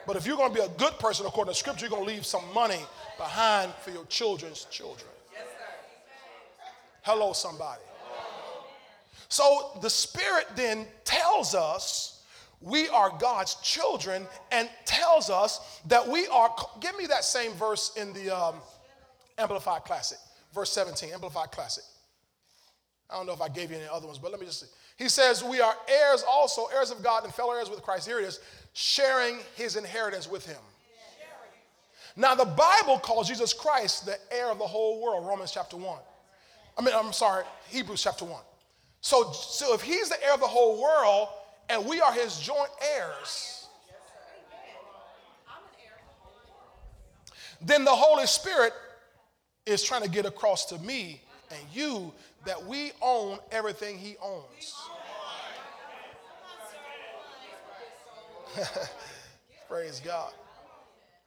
But 0.06 0.16
if 0.16 0.26
you're 0.26 0.38
going 0.38 0.54
to 0.54 0.56
be 0.56 0.66
a 0.66 0.70
good 0.78 0.98
person 1.00 1.26
according 1.26 1.54
to 1.54 1.60
scripture, 1.60 1.86
you're 1.86 1.90
going 1.90 2.08
to 2.08 2.14
leave 2.14 2.26
some 2.26 2.44
money 2.54 2.80
behind 3.18 3.74
for 3.82 3.92
your 3.92 4.06
children's 4.06 4.66
children. 4.66 5.10
Hello, 7.02 7.34
somebody. 7.34 7.82
So 9.30 9.72
the 9.82 9.90
Spirit 9.90 10.46
then 10.56 10.86
tells 11.04 11.56
us 11.56 12.24
we 12.62 12.88
are 12.90 13.12
God's 13.20 13.56
children 13.56 14.26
and 14.52 14.70
tells 14.86 15.30
us 15.30 15.82
that 15.88 16.08
we 16.08 16.28
are. 16.28 16.56
Give 16.80 16.98
me 16.98 17.06
that 17.08 17.24
same 17.24 17.52
verse 17.54 17.92
in 17.98 18.14
the 18.14 18.30
um, 18.30 18.56
Amplified 19.38 19.84
Classic, 19.84 20.18
verse 20.54 20.72
17, 20.72 21.14
Amplified 21.14 21.52
Classic. 21.52 21.84
I 23.10 23.16
don't 23.16 23.26
know 23.26 23.34
if 23.34 23.42
I 23.42 23.48
gave 23.48 23.72
you 23.72 23.78
any 23.78 23.88
other 23.88 24.06
ones, 24.06 24.20
but 24.20 24.32
let 24.32 24.40
me 24.40 24.46
just 24.46 24.60
see. 24.62 24.68
He 24.98 25.08
says, 25.08 25.44
We 25.44 25.62
are 25.62 25.76
heirs 25.88 26.24
also, 26.28 26.66
heirs 26.76 26.92
of 26.92 27.02
God 27.02 27.24
and 27.24 27.34
fellow 27.34 27.54
heirs 27.54 27.70
with 27.70 27.82
Christ. 27.82 28.08
Here 28.08 28.20
it 28.20 28.26
is, 28.26 28.40
sharing 28.74 29.38
his 29.56 29.76
inheritance 29.76 30.30
with 30.30 30.46
him. 30.46 30.58
Now, 32.16 32.34
the 32.34 32.46
Bible 32.46 32.98
calls 32.98 33.28
Jesus 33.28 33.54
Christ 33.54 34.08
the 34.08 34.18
heir 34.32 34.50
of 34.50 34.58
the 34.58 34.66
whole 34.66 35.02
world, 35.02 35.28
Romans 35.28 35.52
chapter 35.52 35.78
1. 35.78 36.00
I 36.78 36.82
mean, 36.82 36.94
I'm 36.96 37.14
sorry, 37.14 37.44
Hebrews 37.70 38.02
chapter 38.04 38.26
1. 38.26 38.42
So, 39.02 39.32
so 39.32 39.74
if 39.76 39.82
he's 39.82 40.10
the 40.10 40.24
heir 40.24 40.34
of 40.34 40.40
the 40.40 40.48
whole 40.48 40.82
world 40.82 41.30
and 41.70 41.86
we 41.86 42.02
are 42.02 42.12
his 42.12 42.40
joint 42.40 42.70
heirs, 42.96 43.68
then 47.62 47.86
the 47.86 47.92
Holy 47.92 48.26
Spirit 48.26 48.74
is 49.66 49.84
trying 49.84 50.04
to 50.04 50.10
get 50.10 50.26
across 50.26 50.66
to 50.66 50.80
me 50.80 51.22
and 51.52 51.60
you 51.74 52.12
that 52.48 52.66
we 52.66 52.94
own 53.02 53.38
everything 53.52 53.98
he 53.98 54.16
owns. 54.24 54.74
Praise 59.70 60.00
God. 60.00 60.32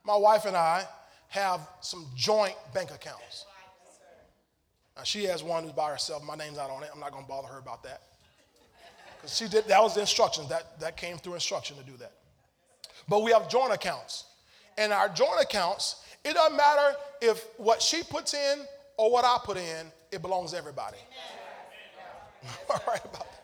My 0.02 0.16
wife 0.16 0.46
and 0.46 0.56
I 0.56 0.84
have 1.28 1.60
some 1.82 2.06
joint 2.16 2.56
bank 2.72 2.90
accounts. 2.90 3.44
Now, 4.96 5.02
she 5.02 5.24
has 5.24 5.42
one 5.42 5.64
who's 5.64 5.72
by 5.72 5.90
herself. 5.90 6.24
My 6.24 6.36
name's 6.36 6.56
not 6.56 6.70
on 6.70 6.82
it. 6.82 6.88
I'm 6.92 7.00
not 7.00 7.12
going 7.12 7.24
to 7.24 7.28
bother 7.28 7.48
her 7.48 7.58
about 7.58 7.82
that. 7.82 8.00
Because 9.16 9.36
she 9.36 9.46
did, 9.46 9.68
that 9.68 9.82
was 9.82 9.94
the 9.94 10.00
instructions. 10.00 10.48
That, 10.48 10.80
that 10.80 10.96
came 10.96 11.18
through 11.18 11.34
instruction 11.34 11.76
to 11.76 11.82
do 11.82 11.98
that. 11.98 12.12
But 13.08 13.22
we 13.22 13.30
have 13.32 13.46
joint 13.50 13.74
accounts. 13.74 14.24
And 14.78 14.90
our 14.90 15.10
joint 15.10 15.42
accounts, 15.42 16.02
it 16.24 16.32
doesn't 16.32 16.56
matter 16.56 16.96
if 17.20 17.46
what 17.58 17.82
she 17.82 18.02
puts 18.02 18.32
in 18.32 18.60
or 18.96 19.12
what 19.12 19.26
I 19.26 19.36
put 19.44 19.58
in, 19.58 19.92
it 20.12 20.22
belongs 20.22 20.52
to 20.52 20.58
everybody. 20.58 20.98
All 22.70 22.82
right 22.86 23.04
about 23.04 23.26
that. 23.30 23.40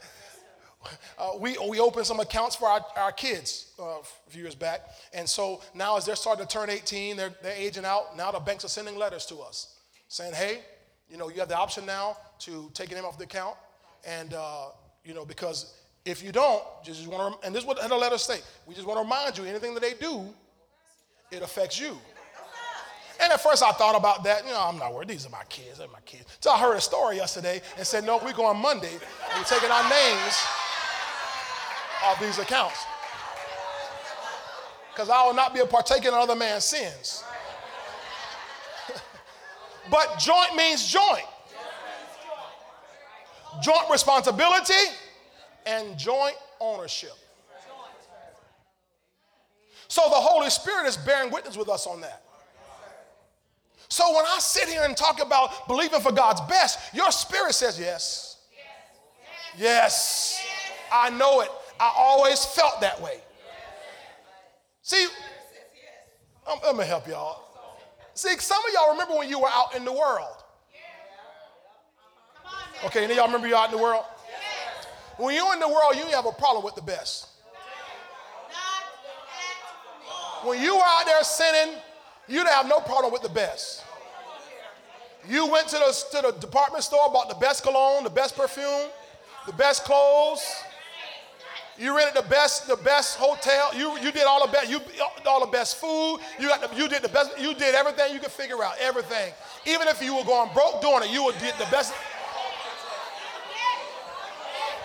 Uh, 1.18 1.30
we, 1.40 1.56
we 1.68 1.80
opened 1.80 2.06
some 2.06 2.20
accounts 2.20 2.56
for 2.56 2.68
our, 2.68 2.84
our 2.96 3.12
kids 3.12 3.72
uh, 3.78 3.82
a 3.82 4.30
few 4.30 4.42
years 4.42 4.54
back. 4.54 4.82
And 5.12 5.28
so 5.28 5.60
now, 5.74 5.96
as 5.96 6.04
they're 6.04 6.16
starting 6.16 6.46
to 6.46 6.52
turn 6.52 6.70
18, 6.70 7.16
they're, 7.16 7.34
they're 7.42 7.56
aging 7.56 7.84
out. 7.84 8.16
Now, 8.16 8.30
the 8.30 8.38
banks 8.38 8.64
are 8.64 8.68
sending 8.68 8.96
letters 8.96 9.26
to 9.26 9.38
us 9.38 9.76
saying, 10.08 10.34
hey, 10.34 10.60
you 11.08 11.16
know, 11.16 11.28
you 11.28 11.40
have 11.40 11.48
the 11.48 11.56
option 11.56 11.86
now 11.86 12.16
to 12.40 12.70
take 12.74 12.90
your 12.90 12.98
name 12.98 13.06
off 13.06 13.18
the 13.18 13.24
account. 13.24 13.56
And, 14.06 14.34
uh, 14.34 14.66
you 15.04 15.14
know, 15.14 15.24
because 15.24 15.74
if 16.04 16.22
you 16.22 16.32
don't, 16.32 16.62
just 16.84 17.06
want 17.06 17.40
to, 17.40 17.46
and 17.46 17.54
this 17.54 17.62
is 17.62 17.66
what 17.66 17.80
the 17.80 17.94
letter 17.96 18.18
state. 18.18 18.44
We 18.66 18.74
just 18.74 18.86
want 18.86 18.98
to 18.98 19.02
remind 19.02 19.38
you 19.38 19.44
anything 19.44 19.74
that 19.74 19.80
they 19.80 19.94
do, 19.94 20.24
it 21.30 21.42
affects 21.42 21.80
you. 21.80 21.98
And 23.22 23.32
at 23.32 23.40
first 23.40 23.62
I 23.62 23.72
thought 23.72 23.96
about 23.96 24.24
that. 24.24 24.44
You 24.44 24.52
know, 24.52 24.60
I'm 24.60 24.78
not 24.78 24.92
worried. 24.92 25.08
These 25.08 25.26
are 25.26 25.30
my 25.30 25.44
kids. 25.48 25.78
They're 25.78 25.88
my 25.88 26.00
kids. 26.04 26.24
So 26.40 26.50
I 26.50 26.58
heard 26.58 26.76
a 26.76 26.80
story 26.80 27.16
yesterday 27.16 27.62
and 27.76 27.86
said, 27.86 28.04
no, 28.04 28.20
we're 28.22 28.32
going 28.32 28.60
Monday 28.60 28.92
we're 29.36 29.44
taking 29.44 29.70
our 29.70 29.88
names 29.88 30.44
off 32.04 32.20
these 32.20 32.38
accounts. 32.38 32.84
Because 34.92 35.10
I 35.10 35.24
will 35.26 35.34
not 35.34 35.52
be 35.52 35.60
a 35.60 35.66
partaker 35.66 36.08
in 36.08 36.14
another 36.14 36.34
man's 36.34 36.64
sins. 36.64 37.22
but 39.90 40.18
joint 40.18 40.56
means 40.56 40.86
joint. 40.86 41.26
Joint 43.62 43.90
responsibility 43.90 44.74
and 45.66 45.98
joint 45.98 46.36
ownership. 46.60 47.12
So 49.88 50.02
the 50.08 50.16
Holy 50.16 50.50
Spirit 50.50 50.86
is 50.86 50.96
bearing 50.96 51.30
witness 51.30 51.56
with 51.56 51.68
us 51.68 51.86
on 51.86 52.00
that. 52.00 52.22
So 53.88 54.14
when 54.14 54.24
I 54.24 54.38
sit 54.40 54.68
here 54.68 54.82
and 54.84 54.96
talk 54.96 55.22
about 55.22 55.68
believing 55.68 56.00
for 56.00 56.12
God's 56.12 56.40
best, 56.42 56.94
your 56.94 57.10
spirit 57.10 57.54
says 57.54 57.78
yes. 57.78 58.38
Yes. 59.56 60.44
I 60.92 61.10
know 61.10 61.40
it. 61.40 61.48
I 61.78 61.92
always 61.96 62.44
felt 62.44 62.80
that 62.80 63.00
way. 63.00 63.20
See, 64.82 65.06
I'm, 66.48 66.58
I'm 66.64 66.76
gonna 66.76 66.84
help 66.84 67.08
y'all. 67.08 67.42
See, 68.14 68.36
some 68.38 68.58
of 68.64 68.72
y'all 68.72 68.92
remember 68.92 69.16
when 69.16 69.28
you 69.28 69.40
were 69.40 69.48
out 69.48 69.74
in 69.74 69.84
the 69.84 69.92
world. 69.92 70.36
Okay, 72.84 73.04
any 73.04 73.16
y'all 73.16 73.26
remember 73.26 73.48
you 73.48 73.56
out 73.56 73.70
in 73.70 73.76
the 73.76 73.82
world? 73.82 74.04
When 75.16 75.34
you're 75.34 75.52
in 75.54 75.60
the 75.60 75.68
world, 75.68 75.96
you 75.96 76.04
have 76.14 76.26
a 76.26 76.32
problem 76.32 76.64
with 76.64 76.74
the 76.74 76.82
best. 76.82 77.28
When 80.44 80.62
you 80.62 80.76
were 80.76 80.82
out 80.84 81.04
there 81.06 81.22
sinning, 81.24 81.76
you 82.28 82.38
didn't 82.38 82.52
have 82.52 82.68
no 82.68 82.80
problem 82.80 83.12
with 83.12 83.22
the 83.22 83.28
best. 83.28 83.84
You 85.28 85.46
went 85.50 85.68
to 85.68 85.76
the, 85.76 86.04
to 86.12 86.32
the 86.32 86.38
department 86.38 86.84
store, 86.84 87.10
bought 87.12 87.28
the 87.28 87.34
best 87.36 87.62
cologne, 87.62 88.04
the 88.04 88.10
best 88.10 88.36
perfume, 88.36 88.88
the 89.46 89.52
best 89.52 89.84
clothes. 89.84 90.44
You 91.78 91.94
rented 91.94 92.22
the 92.24 92.28
best, 92.28 92.68
the 92.68 92.76
best 92.76 93.18
hotel. 93.18 93.70
You, 93.76 93.98
you 93.98 94.10
did 94.10 94.24
all 94.24 94.46
the 94.46 94.52
best, 94.52 94.70
you 94.70 94.80
all 95.26 95.44
the 95.44 95.52
best 95.52 95.76
food. 95.76 96.18
You 96.38 96.48
got 96.48 96.70
the, 96.70 96.76
you 96.76 96.88
did 96.88 97.02
the 97.02 97.08
best, 97.08 97.38
you 97.38 97.54
did 97.54 97.74
everything 97.74 98.14
you 98.14 98.20
could 98.20 98.30
figure 98.30 98.62
out, 98.62 98.74
everything. 98.80 99.34
Even 99.66 99.86
if 99.88 100.02
you 100.02 100.16
were 100.16 100.24
going 100.24 100.50
broke 100.54 100.80
doing 100.80 101.02
it, 101.02 101.10
you 101.10 101.24
would 101.24 101.38
did 101.38 101.54
the 101.58 101.66
best. 101.70 101.92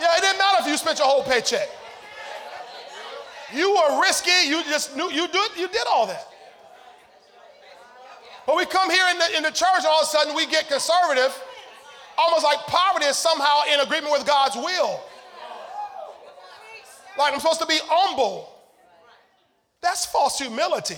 Yeah, 0.02 0.18
it 0.18 0.22
didn't 0.22 0.40
matter 0.40 0.58
if 0.62 0.68
you 0.68 0.78
spent 0.78 0.98
your 0.98 1.08
whole 1.08 1.24
paycheck. 1.24 1.70
You 3.54 3.70
were 3.72 4.02
risky, 4.02 4.50
you 4.50 4.64
just 4.64 4.96
knew 4.98 5.12
you 5.12 5.28
did 5.28 5.52
you 5.58 5.68
did 5.68 5.84
all 5.90 6.08
that. 6.08 6.31
But 8.52 8.58
we 8.58 8.66
come 8.66 8.92
here 8.92 9.06
in 9.12 9.18
the, 9.18 9.38
in 9.38 9.44
the 9.44 9.52
church, 9.52 9.86
all 9.88 10.02
of 10.02 10.04
a 10.04 10.06
sudden 10.08 10.36
we 10.36 10.46
get 10.46 10.68
conservative, 10.68 11.34
almost 12.18 12.44
like 12.44 12.58
poverty 12.68 13.06
is 13.06 13.16
somehow 13.16 13.62
in 13.74 13.80
agreement 13.80 14.12
with 14.12 14.28
God's 14.28 14.58
will. 14.58 15.00
Like 17.18 17.32
I'm 17.32 17.40
supposed 17.40 17.62
to 17.62 17.66
be 17.66 17.80
humble. 17.86 18.54
That's 19.82 20.06
false 20.06 20.38
humility. 20.38 20.98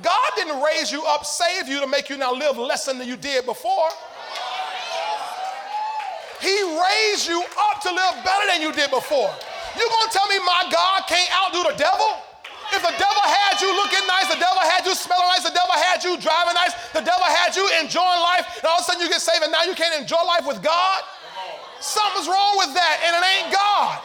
God 0.00 0.30
didn't 0.36 0.62
raise 0.62 0.92
you 0.92 1.02
up, 1.06 1.26
save 1.26 1.66
you 1.66 1.80
to 1.80 1.88
make 1.88 2.08
you 2.08 2.16
now 2.16 2.32
live 2.32 2.56
less 2.56 2.84
than 2.86 3.04
you 3.04 3.16
did 3.16 3.44
before. 3.44 3.88
He 6.40 6.62
raised 6.62 7.26
you 7.26 7.42
up 7.42 7.82
to 7.82 7.90
live 7.90 8.24
better 8.24 8.46
than 8.52 8.62
you 8.62 8.70
did 8.70 8.92
before. 8.92 9.34
You 9.76 9.88
gonna 9.88 10.12
tell 10.12 10.28
me 10.28 10.38
my 10.46 10.70
God 10.72 11.02
can't 11.08 11.28
outdo 11.42 11.72
the 11.72 11.76
devil? 11.76 12.22
If 12.72 12.82
the 12.82 12.94
devil 12.96 13.24
had 13.24 13.60
you 13.60 13.70
looking 13.74 14.06
nice, 14.06 14.28
the 14.28 14.40
devil 14.40 14.62
had 14.62 14.86
you 14.86 14.94
smelling 14.94 15.28
nice, 15.28 15.44
the 15.44 15.54
devil 15.54 15.74
had 15.74 16.02
you 16.02 16.16
driving 16.18 16.54
nice, 16.54 16.74
the 16.90 17.00
devil 17.00 17.24
had 17.24 17.54
you 17.54 17.68
enjoying 17.80 18.20
life, 18.20 18.58
and 18.58 18.64
all 18.66 18.78
of 18.78 18.82
a 18.82 18.84
sudden 18.84 19.00
you 19.00 19.08
get 19.08 19.20
saved 19.20 19.42
and 19.42 19.52
now 19.52 19.62
you 19.62 19.74
can't 19.74 19.94
enjoy 20.00 20.22
life 20.24 20.46
with 20.46 20.62
God? 20.62 21.02
Something's 21.80 22.26
wrong 22.26 22.58
with 22.58 22.74
that, 22.74 22.96
and 23.04 23.12
it 23.16 23.22
ain't 23.22 23.52
God. 23.52 24.00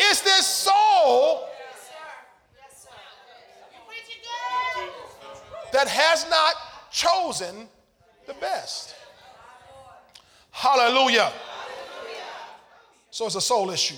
It's 0.00 0.20
this 0.22 0.46
soul 0.46 1.48
that 5.72 5.86
has 5.86 6.28
not 6.30 6.54
chosen 6.90 7.68
the 8.26 8.34
best. 8.34 8.94
Hallelujah. 10.50 11.32
So 13.10 13.26
it's 13.26 13.34
a 13.34 13.40
soul 13.40 13.70
issue. 13.70 13.96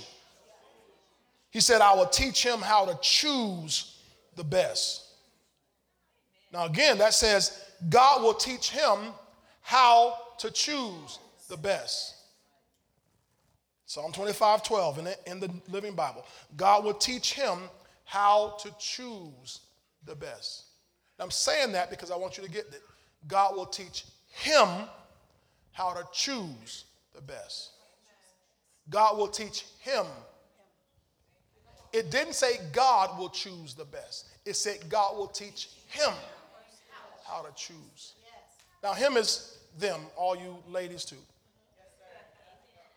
He 1.51 1.61
said, 1.61 1.81
I 1.81 1.95
will 1.95 2.07
teach 2.07 2.45
him 2.45 2.61
how 2.61 2.87
to 2.87 2.99
choose 3.03 3.99
the 4.37 4.45
best. 4.45 5.05
Now, 6.53 6.67
again, 6.67 6.99
that 6.99 7.15
says 7.15 7.65
God 7.89 8.23
will 8.23 8.35
teach 8.35 8.71
him 8.71 8.99
how 9.63 10.17
to 10.39 10.51
choose 10.51 11.19
the 11.49 11.57
best. 11.57 12.15
Psalm 13.87 14.13
25, 14.13 14.63
12 14.63 14.99
in 14.99 15.05
the, 15.05 15.17
in 15.27 15.41
the 15.41 15.51
Living 15.69 15.95
Bible. 15.95 16.25
God 16.57 16.85
will 16.85 16.95
teach 16.95 17.35
him 17.35 17.59
how 18.05 18.57
to 18.61 18.73
choose 18.79 19.61
the 20.07 20.15
best. 20.15 20.65
Now, 21.19 21.25
I'm 21.25 21.31
saying 21.31 21.73
that 21.73 21.91
because 21.91 22.11
I 22.11 22.17
want 22.17 22.39
you 22.39 22.45
to 22.45 22.51
get 22.51 22.67
it. 22.67 22.83
God 23.27 23.57
will 23.57 23.67
teach 23.67 24.05
him 24.29 24.69
how 25.73 25.93
to 25.93 26.07
choose 26.13 26.85
the 27.15 27.21
best. 27.21 27.71
God 28.89 29.19
will 29.19 29.29
teach 29.29 29.65
him 29.81 30.07
it 31.93 32.11
didn't 32.11 32.35
say 32.35 32.61
God 32.73 33.19
will 33.19 33.29
choose 33.29 33.75
the 33.75 33.85
best. 33.85 34.29
It 34.45 34.55
said 34.55 34.89
God 34.89 35.17
will 35.17 35.27
teach 35.27 35.69
him 35.89 36.13
how 37.25 37.43
to 37.43 37.53
choose. 37.55 38.15
Now, 38.83 38.95
him 38.95 39.17
is 39.17 39.59
them, 39.79 40.01
all 40.17 40.37
you 40.37 40.57
ladies 40.69 41.05
too. 41.05 41.17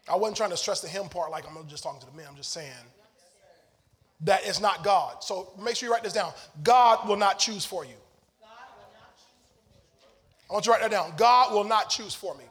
I 0.09 0.15
wasn't 0.15 0.37
trying 0.37 0.49
to 0.49 0.57
stress 0.57 0.81
the 0.81 0.87
him 0.87 1.07
part 1.07 1.31
like 1.31 1.45
I'm 1.47 1.67
just 1.67 1.83
talking 1.83 2.01
to 2.01 2.05
the 2.05 2.17
men. 2.17 2.25
I'm 2.29 2.35
just 2.35 2.51
saying 2.51 2.71
that 4.21 4.41
it's 4.45 4.59
not 4.59 4.83
God. 4.83 5.23
So 5.23 5.53
make 5.61 5.75
sure 5.75 5.87
you 5.87 5.93
write 5.93 6.03
this 6.03 6.13
down. 6.13 6.33
God 6.61 7.07
will 7.07 7.15
not 7.15 7.39
choose 7.39 7.65
for 7.65 7.85
you. 7.85 7.95
I 10.49 10.53
want 10.53 10.65
you 10.65 10.73
to 10.73 10.79
write 10.79 10.81
that 10.81 10.91
down. 10.91 11.13
God 11.17 11.53
will 11.53 11.63
not 11.63 11.89
choose 11.89 12.13
for 12.13 12.35
me. 12.35 12.43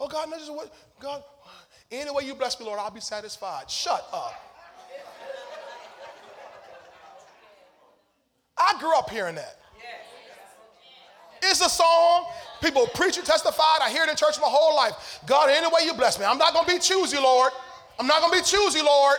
Oh, 0.00 0.08
God, 0.08 0.28
what, 0.28 0.72
God, 1.00 1.22
any 1.90 2.10
way 2.10 2.24
you 2.24 2.34
bless 2.34 2.58
me, 2.60 2.66
Lord, 2.66 2.78
I'll 2.78 2.90
be 2.90 3.00
satisfied. 3.00 3.70
Shut 3.70 4.06
up. 4.12 4.34
I 8.56 8.78
grew 8.78 8.96
up 8.96 9.08
hearing 9.10 9.36
that. 9.36 9.56
It's 11.42 11.60
a 11.60 11.68
song. 11.68 12.26
People 12.60 12.86
preach 12.94 13.16
and 13.16 13.26
testified. 13.26 13.80
I 13.80 13.90
hear 13.90 14.02
it 14.02 14.10
in 14.10 14.16
church 14.16 14.38
my 14.40 14.48
whole 14.48 14.74
life. 14.74 15.20
God, 15.26 15.48
any 15.50 15.66
way 15.68 15.84
you 15.84 15.94
bless 15.94 16.18
me. 16.18 16.24
I'm 16.24 16.38
not 16.38 16.52
going 16.52 16.66
to 16.66 16.72
be 16.72 16.78
choosy, 16.80 17.16
Lord. 17.16 17.52
I'm 17.98 18.06
not 18.06 18.20
going 18.20 18.32
to 18.32 18.38
be 18.38 18.44
choosy, 18.44 18.82
Lord. 18.82 19.16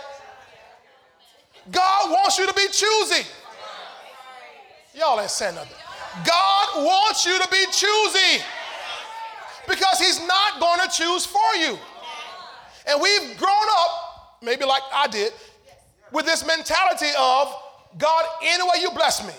God 1.71 2.11
wants 2.11 2.37
you 2.37 2.47
to 2.47 2.53
be 2.53 2.67
choosy. 2.67 3.27
Y'all 4.93 5.19
ain't 5.19 5.29
saying 5.29 5.55
nothing. 5.55 5.75
God 6.25 6.85
wants 6.85 7.25
you 7.25 7.39
to 7.39 7.47
be 7.49 7.65
choosy 7.71 8.43
because 9.69 9.99
He's 9.99 10.19
not 10.27 10.59
going 10.59 10.79
to 10.81 10.89
choose 10.89 11.25
for 11.25 11.55
you. 11.55 11.77
And 12.87 13.01
we've 13.01 13.37
grown 13.37 13.67
up, 13.79 14.39
maybe 14.41 14.65
like 14.65 14.81
I 14.91 15.07
did, 15.07 15.31
with 16.11 16.25
this 16.25 16.45
mentality 16.45 17.11
of 17.17 17.53
God, 17.97 18.25
any 18.43 18.63
way 18.63 18.81
you 18.81 18.91
bless 18.91 19.25
me. 19.25 19.33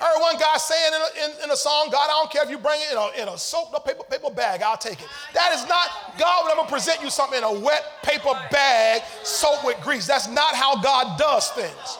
I 0.00 0.06
heard 0.06 0.20
one 0.20 0.36
guy 0.36 0.56
saying 0.56 0.92
in 0.94 1.00
a, 1.00 1.24
in, 1.24 1.44
in 1.44 1.50
a, 1.52 1.56
song, 1.56 1.88
God, 1.92 2.06
I 2.06 2.08
don't 2.08 2.30
care 2.30 2.42
if 2.42 2.50
you 2.50 2.58
bring 2.58 2.80
it 2.80 2.90
in 2.90 2.98
a, 2.98 3.22
in 3.22 3.28
a 3.32 3.38
soaked 3.38 3.72
paper, 3.86 4.02
paper 4.02 4.30
bag, 4.30 4.60
I'll 4.60 4.76
take 4.76 5.00
it. 5.00 5.06
That 5.32 5.52
is 5.54 5.66
not, 5.68 6.18
God 6.18 6.42
will 6.42 6.56
never 6.56 6.68
present 6.68 7.00
you 7.02 7.08
something 7.08 7.38
in 7.38 7.44
a 7.44 7.52
wet 7.52 7.84
paper 8.02 8.32
bag 8.50 9.02
soaked 9.22 9.64
with 9.64 9.80
grease. 9.80 10.08
That's 10.08 10.28
not 10.28 10.56
how 10.56 10.82
God 10.82 11.18
does 11.18 11.50
things. 11.50 11.98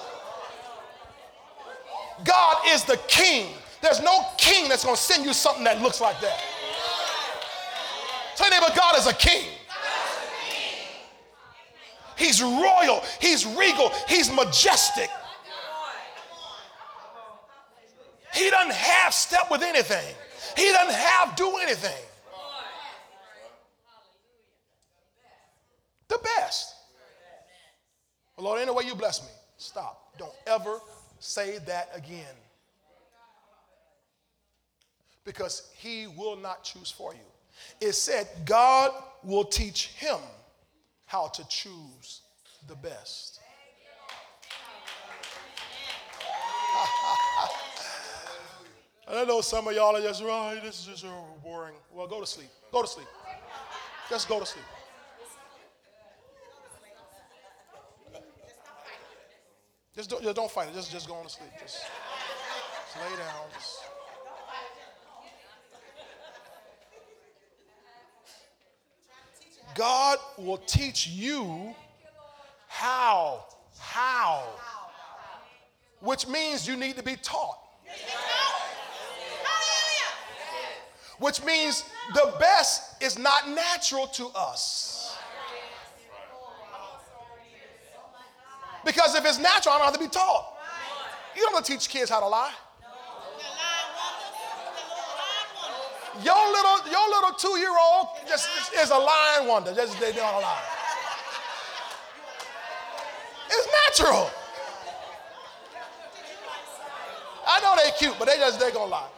God 2.24 2.57
is 2.70 2.82
the 2.84 2.96
king. 3.07 3.55
There's 3.80 4.03
no 4.03 4.26
king 4.36 4.68
that's 4.68 4.84
going 4.84 4.96
to 4.96 5.03
send 5.03 5.24
you 5.24 5.32
something 5.32 5.64
that 5.64 5.80
looks 5.80 6.00
like 6.00 6.20
that. 6.22 6.40
Tell 8.36 8.50
your 8.50 8.60
neighbor, 8.60 8.72
God 8.76 8.98
is 8.98 9.06
a 9.06 9.14
king. 9.14 9.44
He's 12.16 12.42
royal, 12.42 13.02
he's 13.20 13.46
regal, 13.46 13.90
he's 14.08 14.30
majestic. 14.32 15.10
He 18.32 18.48
doesn't 18.48 18.72
have 18.72 19.12
step 19.12 19.50
with 19.50 19.62
anything. 19.62 20.14
He 20.56 20.70
doesn't 20.70 20.94
have 20.94 21.36
do 21.36 21.56
anything. 21.58 22.04
The 26.08 26.18
best. 26.38 26.74
Well, 28.36 28.46
Lord, 28.46 28.60
any 28.60 28.70
way 28.70 28.84
you 28.84 28.94
bless 28.94 29.22
me, 29.22 29.28
stop. 29.56 30.16
Don't 30.18 30.34
ever 30.46 30.78
say 31.18 31.58
that 31.66 31.90
again. 31.94 32.34
Because 35.24 35.70
he 35.76 36.06
will 36.06 36.36
not 36.36 36.64
choose 36.64 36.90
for 36.90 37.14
you. 37.14 37.31
It 37.82 37.94
said 37.96 38.28
God 38.44 38.92
will 39.24 39.44
teach 39.44 39.88
him 39.88 40.18
how 41.04 41.26
to 41.26 41.44
choose 41.48 42.20
the 42.68 42.76
best. 42.76 43.40
I 49.08 49.24
know 49.24 49.40
some 49.40 49.66
of 49.66 49.74
y'all 49.74 49.96
are 49.96 50.00
just, 50.00 50.22
right, 50.22 50.60
this 50.62 50.78
is 50.78 50.86
just 50.86 51.04
boring. 51.42 51.74
Well, 51.92 52.06
go 52.06 52.20
to 52.20 52.26
sleep. 52.26 52.50
Go 52.70 52.82
to 52.82 52.88
sleep. 52.88 53.08
Just 54.08 54.28
go 54.28 54.38
to 54.38 54.46
sleep. 54.46 54.64
Just 59.96 60.08
don't, 60.08 60.22
just 60.22 60.36
don't 60.36 60.52
fight 60.52 60.68
it. 60.68 60.74
Just, 60.74 60.92
just 60.92 61.08
go 61.08 61.14
on 61.14 61.24
to 61.24 61.30
sleep. 61.30 61.50
Just, 61.60 61.82
just 61.82 62.96
lay 62.96 63.16
down. 63.16 63.48
Just. 63.54 63.91
God 69.74 70.18
will 70.38 70.58
teach 70.58 71.08
you 71.08 71.74
how. 72.68 73.44
How. 73.78 74.44
Which 76.00 76.26
means 76.26 76.66
you 76.66 76.76
need 76.76 76.96
to 76.96 77.02
be 77.02 77.16
taught. 77.16 77.58
Which 81.18 81.44
means 81.44 81.84
the 82.14 82.34
best 82.40 83.00
is 83.02 83.18
not 83.18 83.48
natural 83.48 84.08
to 84.08 84.28
us. 84.34 85.16
Because 88.84 89.14
if 89.14 89.24
it's 89.24 89.38
natural, 89.38 89.74
I 89.74 89.78
don't 89.78 89.86
have 89.86 89.94
to 89.94 90.00
be 90.00 90.08
taught. 90.08 90.56
You 91.36 91.42
don't 91.42 91.54
have 91.54 91.64
to 91.64 91.72
teach 91.72 91.88
kids 91.88 92.10
how 92.10 92.20
to 92.20 92.26
lie. 92.26 92.52
Your 96.20 96.52
little, 96.52 96.90
your 96.90 97.08
little 97.08 97.32
two-year-old 97.32 98.08
just 98.28 98.48
is 98.76 98.90
a 98.90 98.98
lying 98.98 99.48
wonder. 99.48 99.72
Just 99.74 99.98
they 99.98 100.12
don't 100.12 100.42
lie. 100.42 100.62
It's 103.48 103.68
natural. 103.88 104.30
I 107.46 107.60
know 107.60 107.74
they 107.82 107.90
cute, 107.98 108.14
but 108.18 108.28
they 108.28 108.36
just 108.36 108.60
they 108.60 108.70
gonna 108.72 108.90
lie. 108.90 109.08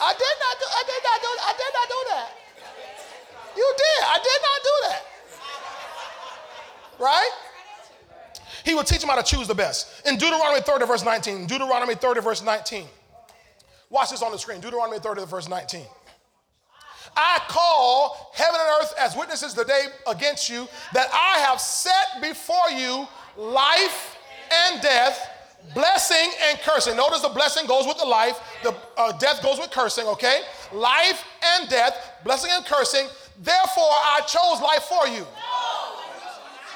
I 0.00 0.12
did 0.12 0.36
not 0.40 0.58
do. 0.58 0.66
I 0.66 0.82
did 0.86 1.02
not 1.04 1.20
do. 1.20 1.28
I 1.42 1.52
did 1.56 1.72
not 1.74 1.88
do 1.88 2.00
that. 2.10 2.28
You 3.56 3.74
did. 3.76 4.04
I 4.04 4.18
did 4.18 4.40
not 4.42 4.62
do 4.62 4.74
that. 4.88 5.02
Right? 6.98 7.30
He 8.64 8.74
will 8.74 8.84
teach 8.84 9.00
them 9.00 9.10
how 9.10 9.16
to 9.16 9.22
choose 9.22 9.48
the 9.48 9.54
best. 9.54 10.06
In 10.06 10.16
Deuteronomy 10.16 10.60
30, 10.60 10.86
verse 10.86 11.04
19. 11.04 11.46
Deuteronomy 11.46 11.94
30, 11.94 12.20
verse 12.20 12.42
19. 12.42 12.86
Watch 13.88 14.10
this 14.10 14.22
on 14.22 14.32
the 14.32 14.38
screen. 14.38 14.60
Deuteronomy 14.60 14.98
30, 14.98 15.24
verse 15.26 15.48
19. 15.48 15.84
I 17.16 17.40
call 17.48 18.30
heaven 18.34 18.60
and 18.60 18.82
earth 18.82 18.94
as 18.98 19.16
witnesses 19.16 19.54
today 19.54 19.86
against 20.06 20.48
you 20.48 20.68
that 20.94 21.08
I 21.12 21.40
have 21.40 21.60
set 21.60 22.20
before 22.22 22.70
you 22.74 23.06
life 23.36 24.16
and 24.68 24.80
death, 24.80 25.28
blessing 25.74 26.30
and 26.48 26.58
cursing. 26.60 26.96
Notice 26.96 27.20
the 27.20 27.28
blessing 27.28 27.66
goes 27.66 27.86
with 27.86 27.98
the 27.98 28.06
life, 28.06 28.40
the 28.62 28.74
uh, 28.96 29.12
death 29.18 29.42
goes 29.42 29.58
with 29.58 29.70
cursing, 29.70 30.06
okay? 30.06 30.42
Life 30.72 31.24
and 31.58 31.68
death, 31.68 31.96
blessing 32.24 32.50
and 32.52 32.64
cursing. 32.64 33.06
Therefore, 33.42 33.90
I 33.90 34.20
chose 34.26 34.60
life 34.62 34.82
for 34.82 35.06
you. 35.08 35.26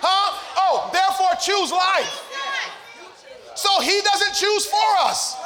Huh? 0.01 0.41
Oh, 0.57 0.91
therefore, 0.93 1.31
choose 1.41 1.71
life. 1.73 2.31
So 3.55 3.81
he 3.81 4.01
doesn't 4.03 4.35
choose 4.35 4.67
for 4.67 4.91
us. 5.01 5.37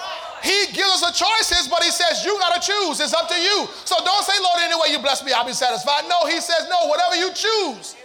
He 0.42 0.66
gives 0.72 1.02
us 1.02 1.18
choices, 1.18 1.68
but 1.68 1.82
he 1.82 1.90
says, 1.90 2.24
You 2.24 2.38
got 2.38 2.60
to 2.60 2.66
choose. 2.66 3.00
It's 3.00 3.14
up 3.14 3.28
to 3.28 3.34
you. 3.34 3.66
So 3.84 3.96
don't 4.04 4.24
say, 4.24 4.32
Lord, 4.42 4.58
any 4.60 4.74
way 4.74 4.92
you 4.92 4.98
bless 4.98 5.24
me, 5.24 5.32
I'll 5.32 5.46
be 5.46 5.52
satisfied. 5.52 6.04
No, 6.08 6.26
he 6.28 6.40
says, 6.40 6.66
No, 6.68 6.88
whatever 6.88 7.16
you 7.16 7.32
choose, 7.32 7.96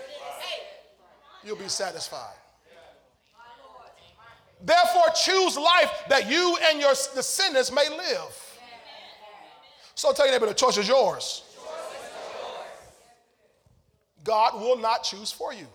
you'll 1.44 1.58
be 1.58 1.68
satisfied. 1.68 2.36
Therefore, 4.66 5.04
choose 5.14 5.58
life 5.58 5.92
that 6.10 6.30
you 6.30 6.58
and 6.70 6.80
your 6.80 6.94
descendants 7.14 7.72
may 7.72 7.90
live. 7.90 8.60
So 9.96 10.08
I'll 10.08 10.14
tell 10.14 10.26
you, 10.26 10.32
neighbor, 10.32 10.48
the 10.48 10.54
choice 10.54 10.78
is 10.78 10.88
yours. 10.88 11.44
God 14.24 14.60
will 14.60 14.78
not 14.78 15.04
choose 15.04 15.32
for 15.32 15.54
you. 15.54 15.68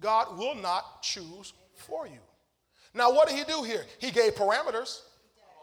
God 0.00 0.38
will 0.38 0.54
not 0.54 1.02
choose 1.02 1.52
for 1.76 2.06
you. 2.06 2.20
Now, 2.94 3.12
what 3.12 3.28
did 3.28 3.36
he 3.36 3.44
do 3.44 3.62
here? 3.64 3.84
He 3.98 4.10
gave 4.10 4.34
parameters. 4.34 5.00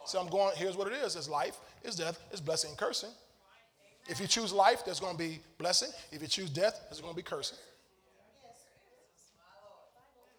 So 0.05 0.19
I'm 0.19 0.29
going, 0.29 0.53
here's 0.57 0.75
what 0.75 0.87
it 0.87 0.93
is 0.93 1.15
it's 1.15 1.29
life, 1.29 1.59
it's 1.83 1.95
death, 1.95 2.19
it's 2.31 2.41
blessing 2.41 2.71
and 2.71 2.77
cursing. 2.77 3.11
If 4.07 4.19
you 4.19 4.27
choose 4.27 4.51
life, 4.51 4.83
there's 4.83 4.99
going 4.99 5.13
to 5.13 5.17
be 5.17 5.39
blessing. 5.57 5.89
If 6.11 6.21
you 6.21 6.27
choose 6.27 6.49
death, 6.49 6.79
there's 6.89 6.99
going 6.99 7.13
to 7.13 7.15
be 7.15 7.23
cursing. 7.23 7.57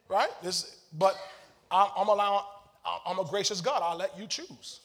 Right? 0.09 0.29
This, 0.43 0.81
but 0.99 1.17
I'm, 1.71 1.89
I'm 1.97 2.09
allowing, 2.09 2.45
I'm 3.07 3.19
a 3.19 3.25
gracious 3.25 3.61
God. 3.61 3.81
I'll 3.83 3.97
let 3.97 4.19
you 4.19 4.27
choose. 4.27 4.81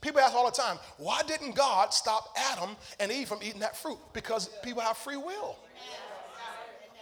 People 0.00 0.20
ask 0.20 0.34
all 0.34 0.44
the 0.44 0.56
time, 0.56 0.78
why 0.98 1.22
didn't 1.22 1.54
God 1.54 1.94
stop 1.94 2.34
Adam 2.36 2.76
and 2.98 3.12
Eve 3.12 3.28
from 3.28 3.38
eating 3.40 3.60
that 3.60 3.76
fruit? 3.76 3.98
Because 4.12 4.50
people 4.64 4.82
have 4.82 4.96
free 4.96 5.16
will. 5.16 5.56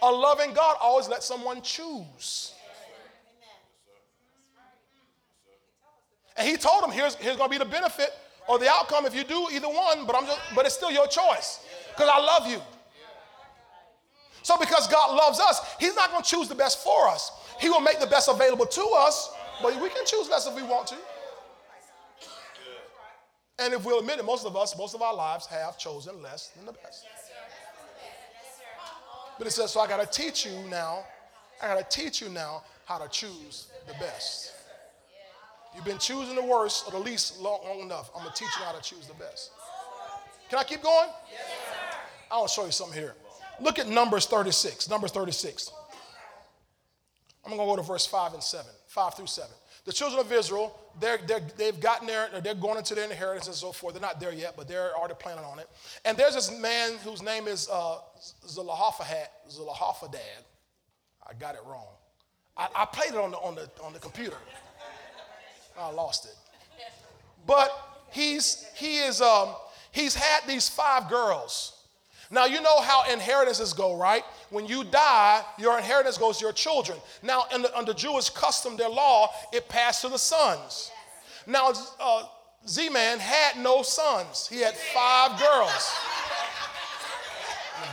A 0.03 0.09
loving 0.09 0.53
God 0.53 0.77
always 0.79 1.09
lets 1.09 1.25
someone 1.25 1.61
choose. 1.63 2.53
And 6.37 6.47
he 6.47 6.57
told 6.57 6.83
him, 6.83 6.91
here's, 6.91 7.15
here's 7.15 7.37
going 7.37 7.49
to 7.49 7.59
be 7.59 7.63
the 7.63 7.69
benefit 7.69 8.11
or 8.47 8.57
the 8.57 8.69
outcome 8.69 9.05
if 9.05 9.15
you 9.15 9.23
do 9.23 9.47
either 9.51 9.67
one, 9.67 10.05
but, 10.05 10.15
I'm 10.15 10.25
just, 10.25 10.39
but 10.55 10.65
it's 10.65 10.75
still 10.75 10.91
your 10.91 11.07
choice 11.07 11.65
because 11.89 12.09
I 12.11 12.19
love 12.19 12.47
you. 12.47 12.61
So, 14.43 14.57
because 14.57 14.87
God 14.87 15.15
loves 15.15 15.39
us, 15.39 15.61
He's 15.79 15.95
not 15.95 16.09
going 16.09 16.23
to 16.23 16.29
choose 16.29 16.47
the 16.47 16.55
best 16.55 16.83
for 16.83 17.07
us. 17.07 17.31
He 17.59 17.69
will 17.69 17.79
make 17.79 17.99
the 17.99 18.07
best 18.07 18.27
available 18.27 18.65
to 18.65 18.91
us, 18.97 19.31
but 19.61 19.79
we 19.79 19.89
can 19.89 20.05
choose 20.05 20.29
less 20.29 20.47
if 20.47 20.55
we 20.55 20.63
want 20.63 20.87
to. 20.87 20.95
And 23.59 23.75
if 23.75 23.85
we'll 23.85 23.99
admit 23.99 24.17
it, 24.17 24.25
most 24.25 24.45
of 24.45 24.57
us, 24.57 24.75
most 24.75 24.95
of 24.95 25.03
our 25.03 25.13
lives 25.13 25.45
have 25.45 25.77
chosen 25.77 26.21
less 26.23 26.47
than 26.55 26.65
the 26.65 26.71
best. 26.71 27.05
But 29.37 29.47
it 29.47 29.51
says, 29.51 29.71
so 29.71 29.79
I 29.79 29.87
got 29.87 29.99
to 29.99 30.21
teach 30.21 30.45
you 30.45 30.51
now, 30.69 31.03
I 31.61 31.67
got 31.67 31.89
to 31.89 32.01
teach 32.01 32.21
you 32.21 32.29
now 32.29 32.63
how 32.85 32.97
to 32.97 33.07
choose 33.09 33.67
the 33.87 33.93
best. 33.93 34.53
You've 35.75 35.85
been 35.85 35.97
choosing 35.97 36.35
the 36.35 36.43
worst 36.43 36.85
or 36.87 36.91
the 36.91 36.99
least 36.99 37.39
long, 37.39 37.61
long 37.65 37.79
enough. 37.79 38.11
I'm 38.15 38.23
going 38.23 38.33
to 38.33 38.39
teach 38.39 38.49
you 38.59 38.65
how 38.65 38.73
to 38.73 38.81
choose 38.81 39.07
the 39.07 39.13
best. 39.13 39.51
Can 40.49 40.59
I 40.59 40.63
keep 40.63 40.81
going? 40.83 41.09
Yes, 41.31 41.41
I 42.29 42.37
want 42.37 42.49
to 42.49 42.53
show 42.53 42.65
you 42.65 42.71
something 42.71 42.99
here. 42.99 43.15
Look 43.61 43.79
at 43.79 43.87
Numbers 43.87 44.25
36. 44.25 44.89
Numbers 44.89 45.11
36. 45.11 45.71
I'm 47.45 47.55
going 47.55 47.61
to 47.61 47.65
go 47.65 47.75
to 47.75 47.81
verse 47.81 48.05
5 48.05 48.33
and 48.33 48.43
7. 48.43 48.65
5 48.87 49.13
through 49.15 49.27
7. 49.27 49.49
The 49.85 49.91
children 49.91 50.19
of 50.19 50.31
Israel, 50.31 50.77
they're, 50.99 51.19
they're, 51.25 51.41
they've 51.57 51.79
gotten 51.79 52.05
there, 52.05 52.27
they're 52.43 52.53
going 52.53 52.77
into 52.77 52.93
their 52.93 53.05
inheritance 53.05 53.47
and 53.47 53.55
so 53.55 53.71
forth. 53.71 53.95
They're 53.95 54.01
not 54.01 54.19
there 54.19 54.31
yet, 54.33 54.55
but 54.55 54.67
they're 54.67 54.95
already 54.95 55.15
planning 55.15 55.43
on 55.43 55.57
it. 55.57 55.67
And 56.05 56.15
there's 56.17 56.35
this 56.35 56.51
man 56.59 56.97
whose 57.03 57.23
name 57.23 57.47
is 57.47 57.67
uh, 57.71 57.97
Zelophehad. 58.47 59.29
Zelophehad. 59.49 60.43
I 61.27 61.33
got 61.39 61.55
it 61.55 61.61
wrong. 61.65 61.87
I, 62.55 62.67
I 62.75 62.85
played 62.85 63.11
it 63.11 63.17
on 63.17 63.31
the, 63.31 63.37
on, 63.37 63.55
the, 63.55 63.69
on 63.83 63.93
the 63.93 63.99
computer. 63.99 64.37
I 65.81 65.91
lost 65.91 66.25
it. 66.25 66.35
But 67.45 67.71
he's, 68.11 68.65
he 68.75 68.99
is, 68.99 69.21
um, 69.21 69.49
he's 69.91 70.15
had 70.15 70.47
these 70.47 70.69
five 70.69 71.09
girls. 71.09 71.77
Now, 72.29 72.45
you 72.45 72.61
know 72.61 72.79
how 72.81 73.11
inheritances 73.11 73.73
go, 73.73 73.97
right? 73.97 74.23
When 74.51 74.65
you 74.65 74.85
die, 74.85 75.41
your 75.57 75.77
inheritance 75.77 76.17
goes 76.17 76.37
to 76.37 76.45
your 76.45 76.53
children. 76.53 76.97
Now, 77.21 77.43
the, 77.51 77.77
under 77.77 77.93
Jewish 77.93 78.29
custom, 78.29 78.77
their 78.77 78.89
law, 78.89 79.29
it 79.51 79.67
passed 79.67 80.01
to 80.03 80.09
the 80.09 80.17
sons. 80.17 80.91
Now, 81.45 81.73
uh, 81.99 82.23
Z 82.67 82.89
Man 82.89 83.19
had 83.19 83.61
no 83.61 83.81
sons, 83.81 84.47
he 84.47 84.61
had 84.61 84.75
five 84.75 85.39
girls. 85.39 85.93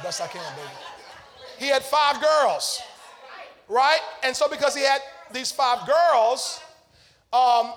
Best 0.03 0.21
I 0.21 0.29
can, 0.29 0.43
baby. 0.55 0.69
He 1.59 1.67
had 1.67 1.83
five 1.83 2.23
girls, 2.23 2.81
right? 3.69 3.99
And 4.23 4.37
so, 4.37 4.49
because 4.49 4.77
he 4.77 4.83
had 4.83 5.01
these 5.33 5.51
five 5.51 5.89
girls, 5.89 6.61
um, 7.33 7.73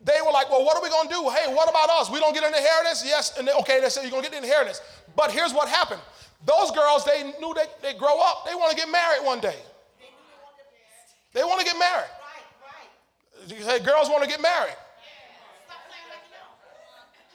they 0.00 0.18
were 0.24 0.30
like, 0.30 0.48
well, 0.50 0.64
what 0.64 0.76
are 0.76 0.82
we 0.82 0.88
going 0.88 1.08
to 1.08 1.14
do? 1.14 1.28
Hey, 1.30 1.52
what 1.52 1.68
about 1.68 1.90
us? 1.90 2.10
We 2.10 2.20
don't 2.20 2.32
get 2.32 2.44
an 2.44 2.54
inheritance? 2.54 3.02
Yes. 3.04 3.36
And 3.36 3.48
they, 3.48 3.52
okay, 3.52 3.80
they 3.80 3.88
said, 3.88 4.02
you're 4.02 4.10
going 4.10 4.22
to 4.22 4.30
get 4.30 4.40
the 4.40 4.46
inheritance. 4.46 4.80
But 5.16 5.32
here's 5.32 5.52
what 5.52 5.68
happened. 5.68 6.00
Those 6.46 6.70
girls, 6.70 7.04
they 7.04 7.34
knew 7.40 7.52
they, 7.54 7.66
they 7.82 7.98
grow 7.98 8.20
up. 8.20 8.46
They 8.46 8.54
want 8.54 8.70
to 8.70 8.76
get 8.76 8.90
married 8.90 9.24
one 9.24 9.40
day. 9.40 9.56
They 11.34 11.42
want 11.42 11.60
to 11.60 11.66
get 11.66 11.78
married. 11.78 12.10
You 13.48 13.62
say 13.62 13.80
girls 13.80 14.08
want 14.08 14.22
to 14.22 14.28
get 14.28 14.40
married. 14.40 14.76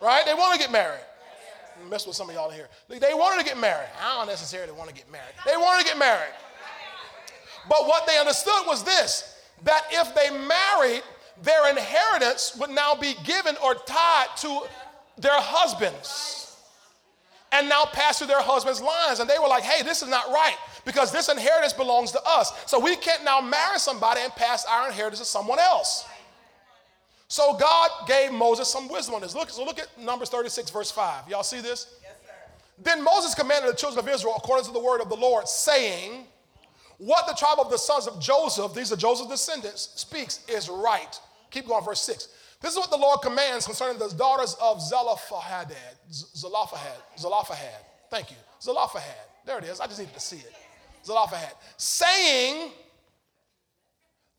Right? 0.01 0.25
They 0.25 0.33
want 0.33 0.53
to 0.53 0.59
get 0.59 0.71
married. 0.71 1.03
Mess 1.89 2.07
with 2.07 2.15
some 2.15 2.29
of 2.29 2.35
y'all 2.35 2.49
here. 2.49 2.69
They 2.87 3.13
wanted 3.13 3.43
to 3.43 3.45
get 3.45 3.59
married. 3.59 3.89
I 4.01 4.17
don't 4.17 4.27
necessarily 4.27 4.71
want 4.71 4.89
to 4.89 4.95
get 4.95 5.11
married. 5.11 5.33
They 5.45 5.57
wanted 5.57 5.83
to 5.83 5.89
get 5.89 5.97
married. 5.97 6.33
But 7.67 7.87
what 7.87 8.07
they 8.07 8.17
understood 8.19 8.65
was 8.65 8.83
this 8.83 9.29
that 9.63 9.83
if 9.91 10.13
they 10.13 10.29
married, 10.29 11.03
their 11.41 11.69
inheritance 11.69 12.55
would 12.59 12.69
now 12.69 12.95
be 12.95 13.15
given 13.23 13.55
or 13.63 13.75
tied 13.75 14.27
to 14.38 14.61
their 15.17 15.39
husbands 15.39 16.57
and 17.51 17.69
now 17.69 17.86
pass 17.86 18.17
through 18.17 18.27
their 18.27 18.41
husbands' 18.41 18.81
lines. 18.81 19.19
And 19.19 19.29
they 19.29 19.38
were 19.39 19.47
like, 19.47 19.63
hey, 19.63 19.84
this 19.84 20.01
is 20.01 20.09
not 20.09 20.27
right 20.29 20.55
because 20.86 21.11
this 21.11 21.29
inheritance 21.29 21.73
belongs 21.73 22.11
to 22.11 22.19
us. 22.25 22.51
So 22.65 22.79
we 22.79 22.95
can't 22.95 23.23
now 23.23 23.41
marry 23.41 23.79
somebody 23.79 24.21
and 24.21 24.34
pass 24.34 24.65
our 24.65 24.88
inheritance 24.88 25.19
to 25.19 25.25
someone 25.25 25.59
else. 25.59 26.05
So 27.27 27.55
God 27.57 27.89
gave 28.07 28.31
Moses 28.31 28.67
some 28.67 28.88
wisdom 28.88 29.15
on 29.15 29.21
this. 29.21 29.34
Look, 29.34 29.49
so 29.49 29.63
look 29.63 29.79
at 29.79 29.88
Numbers 29.99 30.29
36, 30.29 30.69
verse 30.69 30.91
5. 30.91 31.29
Y'all 31.29 31.43
see 31.43 31.61
this? 31.61 31.97
Yes, 32.01 32.11
sir. 32.25 32.31
Then 32.84 33.03
Moses 33.03 33.34
commanded 33.34 33.71
the 33.71 33.75
children 33.77 34.05
of 34.05 34.13
Israel 34.13 34.36
according 34.38 34.65
to 34.65 34.71
the 34.71 34.79
word 34.79 35.01
of 35.01 35.09
the 35.09 35.15
Lord, 35.15 35.47
saying, 35.47 36.25
What 36.97 37.27
the 37.27 37.33
tribe 37.33 37.57
of 37.59 37.69
the 37.69 37.77
sons 37.77 38.07
of 38.07 38.19
Joseph, 38.19 38.73
these 38.73 38.91
are 38.91 38.95
Joseph's 38.95 39.29
descendants, 39.29 39.89
speaks 39.95 40.45
is 40.47 40.69
right. 40.69 41.19
Keep 41.51 41.67
going, 41.67 41.83
verse 41.83 42.01
6. 42.01 42.27
This 42.61 42.71
is 42.71 42.77
what 42.77 42.89
the 42.89 42.97
Lord 42.97 43.21
commands 43.21 43.65
concerning 43.65 43.99
the 43.99 44.07
daughters 44.15 44.55
of 44.61 44.81
Zelophehad. 44.81 45.67
Zelophehad. 46.11 46.97
Zelophehad. 47.17 47.81
Thank 48.09 48.31
you. 48.31 48.37
Zelophehad. 48.61 49.27
There 49.45 49.57
it 49.57 49.65
is. 49.65 49.79
I 49.79 49.87
just 49.87 49.99
needed 49.99 50.13
to 50.13 50.19
see 50.19 50.37
it. 50.37 50.53
Zelophehad. 51.03 51.53
Saying, 51.75 52.71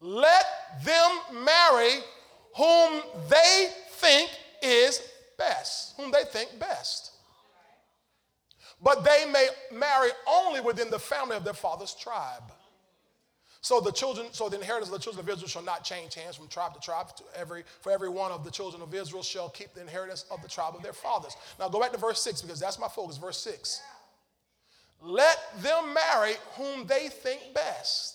let 0.01 0.45
them 0.85 1.45
marry 1.45 2.01
whom 2.57 3.03
they 3.29 3.69
think 3.89 4.31
is 4.63 5.03
best. 5.37 5.95
Whom 5.97 6.11
they 6.11 6.25
think 6.25 6.59
best. 6.59 7.11
But 8.85 9.03
they 9.03 9.25
may 9.33 9.49
marry 9.73 10.11
only 10.29 10.61
within 10.61 10.91
the 10.91 10.99
family 10.99 11.37
of 11.37 11.43
their 11.45 11.55
father's 11.55 11.95
tribe. 11.95 12.53
So 13.63 13.81
the 13.81 13.91
children, 13.91 14.27
so 14.33 14.51
the 14.51 14.59
inheritance 14.59 14.91
of 14.91 14.93
the 14.93 15.03
children 15.03 15.25
of 15.25 15.31
Israel 15.31 15.49
shall 15.49 15.63
not 15.63 15.85
change 15.85 16.15
hands 16.15 16.37
from 16.37 16.49
tribe 16.49 16.75
to 16.75 16.81
tribe. 16.81 17.17
To 17.17 17.25
every, 17.35 17.65
for 17.81 17.91
every 17.91 18.11
one 18.11 18.31
of 18.31 18.45
the 18.45 18.51
children 18.51 18.83
of 18.83 18.95
Israel 18.95 19.23
shall 19.23 19.49
keep 19.49 19.73
the 19.73 19.81
inheritance 19.81 20.27
of 20.31 20.43
the 20.43 20.49
tribe 20.49 20.75
of 20.77 20.83
their 20.83 20.93
fathers. 20.93 21.35
Now 21.59 21.71
go 21.71 21.81
back 21.81 21.93
to 21.93 21.99
verse 21.99 22.21
6 22.21 22.43
because 22.43 22.61
that's 22.61 22.79
my 22.79 22.89
focus. 22.89 23.17
Verse 23.17 23.39
6. 23.39 23.81
Let 25.01 25.39
them 25.63 25.95
marry 25.95 26.35
whom 26.57 26.87
they 26.87 27.09
think 27.09 27.55
best. 27.55 28.14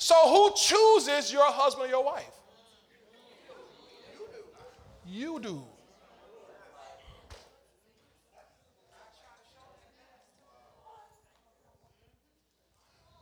So 0.00 0.14
who 0.14 0.50
chooses 0.56 1.30
your 1.30 1.44
husband 1.44 1.88
or 1.88 1.90
your 1.90 2.02
wife? 2.02 2.24
You 5.06 5.38
do. 5.38 5.38
You 5.38 5.40
do. 5.40 5.62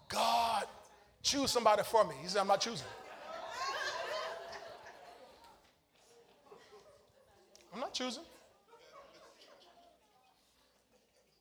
God, 0.09 0.67
choose 1.21 1.51
somebody 1.51 1.83
for 1.83 2.05
me. 2.05 2.15
He 2.23 2.29
said, 2.29 2.43
I'm 2.43 2.47
not 2.47 2.61
choosing. 2.61 2.87
I'm 7.75 7.81
not 7.81 7.93
choosing. 7.93 8.23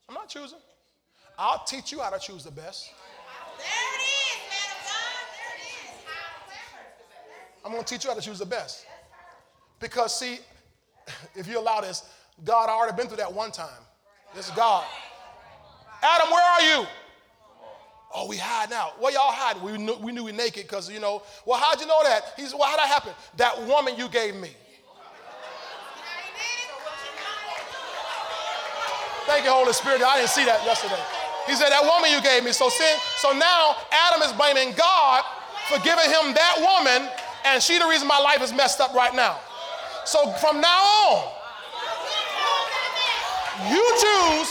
I'm 0.09 0.15
not 0.15 0.29
choosing. 0.29 0.59
I'll 1.37 1.63
teach 1.63 1.91
you 1.91 1.99
how 1.99 2.09
to 2.09 2.17
choose 2.19 2.43
the 2.43 2.51
best. 2.51 2.91
I'm 7.65 7.71
going 7.71 7.83
to 7.83 7.93
teach 7.93 8.03
you 8.03 8.09
how 8.09 8.15
to 8.15 8.21
choose 8.21 8.39
the 8.39 8.45
best. 8.45 8.85
Because, 9.79 10.17
see, 10.17 10.39
if 11.35 11.47
you 11.47 11.59
allow 11.59 11.81
this, 11.81 12.03
God 12.43 12.69
I 12.69 12.73
already 12.73 12.95
been 12.95 13.07
through 13.07 13.17
that 13.17 13.33
one 13.33 13.51
time. 13.51 13.81
This 14.35 14.47
is 14.47 14.55
God. 14.55 14.85
Adam, 16.01 16.31
where 16.31 16.43
are 16.43 16.61
you? 16.61 16.87
Oh, 18.13 18.27
we 18.27 18.37
hiding 18.37 18.75
out. 18.75 19.01
Well, 19.01 19.11
y'all 19.11 19.31
hiding. 19.31 19.63
We 19.63 19.77
knew 19.77 19.95
we, 19.95 20.11
knew 20.11 20.23
we 20.23 20.31
naked 20.31 20.63
because, 20.63 20.89
you 20.89 20.99
know, 20.99 21.23
well, 21.45 21.59
how'd 21.59 21.79
you 21.79 21.87
know 21.87 22.01
that? 22.03 22.33
He 22.37 22.43
said, 22.43 22.57
well, 22.57 22.69
how'd 22.69 22.79
that 22.79 22.87
happen? 22.87 23.13
That 23.35 23.67
woman 23.67 23.95
you 23.97 24.07
gave 24.07 24.35
me. 24.35 24.49
Thank 29.27 29.43
you, 29.43 29.51
Holy 29.51 29.73
Spirit. 29.73 30.01
I 30.01 30.17
didn't 30.17 30.29
see 30.29 30.45
that 30.45 30.63
yesterday. 30.63 31.03
He 31.47 31.55
said, 31.55 31.69
that 31.69 31.83
woman 31.83 32.11
you 32.11 32.23
gave 32.23 32.43
me. 32.47 32.55
So 32.55 32.69
sin, 32.69 32.95
so 33.19 33.35
now 33.35 33.75
Adam 33.91 34.23
is 34.23 34.31
blaming 34.31 34.71
God 34.71 35.23
for 35.67 35.79
giving 35.83 36.07
him 36.07 36.31
that 36.31 36.55
woman, 36.63 37.11
and 37.53 37.63
she 37.63 37.79
the 37.79 37.87
reason 37.87 38.07
my 38.07 38.19
life 38.19 38.41
is 38.41 38.53
messed 38.53 38.79
up 38.81 38.93
right 38.93 39.15
now. 39.15 39.39
So 40.05 40.31
from 40.33 40.61
now 40.61 40.83
on, 41.07 41.31
you 43.71 43.83
choose 43.97 44.49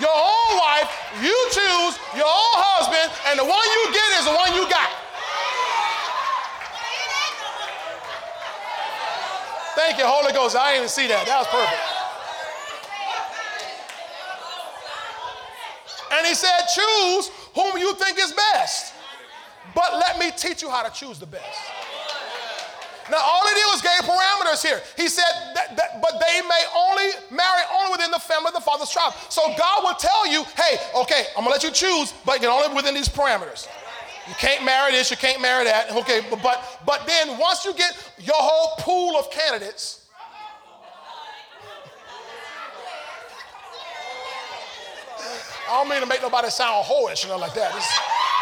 your 0.00 0.14
own 0.14 0.50
wife, 0.58 0.90
you 1.22 1.36
choose 1.50 1.94
your 2.16 2.26
own 2.26 2.54
husband, 2.58 3.12
and 3.30 3.38
the 3.38 3.44
one 3.44 3.66
you 3.76 3.82
get 3.92 4.08
is 4.18 4.24
the 4.26 4.34
one 4.34 4.50
you 4.54 4.64
got. 4.70 4.90
Thank 9.78 9.98
you, 9.98 10.04
Holy 10.06 10.32
Ghost. 10.32 10.56
I 10.56 10.72
didn't 10.72 10.76
even 10.76 10.88
see 10.88 11.06
that. 11.06 11.24
That 11.26 11.38
was 11.38 11.46
perfect. 11.46 11.98
And 16.18 16.26
he 16.26 16.34
said, 16.34 16.66
Choose 16.74 17.30
whom 17.54 17.78
you 17.78 17.94
think 17.94 18.18
is 18.18 18.32
best. 18.32 18.94
But 19.74 19.94
let 19.94 20.18
me 20.18 20.32
teach 20.36 20.62
you 20.62 20.70
how 20.70 20.82
to 20.82 20.90
choose 20.90 21.18
the 21.18 21.26
best. 21.26 21.60
Now, 23.10 23.18
all 23.22 23.46
he 23.48 23.54
did 23.54 23.66
was 23.72 23.82
gave 23.82 24.00
parameters 24.04 24.64
here. 24.64 24.80
He 24.96 25.08
said, 25.08 25.24
that, 25.54 25.76
that, 25.76 26.02
but 26.02 26.20
they 26.20 26.40
may 26.42 26.64
only 26.76 27.10
marry 27.30 27.62
only 27.74 27.92
within 27.92 28.10
the 28.10 28.18
family 28.18 28.48
of 28.48 28.54
the 28.54 28.60
father's 28.60 28.90
tribe. 28.90 29.14
So 29.28 29.42
God 29.56 29.84
will 29.84 29.94
tell 29.94 30.26
you, 30.30 30.44
hey, 30.56 30.78
okay, 30.94 31.26
I'm 31.36 31.44
gonna 31.44 31.50
let 31.50 31.62
you 31.62 31.70
choose, 31.70 32.12
but 32.24 32.34
you 32.34 32.40
can 32.40 32.50
only 32.50 32.74
within 32.74 32.94
these 32.94 33.08
parameters. 33.08 33.68
You 34.28 34.34
can't 34.34 34.62
marry 34.62 34.92
this, 34.92 35.10
you 35.10 35.16
can't 35.16 35.40
marry 35.40 35.64
that. 35.64 35.90
Okay, 35.90 36.20
but, 36.28 36.42
but 36.42 36.62
but 36.84 37.06
then 37.06 37.38
once 37.38 37.64
you 37.64 37.72
get 37.72 37.96
your 38.18 38.36
whole 38.36 38.76
pool 38.78 39.16
of 39.16 39.30
candidates, 39.30 40.04
I 45.68 45.72
don't 45.72 45.88
mean 45.88 46.00
to 46.00 46.06
make 46.06 46.20
nobody 46.20 46.50
sound 46.50 46.84
whorish 46.84 47.24
or 47.24 47.28
nothing 47.28 47.40
like 47.40 47.54
that. 47.54 47.74
It's, 47.74 47.88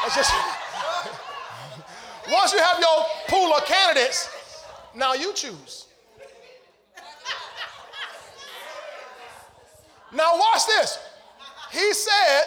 it's 0.06 0.16
just 0.16 0.32
once 2.32 2.52
you 2.52 2.58
have 2.58 2.80
your 2.80 3.04
pool 3.28 3.54
of 3.54 3.64
candidates, 3.64 4.28
now 4.96 5.14
you 5.14 5.32
choose. 5.32 5.86
Now 10.12 10.38
watch 10.38 10.66
this. 10.66 10.98
He 11.72 11.92
said, 11.92 12.42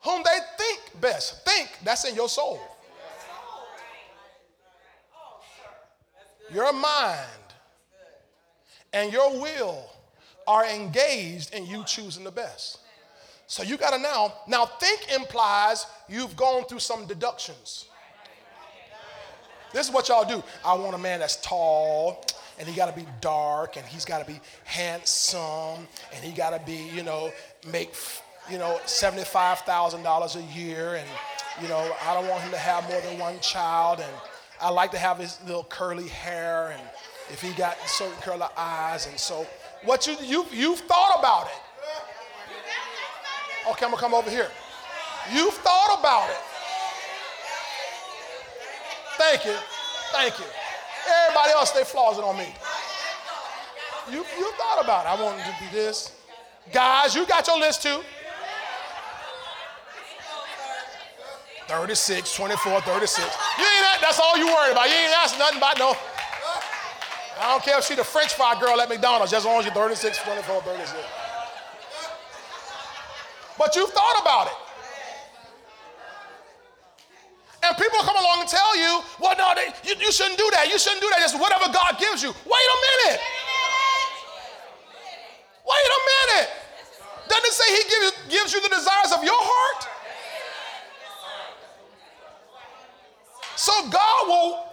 whom 0.00 0.22
they 0.24 0.38
think 0.58 1.00
best. 1.00 1.44
Think, 1.44 1.68
that's 1.84 2.04
in 2.04 2.14
your 2.14 2.28
soul. 2.28 2.60
Your 6.52 6.72
mind 6.72 7.28
and 8.92 9.12
your 9.12 9.40
will 9.40 9.90
are 10.46 10.66
engaged 10.66 11.54
in 11.54 11.66
you 11.66 11.84
choosing 11.84 12.24
the 12.24 12.30
best. 12.30 12.78
So 13.46 13.62
you 13.62 13.76
got 13.76 13.90
to 13.90 13.98
now, 13.98 14.32
now 14.48 14.66
think 14.66 15.12
implies 15.14 15.86
you've 16.08 16.36
gone 16.36 16.64
through 16.64 16.80
some 16.80 17.06
deductions. 17.06 17.86
This 19.72 19.86
is 19.88 19.92
what 19.92 20.08
y'all 20.08 20.24
do. 20.24 20.42
I 20.64 20.74
want 20.74 20.94
a 20.94 20.98
man 20.98 21.20
that's 21.20 21.36
tall, 21.36 22.24
and 22.58 22.68
he 22.68 22.74
got 22.74 22.94
to 22.94 23.00
be 23.00 23.06
dark, 23.20 23.76
and 23.76 23.86
he's 23.86 24.04
got 24.04 24.24
to 24.24 24.30
be 24.30 24.40
handsome, 24.64 25.86
and 26.14 26.22
he 26.22 26.32
got 26.32 26.50
to 26.50 26.60
be, 26.64 26.88
you 26.94 27.02
know, 27.02 27.32
make, 27.70 27.94
you 28.50 28.58
know, 28.58 28.78
$75,000 28.86 30.36
a 30.36 30.58
year, 30.58 30.96
and, 30.96 31.08
you 31.60 31.68
know, 31.68 31.94
I 32.04 32.14
don't 32.14 32.28
want 32.28 32.42
him 32.42 32.50
to 32.52 32.58
have 32.58 32.88
more 32.88 33.00
than 33.00 33.18
one 33.18 33.40
child, 33.40 34.00
and 34.00 34.12
I 34.60 34.70
like 34.70 34.90
to 34.92 34.98
have 34.98 35.18
his 35.18 35.38
little 35.46 35.64
curly 35.64 36.08
hair, 36.08 36.76
and 36.78 36.82
if 37.30 37.40
he 37.40 37.52
got 37.52 37.76
certain 37.86 38.16
curly 38.20 38.46
eyes, 38.56 39.06
and 39.06 39.18
so 39.18 39.46
what 39.84 40.06
you, 40.06 40.16
you, 40.22 40.46
you've 40.52 40.80
thought 40.80 41.18
about 41.18 41.46
it. 41.46 41.62
Okay, 43.70 43.84
I'm 43.84 43.92
gonna 43.92 44.00
come 44.00 44.14
over 44.14 44.28
here. 44.28 44.50
You've 45.32 45.54
thought 45.54 45.98
about 45.98 46.28
it. 46.30 46.51
Thank 49.22 49.44
you. 49.44 49.56
Thank 50.10 50.38
you. 50.40 50.44
Everybody 51.22 51.52
else, 51.52 51.70
they 51.70 51.84
flaws 51.84 52.18
it 52.18 52.24
on 52.24 52.36
me. 52.36 52.48
You, 54.10 54.26
you 54.38 54.52
thought 54.58 54.82
about 54.82 55.06
it. 55.06 55.10
I 55.10 55.22
want 55.22 55.38
it 55.38 55.44
to 55.44 55.54
do 55.62 55.70
this. 55.72 56.12
Guys, 56.72 57.14
you 57.14 57.24
got 57.26 57.46
your 57.46 57.60
list 57.60 57.82
too. 57.82 58.00
36, 61.68 62.34
24, 62.34 62.80
36. 62.80 63.22
You 63.58 63.64
ain't 63.64 63.84
that, 63.86 63.98
that's 64.02 64.18
all 64.18 64.36
you 64.36 64.46
worried 64.46 64.72
about. 64.72 64.88
You 64.88 64.94
ain't 64.94 65.16
asking 65.16 65.38
nothing 65.38 65.58
about 65.58 65.78
no. 65.78 65.94
I 67.40 67.52
don't 67.52 67.62
care 67.62 67.78
if 67.78 67.84
she 67.84 67.94
the 67.94 68.04
French 68.04 68.34
fry 68.34 68.58
girl 68.60 68.80
at 68.80 68.88
McDonald's, 68.88 69.32
as 69.32 69.44
long 69.44 69.60
as 69.60 69.66
you're 69.66 69.74
36, 69.74 70.18
24, 70.18 70.62
36. 70.62 70.92
But 73.56 73.76
you've 73.76 73.90
thought 73.90 74.18
about 74.20 74.46
it. 74.48 74.61
And 77.62 77.76
people 77.76 77.98
come 78.00 78.16
along 78.16 78.40
and 78.40 78.48
tell 78.48 78.76
you, 78.76 79.02
well, 79.20 79.36
no, 79.38 79.54
they, 79.54 79.70
you, 79.86 79.94
you 80.00 80.10
shouldn't 80.10 80.38
do 80.38 80.48
that. 80.52 80.66
You 80.66 80.78
shouldn't 80.78 81.00
do 81.00 81.08
that. 81.10 81.20
Just 81.20 81.38
whatever 81.38 81.70
God 81.70 81.94
gives 81.98 82.22
you. 82.22 82.30
Wait 82.30 82.66
a 82.66 82.78
minute. 83.06 83.20
Wait 85.62 85.88
a 85.88 86.00
minute. 86.10 86.50
Doesn't 87.28 87.46
it 87.46 87.54
say 87.54 87.68
He 87.70 87.82
gives, 87.86 88.12
gives 88.28 88.52
you 88.52 88.60
the 88.62 88.74
desires 88.74 89.12
of 89.14 89.22
your 89.22 89.38
heart? 89.38 89.88
So 93.54 93.72
God 93.90 94.26
will, 94.26 94.66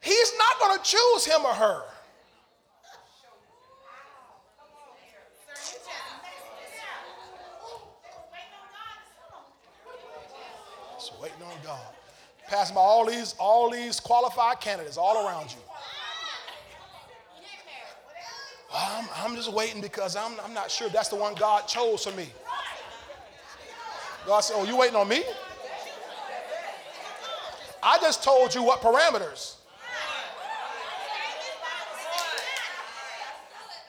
He's 0.00 0.32
not 0.38 0.60
going 0.60 0.78
to 0.78 0.84
choose 0.84 1.26
him 1.26 1.44
or 1.44 1.52
her. 1.52 1.82
Just 10.96 11.20
waiting 11.20 11.42
on 11.42 11.56
God. 11.64 11.99
Passing 12.50 12.74
by 12.74 12.80
all 12.80 13.06
these, 13.06 13.36
all 13.38 13.70
these 13.70 14.00
qualified 14.00 14.60
candidates 14.60 14.96
all 14.96 15.24
around 15.24 15.52
you. 15.52 15.58
I'm, 18.74 19.08
I'm 19.14 19.36
just 19.36 19.52
waiting 19.52 19.80
because 19.80 20.16
I'm, 20.16 20.32
I'm 20.44 20.52
not 20.52 20.68
sure 20.68 20.88
that's 20.88 21.08
the 21.08 21.14
one 21.14 21.34
God 21.36 21.68
chose 21.68 22.04
for 22.04 22.16
me. 22.16 22.28
God 24.26 24.40
said, 24.40 24.56
Oh, 24.58 24.64
you 24.64 24.76
waiting 24.76 24.96
on 24.96 25.06
me? 25.06 25.22
I 27.80 27.98
just 27.98 28.24
told 28.24 28.52
you 28.52 28.64
what 28.64 28.80
parameters. 28.80 29.54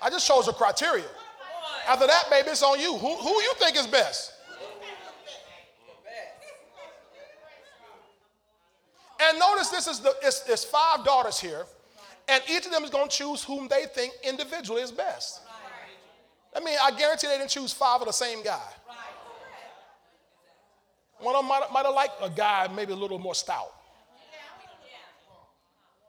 I 0.03 0.11
just 0.11 0.27
chose 0.27 0.47
a 0.47 0.53
criteria. 0.53 1.05
After 1.87 2.05
that, 2.05 2.25
baby, 2.29 2.49
it's 2.49 2.61
on 2.61 2.79
you. 2.79 2.95
Who, 2.95 3.15
who 3.15 3.29
you 3.29 3.53
think 3.57 3.75
is 3.75 3.87
best? 3.87 4.30
And 9.21 9.37
notice 9.37 9.69
this 9.69 9.87
is 9.87 9.99
the 9.99 10.15
it's, 10.23 10.43
it's 10.47 10.65
five 10.65 11.05
daughters 11.05 11.39
here, 11.39 11.65
and 12.27 12.41
each 12.49 12.65
of 12.65 12.71
them 12.71 12.83
is 12.83 12.89
going 12.89 13.07
to 13.07 13.15
choose 13.15 13.43
whom 13.43 13.67
they 13.67 13.85
think 13.85 14.13
individually 14.23 14.81
is 14.81 14.91
best. 14.91 15.41
I 16.55 16.59
mean, 16.59 16.77
I 16.81 16.91
guarantee 16.91 17.27
they 17.27 17.37
didn't 17.37 17.51
choose 17.51 17.71
five 17.71 18.01
of 18.01 18.07
the 18.07 18.13
same 18.13 18.43
guy. 18.43 18.59
One 21.19 21.35
of 21.35 21.41
them 21.41 21.49
might, 21.49 21.71
might 21.71 21.85
have 21.85 21.93
liked 21.93 22.15
a 22.21 22.29
guy 22.29 22.67
maybe 22.75 22.93
a 22.93 22.95
little 22.95 23.19
more 23.19 23.35
stout. 23.35 23.71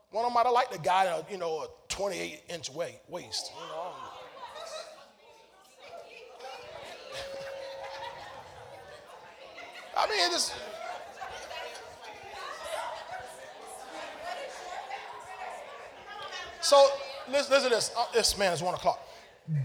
One 0.09 0.25
of 0.25 0.29
them 0.29 0.33
might 0.33 0.45
have 0.45 0.53
liked 0.53 0.75
a 0.75 0.79
guy, 0.79 1.05
uh, 1.07 1.21
you 1.29 1.37
know, 1.37 1.61
a 1.61 1.67
28 1.89 2.41
inch 2.49 2.71
waist. 2.71 3.03
You 3.07 3.67
know. 3.67 3.93
I 9.97 10.07
mean, 10.07 10.33
it's. 10.33 10.51
So 16.63 16.87
listen, 17.29 17.51
listen 17.51 17.69
to 17.69 17.75
this. 17.75 17.91
Oh, 17.95 18.09
this 18.13 18.37
man 18.37 18.53
is 18.53 18.63
one 18.63 18.73
o'clock. 18.73 19.05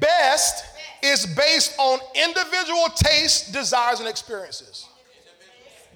Best 0.01 0.64
is 1.03 1.24
based 1.26 1.78
on 1.78 2.01
individual 2.14 2.86
tastes, 2.96 3.53
desires, 3.53 4.01
and 4.01 4.09
experiences. 4.09 4.86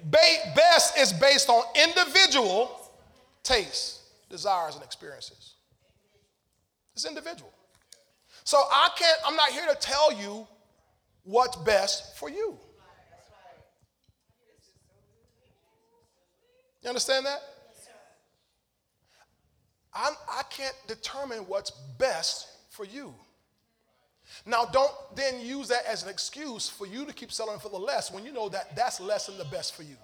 Ba- 0.05 0.53
best 0.55 0.97
is 0.97 1.11
based 1.11 1.49
on 1.49 1.63
individual 1.75 2.89
tastes, 3.43 4.01
desires, 4.29 4.75
and 4.75 4.83
experiences. 4.83 5.55
It's 6.93 7.05
individual. 7.05 7.51
So 8.45 8.57
I 8.57 8.89
can't, 8.97 9.19
I'm 9.25 9.35
not 9.35 9.49
here 9.49 9.65
to 9.67 9.75
tell 9.75 10.13
you 10.13 10.47
what's 11.23 11.57
best 11.57 12.17
for 12.17 12.29
you. 12.29 12.57
You 16.81 16.89
understand 16.89 17.25
that? 17.25 17.41
I'm, 19.95 20.13
I 20.29 20.43
can 20.49 20.65
not 20.65 20.87
determine 20.87 21.39
what's 21.39 21.71
best 21.97 22.47
for 22.69 22.85
you. 22.85 23.13
Now, 24.45 24.65
don't 24.65 24.91
then 25.15 25.39
use 25.41 25.67
that 25.67 25.85
as 25.87 26.03
an 26.03 26.09
excuse 26.09 26.69
for 26.69 26.87
you 26.87 27.05
to 27.05 27.13
keep 27.13 27.31
selling 27.31 27.59
for 27.59 27.69
the 27.69 27.77
less 27.77 28.11
when 28.11 28.25
you 28.25 28.33
know 28.33 28.49
that 28.49 28.75
that's 28.75 28.99
less 28.99 29.27
than 29.27 29.37
the 29.37 29.45
best 29.45 29.75
for 29.75 29.83
you. 29.83 29.95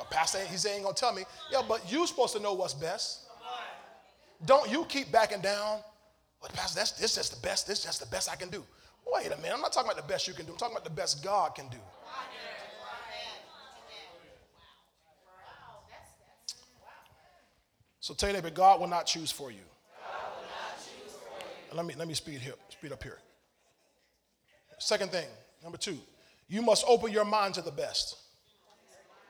A 0.00 0.04
pastor, 0.04 0.38
he's 0.40 0.66
ain't 0.66 0.82
gonna 0.82 0.94
tell 0.94 1.14
me, 1.14 1.22
yeah, 1.50 1.62
but 1.66 1.90
you're 1.90 2.06
supposed 2.06 2.34
to 2.34 2.42
know 2.42 2.52
what's 2.52 2.74
best. 2.74 3.22
Don't 4.44 4.70
you 4.70 4.84
keep 4.84 5.10
backing 5.10 5.40
down. 5.40 5.80
But 6.42 6.52
pastor, 6.52 6.80
that's 6.80 6.92
this 6.92 7.16
is 7.16 7.30
the 7.30 7.40
best. 7.40 7.66
This 7.66 7.78
is 7.78 7.84
just 7.86 8.00
the 8.00 8.06
best 8.06 8.30
I 8.30 8.36
can 8.36 8.50
do. 8.50 8.62
Wait 9.12 9.26
a 9.26 9.36
minute. 9.36 9.52
I'm 9.54 9.60
not 9.60 9.72
talking 9.72 9.90
about 9.90 10.02
the 10.02 10.12
best 10.12 10.28
you 10.28 10.34
can 10.34 10.44
do. 10.44 10.52
I'm 10.52 10.58
talking 10.58 10.76
about 10.76 10.84
the 10.84 10.90
best 10.90 11.24
God 11.24 11.54
can 11.54 11.68
do. 11.68 11.78
So 18.06 18.14
tell 18.14 18.32
you 18.32 18.40
that 18.40 18.54
God 18.54 18.78
will 18.78 18.86
not 18.86 19.04
choose 19.04 19.32
for 19.32 19.50
you. 19.50 19.58
Choose 20.78 21.12
for 21.12 21.44
you. 21.72 21.76
Let 21.76 21.84
me 21.84 21.94
let 21.98 22.06
me 22.06 22.14
speed 22.14 22.38
here, 22.38 22.54
speed 22.68 22.92
up 22.92 23.02
here. 23.02 23.18
Second 24.78 25.10
thing, 25.10 25.26
number 25.60 25.76
two, 25.76 25.98
you 26.46 26.62
must 26.62 26.84
open 26.86 27.10
your 27.10 27.24
mind 27.24 27.54
to 27.54 27.62
the 27.62 27.72
best. 27.72 28.16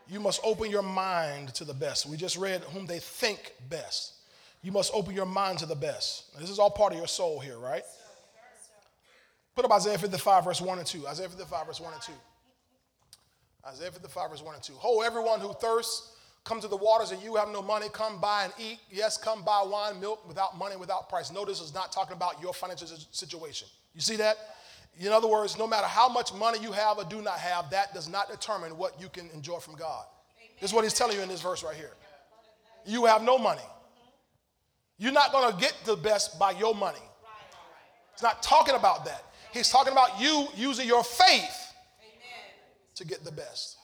You 0.06 0.20
must 0.20 0.42
open 0.44 0.70
your 0.70 0.82
mind 0.82 1.54
to 1.54 1.64
the 1.64 1.72
best. 1.72 2.04
We 2.04 2.18
just 2.18 2.36
read 2.36 2.60
whom 2.64 2.84
they 2.84 2.98
think 2.98 3.54
best. 3.70 4.12
You 4.60 4.72
must 4.72 4.92
open 4.92 5.14
your 5.14 5.24
mind 5.24 5.58
to 5.60 5.66
the 5.66 5.74
best. 5.74 6.34
Now, 6.34 6.40
this 6.40 6.50
is 6.50 6.58
all 6.58 6.68
part 6.68 6.92
of 6.92 6.98
your 6.98 7.08
soul 7.08 7.40
here, 7.40 7.56
right? 7.56 7.84
Put 9.54 9.64
up 9.64 9.72
Isaiah 9.72 9.96
55, 9.96 10.44
verse 10.44 10.60
1 10.60 10.78
and 10.78 10.86
2. 10.86 11.08
Isaiah 11.08 11.30
55, 11.30 11.66
verse 11.66 11.80
1 11.80 11.92
and 11.94 12.02
2. 12.02 12.12
Isaiah 13.68 13.90
55, 13.90 14.30
verse 14.32 14.42
1 14.42 14.54
and 14.54 14.62
2. 14.62 14.74
Ho, 14.74 15.00
everyone 15.00 15.40
who 15.40 15.54
thirsts, 15.54 16.12
come 16.46 16.60
to 16.60 16.68
the 16.68 16.76
waters 16.76 17.10
and 17.10 17.20
you 17.22 17.34
have 17.34 17.48
no 17.48 17.60
money, 17.60 17.88
come 17.92 18.20
buy 18.20 18.44
and 18.44 18.52
eat. 18.58 18.78
Yes, 18.90 19.18
come 19.18 19.42
buy 19.44 19.62
wine, 19.66 20.00
milk 20.00 20.26
without 20.26 20.56
money, 20.56 20.76
without 20.76 21.08
price. 21.08 21.32
Notice 21.32 21.60
it's 21.60 21.74
not 21.74 21.92
talking 21.92 22.16
about 22.16 22.40
your 22.40 22.54
financial 22.54 22.86
situation. 23.10 23.68
You 23.94 24.00
see 24.00 24.16
that? 24.16 24.36
In 24.98 25.08
other 25.08 25.28
words, 25.28 25.58
no 25.58 25.66
matter 25.66 25.86
how 25.86 26.08
much 26.08 26.32
money 26.32 26.58
you 26.62 26.72
have 26.72 26.98
or 26.98 27.04
do 27.04 27.20
not 27.20 27.38
have, 27.38 27.68
that 27.70 27.92
does 27.92 28.08
not 28.08 28.30
determine 28.30 28.78
what 28.78 28.98
you 29.00 29.08
can 29.08 29.28
enjoy 29.34 29.58
from 29.58 29.74
God. 29.74 30.04
This 30.60 30.70
is 30.70 30.74
what 30.74 30.84
he's 30.84 30.94
telling 30.94 31.16
you 31.16 31.22
in 31.22 31.28
this 31.28 31.42
verse 31.42 31.62
right 31.62 31.76
here. 31.76 31.92
You 32.86 33.04
have 33.04 33.22
no 33.22 33.36
money. 33.36 33.60
You're 34.98 35.12
not 35.12 35.32
going 35.32 35.52
to 35.52 35.60
get 35.60 35.74
the 35.84 35.96
best 35.96 36.38
by 36.38 36.52
your 36.52 36.74
money. 36.74 37.02
He's 38.14 38.22
not 38.22 38.42
talking 38.42 38.74
about 38.74 39.04
that. 39.04 39.24
He's 39.52 39.68
talking 39.68 39.92
about 39.92 40.18
you 40.20 40.46
using 40.56 40.86
your 40.86 41.04
faith 41.04 41.74
to 42.94 43.04
get 43.04 43.24
the 43.24 43.32
best. 43.32 43.76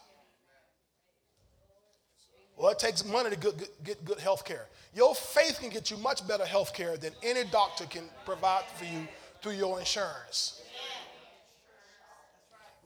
Well, 2.62 2.70
it 2.70 2.78
takes 2.78 3.04
money 3.04 3.28
to 3.28 3.34
get, 3.34 3.82
get 3.82 4.04
good 4.04 4.20
health 4.20 4.44
care. 4.44 4.68
Your 4.94 5.16
faith 5.16 5.58
can 5.60 5.68
get 5.68 5.90
you 5.90 5.96
much 5.96 6.24
better 6.28 6.46
health 6.46 6.72
care 6.72 6.96
than 6.96 7.12
any 7.20 7.42
doctor 7.50 7.86
can 7.86 8.04
provide 8.24 8.62
for 8.76 8.84
you 8.84 9.08
through 9.42 9.54
your 9.54 9.80
insurance. 9.80 10.62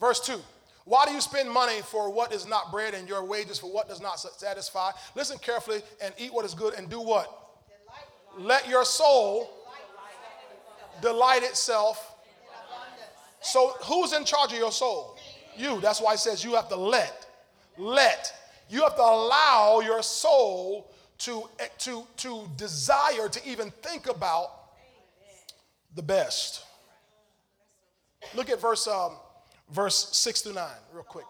Verse 0.00 0.20
2 0.20 0.40
Why 0.86 1.04
do 1.04 1.12
you 1.12 1.20
spend 1.20 1.50
money 1.50 1.82
for 1.82 2.10
what 2.10 2.32
is 2.32 2.46
not 2.46 2.72
bread 2.72 2.94
and 2.94 3.06
your 3.06 3.22
wages 3.22 3.58
for 3.58 3.70
what 3.70 3.86
does 3.86 4.00
not 4.00 4.18
satisfy? 4.18 4.92
Listen 5.14 5.36
carefully 5.36 5.82
and 6.02 6.14
eat 6.16 6.32
what 6.32 6.46
is 6.46 6.54
good 6.54 6.72
and 6.72 6.88
do 6.88 6.98
what? 6.98 7.30
Let 8.38 8.66
your 8.70 8.86
soul, 8.86 9.50
delight 11.02 11.42
itself. 11.42 12.14
So, 13.42 13.74
who's 13.84 14.14
in 14.14 14.24
charge 14.24 14.52
of 14.54 14.58
your 14.58 14.72
soul? 14.72 15.18
You. 15.54 15.82
That's 15.82 16.00
why 16.00 16.14
it 16.14 16.18
says 16.18 16.42
you 16.42 16.54
have 16.54 16.70
to 16.70 16.76
let. 16.76 17.26
Let. 17.76 18.32
You 18.68 18.82
have 18.82 18.96
to 18.96 19.02
allow 19.02 19.80
your 19.84 20.02
soul 20.02 20.90
to, 21.18 21.44
to, 21.78 22.06
to 22.18 22.48
desire 22.56 23.28
to 23.28 23.48
even 23.48 23.70
think 23.82 24.08
about 24.08 24.50
the 25.94 26.02
best. 26.02 26.64
Look 28.34 28.50
at 28.50 28.60
verse, 28.60 28.86
um, 28.86 29.12
verse 29.70 30.08
6 30.16 30.42
through 30.42 30.54
9, 30.54 30.68
real 30.92 31.04
quick. 31.04 31.26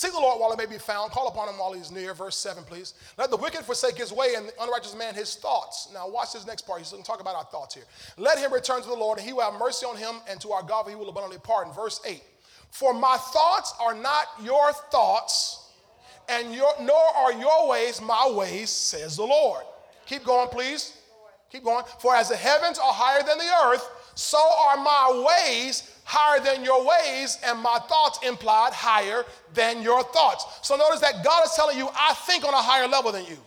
Seek 0.00 0.12
the 0.12 0.18
Lord 0.18 0.40
while 0.40 0.50
it 0.50 0.56
may 0.56 0.66
be 0.66 0.78
found. 0.78 1.10
Call 1.10 1.28
upon 1.28 1.48
him 1.48 1.58
while 1.58 1.74
he 1.74 1.80
is 1.80 1.90
near. 1.90 2.14
Verse 2.14 2.36
7, 2.36 2.64
please. 2.64 2.94
Let 3.18 3.30
the 3.30 3.36
wicked 3.36 3.60
forsake 3.60 3.98
his 3.98 4.12
way 4.12 4.34
and 4.34 4.48
the 4.48 4.52
unrighteous 4.62 4.96
man 4.96 5.14
his 5.14 5.34
thoughts. 5.34 5.90
Now, 5.92 6.08
watch 6.08 6.32
this 6.32 6.46
next 6.46 6.62
part. 6.66 6.78
He's 6.78 6.90
going 6.90 7.02
to 7.02 7.06
talk 7.06 7.20
about 7.20 7.34
our 7.34 7.44
thoughts 7.44 7.74
here. 7.74 7.84
Let 8.16 8.38
him 8.38 8.50
return 8.50 8.80
to 8.80 8.88
the 8.88 8.94
Lord, 8.94 9.18
and 9.18 9.26
he 9.26 9.34
will 9.34 9.42
have 9.42 9.60
mercy 9.60 9.84
on 9.84 9.98
him, 9.98 10.22
and 10.26 10.40
to 10.40 10.52
our 10.52 10.62
God 10.62 10.88
he 10.88 10.94
will 10.94 11.10
abundantly 11.10 11.38
pardon. 11.42 11.74
Verse 11.74 12.00
8. 12.06 12.22
For 12.70 12.94
my 12.94 13.18
thoughts 13.18 13.74
are 13.78 13.94
not 13.94 14.26
your 14.42 14.72
thoughts, 14.90 15.59
and 16.30 16.54
your, 16.54 16.72
nor 16.80 17.16
are 17.16 17.32
your 17.32 17.68
ways 17.68 18.00
my 18.00 18.32
ways, 18.34 18.70
says 18.70 19.16
the 19.16 19.24
Lord. 19.24 19.64
Keep 20.06 20.24
going, 20.24 20.48
please. 20.48 20.96
Keep 21.50 21.64
going. 21.64 21.84
For 21.98 22.14
as 22.14 22.28
the 22.28 22.36
heavens 22.36 22.78
are 22.78 22.92
higher 22.92 23.22
than 23.22 23.38
the 23.38 23.50
earth, 23.66 23.88
so 24.14 24.38
are 24.38 24.76
my 24.76 25.24
ways 25.26 25.90
higher 26.04 26.40
than 26.40 26.64
your 26.64 26.84
ways, 26.86 27.38
and 27.44 27.58
my 27.58 27.78
thoughts 27.88 28.18
implied 28.26 28.72
higher 28.72 29.24
than 29.54 29.82
your 29.82 30.02
thoughts. 30.04 30.44
So 30.62 30.76
notice 30.76 31.00
that 31.00 31.24
God 31.24 31.44
is 31.44 31.52
telling 31.54 31.78
you, 31.78 31.88
I 31.94 32.14
think 32.26 32.44
on 32.44 32.54
a 32.54 32.62
higher 32.62 32.88
level 32.88 33.12
than 33.12 33.24
you. 33.26 33.38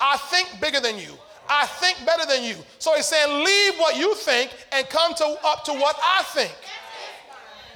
I 0.00 0.16
think 0.16 0.60
bigger 0.60 0.80
than 0.80 0.98
you. 0.98 1.12
I 1.48 1.66
think 1.66 2.04
better 2.06 2.26
than 2.26 2.44
you. 2.44 2.56
So 2.78 2.94
he's 2.94 3.06
saying, 3.06 3.44
leave 3.44 3.78
what 3.78 3.96
you 3.96 4.14
think 4.14 4.50
and 4.72 4.88
come 4.88 5.14
to 5.14 5.36
up 5.44 5.64
to 5.64 5.72
what 5.72 5.96
I 6.02 6.22
think. 6.24 6.54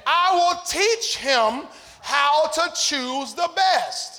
I 0.05 0.33
will 0.33 0.61
teach 0.65 1.17
him 1.17 1.67
how 2.01 2.47
to 2.47 2.71
choose 2.75 3.33
the 3.33 3.49
best. 3.55 4.18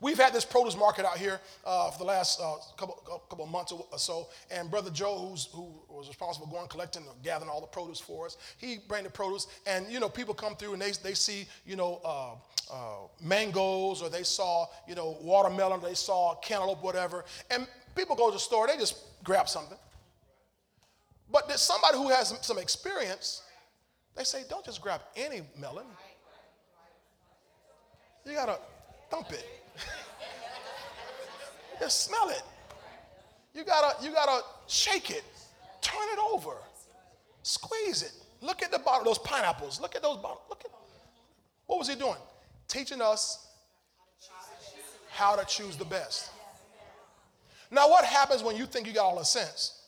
We've 0.00 0.18
had 0.18 0.32
this 0.32 0.44
produce 0.44 0.76
market 0.76 1.04
out 1.04 1.18
here 1.18 1.40
uh, 1.64 1.90
for 1.90 1.98
the 1.98 2.04
last 2.04 2.40
uh, 2.40 2.54
couple, 2.76 2.94
couple 3.28 3.46
months 3.46 3.72
or 3.72 3.86
so, 3.98 4.28
and 4.50 4.70
Brother 4.70 4.90
Joe, 4.90 5.18
who's, 5.18 5.48
who 5.52 5.72
was 5.88 6.08
responsible 6.08 6.46
for 6.46 6.54
going 6.54 6.68
collecting, 6.68 7.02
and 7.02 7.22
gathering 7.22 7.50
all 7.50 7.60
the 7.60 7.66
produce 7.66 8.00
for 8.00 8.26
us, 8.26 8.36
he 8.58 8.78
bring 8.88 9.04
the 9.04 9.10
produce, 9.10 9.46
and 9.66 9.86
you 9.90 10.00
know 10.00 10.08
people 10.08 10.34
come 10.34 10.56
through 10.56 10.74
and 10.74 10.82
they, 10.82 10.92
they 11.02 11.14
see 11.14 11.46
you 11.64 11.76
know 11.76 12.00
uh, 12.04 12.34
uh 12.72 13.06
mangoes 13.22 14.02
or 14.02 14.10
they 14.10 14.22
saw 14.22 14.66
you 14.88 14.94
know 14.94 15.16
watermelon, 15.22 15.80
they 15.80 15.94
saw 15.94 16.34
cantaloupe, 16.36 16.82
whatever, 16.82 17.24
and 17.50 17.66
people 17.94 18.14
go 18.14 18.28
to 18.28 18.34
the 18.34 18.38
store, 18.38 18.66
they 18.66 18.76
just 18.76 18.96
grab 19.24 19.48
something. 19.48 19.78
But 21.30 21.48
there's 21.48 21.62
somebody 21.62 21.96
who 21.96 22.08
has 22.10 22.34
some 22.42 22.58
experience. 22.58 23.42
They 24.14 24.24
say, 24.24 24.44
don't 24.48 24.64
just 24.64 24.80
grab 24.80 25.02
any 25.16 25.42
melon. 25.58 25.84
You 28.24 28.32
gotta 28.32 28.58
thump 29.10 29.32
it. 29.32 29.44
Just 31.80 32.06
smell 32.06 32.28
it. 32.30 32.42
You 33.54 33.64
gotta, 33.64 34.02
you 34.04 34.12
gotta 34.12 34.44
shake 34.66 35.10
it, 35.10 35.24
turn 35.80 36.06
it 36.12 36.18
over, 36.32 36.56
squeeze 37.42 38.02
it. 38.02 38.12
Look 38.42 38.62
at 38.62 38.70
the 38.70 38.78
bottom, 38.78 39.04
those 39.04 39.18
pineapples. 39.18 39.80
Look 39.80 39.96
at 39.96 40.02
those 40.02 40.18
bottles. 40.18 40.42
Look 40.48 40.62
at 40.64 40.70
what 41.66 41.78
was 41.78 41.88
he 41.88 41.94
doing? 41.94 42.16
Teaching 42.68 43.00
us 43.00 43.46
how 45.10 45.36
to 45.36 45.44
choose 45.46 45.76
the 45.76 45.84
best. 45.84 46.30
Now, 47.70 47.88
what 47.88 48.04
happens 48.04 48.42
when 48.42 48.56
you 48.56 48.66
think 48.66 48.86
you 48.86 48.92
got 48.92 49.04
all 49.04 49.18
the 49.18 49.24
sense? 49.24 49.82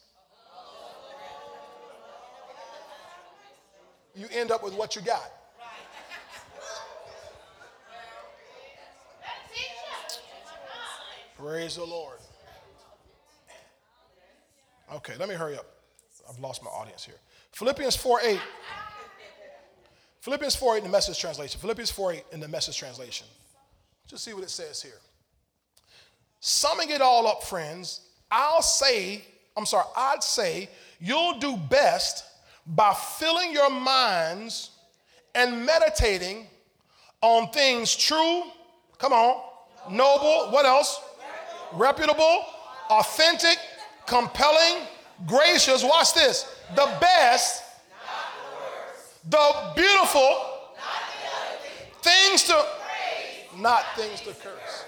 You 4.15 4.27
end 4.33 4.51
up 4.51 4.65
with 4.65 4.75
what 4.75 4.97
you 4.97 5.03
got. 5.03 5.31
Praise 11.39 11.77
the 11.77 11.85
Lord. 11.85 12.19
Okay, 14.93 15.13
let 15.21 15.29
me 15.29 15.37
hurry 15.37 15.57
up. 15.57 15.67
I've 16.29 16.41
lost 16.41 16.65
my 16.65 16.71
audience 16.71 17.05
here. 17.05 17.15
Philippians 17.53 17.95
4 17.95 18.21
8. 18.25 18.41
Philippians 20.21 20.57
4 20.57 20.77
8 20.77 20.79
in 20.79 20.85
the 20.85 20.91
message 20.91 21.21
translation. 21.21 21.61
Philippians 21.61 21.93
4 21.93 22.13
8 22.15 22.25
in 22.33 22.41
the 22.41 22.49
message 22.49 22.77
translation. 22.77 23.27
Just 24.09 24.25
see 24.25 24.33
what 24.35 24.43
it 24.43 24.51
says 24.51 24.83
here. 24.83 24.99
Summing 26.41 26.91
it 26.91 27.01
all 27.01 27.29
up, 27.29 27.45
friends, 27.45 28.01
I'll 28.33 28.63
say, 28.63 29.25
I'm 29.57 29.67
sorry, 29.67 29.87
I'd 29.97 30.25
say 30.25 30.69
you'll 30.99 31.39
do 31.39 31.57
best 31.57 32.25
by 32.67 32.95
filling 32.95 33.53
your 33.53 33.71
minds 33.71 34.71
and 35.37 35.65
meditating 35.65 36.49
on 37.21 37.51
things 37.51 37.95
true, 37.95 38.43
come 38.99 39.13
on, 39.13 39.41
noble, 39.91 40.51
what 40.51 40.67
else? 40.67 41.01
Reputable, 41.73 42.45
authentic, 42.91 43.59
compelling, 44.07 44.87
gracious. 45.27 45.83
Watch 45.83 46.15
this. 46.15 46.45
The 46.75 46.89
best, 47.01 47.63
the 49.29 49.73
beautiful, 49.75 50.45
things 52.03 52.45
to, 52.45 52.65
not 53.59 53.85
things 53.97 54.21
to 54.21 54.33
curse. 54.35 54.85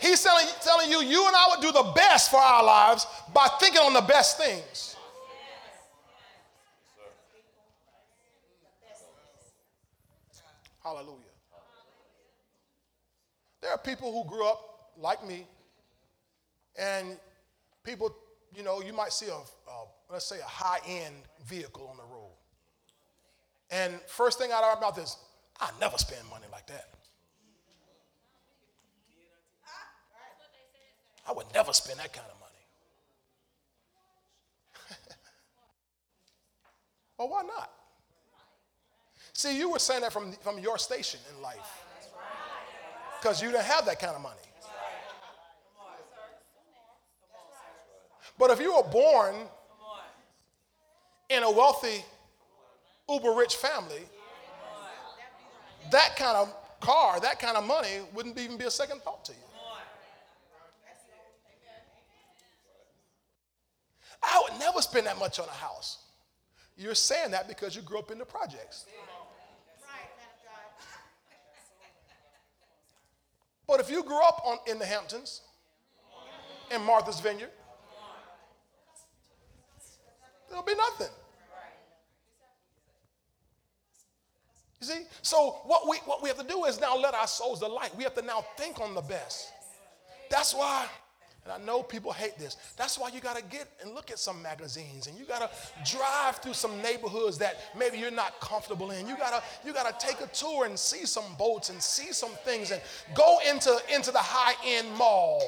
He's 0.00 0.22
telling, 0.22 0.46
telling 0.60 0.90
you, 0.90 1.00
you 1.00 1.26
and 1.26 1.34
I 1.34 1.46
would 1.50 1.60
do 1.60 1.72
the 1.72 1.92
best 1.94 2.30
for 2.30 2.38
our 2.38 2.64
lives 2.64 3.06
by 3.32 3.48
thinking 3.58 3.80
on 3.80 3.94
the 3.94 4.02
best 4.02 4.38
things. 4.38 4.96
Hallelujah. 10.82 11.16
There 13.60 13.72
are 13.72 13.78
people 13.78 14.12
who 14.12 14.28
grew 14.28 14.46
up 14.46 14.92
like 14.96 15.26
me 15.26 15.46
and 16.78 17.18
people, 17.84 18.14
you 18.54 18.62
know, 18.62 18.80
you 18.82 18.92
might 18.92 19.12
see 19.12 19.26
a, 19.26 19.34
a 19.34 19.84
let's 20.10 20.26
say 20.26 20.38
a 20.38 20.44
high 20.44 20.80
end 20.86 21.14
vehicle 21.46 21.88
on 21.90 21.96
the 21.96 22.02
road. 22.02 22.32
And 23.70 24.00
first 24.06 24.38
thing 24.38 24.52
out 24.52 24.62
of 24.62 24.76
our 24.76 24.80
mouth 24.80 24.98
is, 24.98 25.16
I 25.60 25.70
never 25.80 25.98
spend 25.98 26.22
money 26.30 26.46
like 26.52 26.66
that. 26.66 26.88
I 31.28 31.32
would 31.32 31.46
never 31.54 31.72
spend 31.72 31.98
that 31.98 32.12
kind 32.12 32.26
of 32.30 32.38
money. 32.38 32.52
well, 37.18 37.28
why 37.28 37.42
not? 37.42 37.72
See, 39.32 39.58
you 39.58 39.70
were 39.70 39.80
saying 39.80 40.02
that 40.02 40.12
from, 40.12 40.32
from 40.34 40.60
your 40.60 40.78
station 40.78 41.18
in 41.34 41.42
life. 41.42 41.82
Because 43.20 43.42
you 43.42 43.50
didn't 43.50 43.64
have 43.64 43.84
that 43.86 43.98
kind 43.98 44.14
of 44.14 44.22
money. 44.22 44.45
But 48.38 48.50
if 48.50 48.60
you 48.60 48.74
were 48.74 48.82
born 48.82 49.34
in 51.28 51.42
a 51.42 51.50
wealthy, 51.50 52.04
uber 53.08 53.32
rich 53.32 53.56
family, 53.56 54.02
that 55.90 56.16
kind 56.16 56.36
of 56.36 56.54
car, 56.80 57.20
that 57.20 57.38
kind 57.38 57.56
of 57.56 57.64
money 57.64 58.00
wouldn't 58.14 58.38
even 58.38 58.56
be 58.56 58.64
a 58.64 58.70
second 58.70 59.02
thought 59.02 59.24
to 59.24 59.32
you. 59.32 59.38
I 64.22 64.42
would 64.42 64.58
never 64.58 64.82
spend 64.82 65.06
that 65.06 65.18
much 65.18 65.38
on 65.38 65.46
a 65.48 65.52
house. 65.52 65.98
You're 66.76 66.94
saying 66.94 67.30
that 67.30 67.48
because 67.48 67.74
you 67.74 67.82
grew 67.82 67.98
up 67.98 68.10
in 68.10 68.18
the 68.18 68.24
projects. 68.24 68.86
But 73.66 73.80
if 73.80 73.90
you 73.90 74.02
grew 74.02 74.22
up 74.22 74.42
on, 74.44 74.58
in 74.66 74.78
the 74.78 74.86
Hamptons, 74.86 75.40
in 76.70 76.82
Martha's 76.82 77.20
Vineyard, 77.20 77.50
There'll 80.48 80.64
be 80.64 80.74
nothing. 80.74 81.12
You 84.80 84.86
see? 84.86 85.00
So 85.22 85.58
what 85.64 85.88
we 85.88 85.96
what 86.04 86.22
we 86.22 86.28
have 86.28 86.38
to 86.38 86.46
do 86.46 86.64
is 86.64 86.80
now 86.80 86.96
let 86.96 87.14
our 87.14 87.26
souls 87.26 87.60
delight. 87.60 87.96
We 87.96 88.04
have 88.04 88.14
to 88.14 88.22
now 88.22 88.44
think 88.56 88.80
on 88.80 88.94
the 88.94 89.00
best. 89.00 89.52
That's 90.30 90.54
why, 90.54 90.86
and 91.44 91.52
I 91.52 91.64
know 91.64 91.82
people 91.82 92.12
hate 92.12 92.36
this. 92.38 92.56
That's 92.76 92.98
why 92.98 93.08
you 93.08 93.20
got 93.20 93.36
to 93.36 93.42
get 93.44 93.68
and 93.82 93.94
look 93.94 94.10
at 94.10 94.18
some 94.18 94.42
magazines, 94.42 95.06
and 95.06 95.16
you 95.18 95.24
got 95.24 95.40
to 95.40 95.90
drive 95.90 96.36
through 96.38 96.54
some 96.54 96.82
neighborhoods 96.82 97.38
that 97.38 97.56
maybe 97.78 97.98
you're 97.98 98.10
not 98.10 98.38
comfortable 98.40 98.90
in. 98.90 99.08
You 99.08 99.16
gotta 99.16 99.42
you 99.64 99.72
gotta 99.72 99.94
take 99.98 100.20
a 100.20 100.26
tour 100.28 100.66
and 100.66 100.78
see 100.78 101.06
some 101.06 101.34
boats 101.38 101.70
and 101.70 101.82
see 101.82 102.12
some 102.12 102.32
things, 102.44 102.70
and 102.70 102.82
go 103.14 103.38
into 103.48 103.76
into 103.94 104.10
the 104.10 104.18
high 104.18 104.54
end 104.64 104.90
mall 104.96 105.40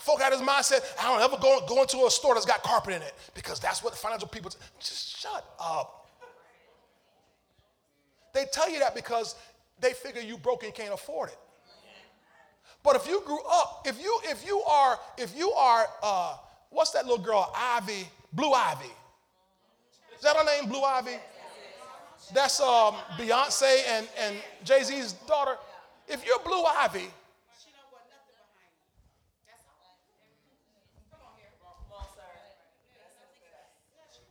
Folk 0.00 0.20
had 0.20 0.32
his 0.32 0.40
mindset, 0.40 0.80
I 0.98 1.04
don't 1.04 1.22
ever 1.22 1.40
go, 1.40 1.60
go 1.68 1.82
into 1.82 1.98
a 2.06 2.10
store 2.10 2.34
that's 2.34 2.46
got 2.46 2.62
carpet 2.62 2.94
in 2.94 3.02
it 3.02 3.14
because 3.34 3.60
that's 3.60 3.84
what 3.84 3.92
the 3.92 3.98
financial 3.98 4.28
people, 4.28 4.50
just 4.78 5.20
shut 5.20 5.44
up. 5.60 6.08
They 8.32 8.44
tell 8.52 8.70
you 8.70 8.78
that 8.78 8.94
because 8.94 9.34
they 9.80 9.92
figure 9.92 10.22
you 10.22 10.38
broke 10.38 10.62
and 10.64 10.74
can't 10.74 10.94
afford 10.94 11.30
it. 11.30 11.38
But 12.82 12.96
if 12.96 13.06
you 13.06 13.22
grew 13.26 13.40
up, 13.50 13.86
if 13.86 14.00
you 14.00 14.18
if 14.24 14.46
you 14.46 14.62
are 14.62 14.98
if 15.18 15.36
you 15.36 15.50
are 15.52 15.86
uh, 16.02 16.36
what's 16.70 16.92
that 16.92 17.04
little 17.06 17.22
girl 17.22 17.52
Ivy 17.54 18.08
Blue 18.32 18.52
Ivy? 18.52 18.86
Is 20.16 20.22
that 20.22 20.36
her 20.36 20.44
name 20.44 20.70
Blue 20.70 20.82
Ivy? 20.82 21.16
That's 22.32 22.60
um, 22.60 22.94
Beyonce 23.18 23.80
and, 23.88 24.08
and 24.18 24.36
Jay 24.64 24.82
Z's 24.82 25.14
daughter. 25.26 25.56
If 26.06 26.24
you're 26.24 26.38
Blue 26.40 26.62
Ivy, 26.64 27.10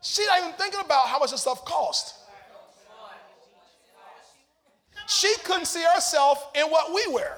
She's 0.01 0.27
not 0.27 0.39
even 0.39 0.53
thinking 0.53 0.79
about 0.79 1.07
how 1.07 1.19
much 1.19 1.31
this 1.31 1.41
stuff 1.41 1.65
cost. 1.65 2.15
She 5.07 5.33
couldn't 5.43 5.65
see 5.65 5.83
herself 5.95 6.51
in 6.55 6.67
what 6.67 6.93
we 6.93 7.13
wear. 7.13 7.37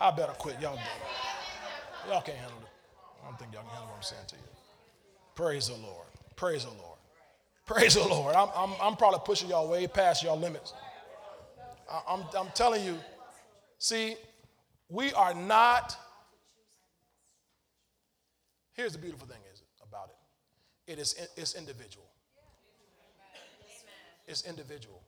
I 0.00 0.10
better 0.10 0.32
quit. 0.32 0.60
Y'all 0.60 0.78
Y'all 2.08 2.20
can't 2.20 2.38
handle 2.38 2.58
it. 2.58 2.68
I 3.22 3.28
don't 3.28 3.38
think 3.38 3.52
y'all 3.52 3.62
can 3.62 3.70
handle 3.70 3.88
what 3.88 3.96
I'm 3.96 4.02
saying 4.02 4.22
to 4.28 4.34
you. 4.34 4.42
Praise 5.34 5.68
the 5.68 5.74
Lord. 5.74 6.06
Praise 6.34 6.64
the 6.64 6.70
Lord. 6.70 6.98
Praise 7.66 7.94
the 7.94 8.06
Lord. 8.06 8.34
I'm, 8.34 8.48
I'm, 8.56 8.74
I'm 8.82 8.96
probably 8.96 9.20
pushing 9.24 9.48
y'all 9.48 9.68
way 9.68 9.86
past 9.86 10.22
y'all 10.22 10.38
limits. 10.38 10.74
I, 11.90 12.00
I'm, 12.08 12.24
I'm 12.36 12.48
telling 12.54 12.84
you, 12.84 12.98
see, 13.78 14.16
we 14.88 15.12
are 15.12 15.34
not 15.34 15.96
Here's 18.74 18.92
the 18.92 18.98
beautiful 18.98 19.26
thing 19.26 19.38
is 19.52 19.62
about 19.86 20.10
it. 20.10 20.92
It 20.92 20.98
is 20.98 21.14
it's 21.36 21.54
individual. 21.54 22.06
It's 24.26 24.46
individual. 24.46 25.02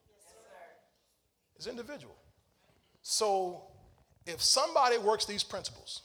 It's 1.55 1.67
individual. 1.67 2.15
So 3.01 3.63
if 4.25 4.41
somebody 4.41 4.97
works 4.97 5.25
these 5.25 5.43
principles, 5.43 6.01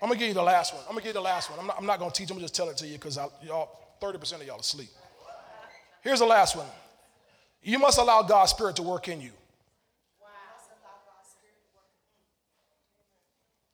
I'm 0.00 0.08
gonna 0.08 0.18
give 0.18 0.28
you 0.28 0.34
the 0.34 0.42
last 0.42 0.74
one. 0.74 0.82
I'm 0.82 0.90
gonna 0.90 1.00
give 1.00 1.08
you 1.08 1.12
the 1.12 1.20
last 1.20 1.48
one. 1.48 1.60
I'm 1.60 1.66
not, 1.68 1.76
I'm 1.78 1.86
not 1.86 2.00
gonna 2.00 2.10
teach. 2.10 2.28
I'm 2.30 2.36
gonna 2.36 2.44
just 2.44 2.56
tell 2.56 2.68
it 2.68 2.76
to 2.78 2.86
you 2.86 2.94
because 2.94 3.16
y'all, 3.44 3.78
30% 4.00 4.34
of 4.40 4.46
y'all 4.46 4.58
asleep. 4.58 4.90
Here's 6.02 6.18
the 6.18 6.26
last 6.26 6.56
one. 6.56 6.66
You 7.62 7.78
must 7.78 7.98
allow 7.98 8.22
God's 8.22 8.50
Spirit 8.50 8.74
to 8.76 8.82
work 8.82 9.06
in 9.06 9.20
you. 9.20 9.30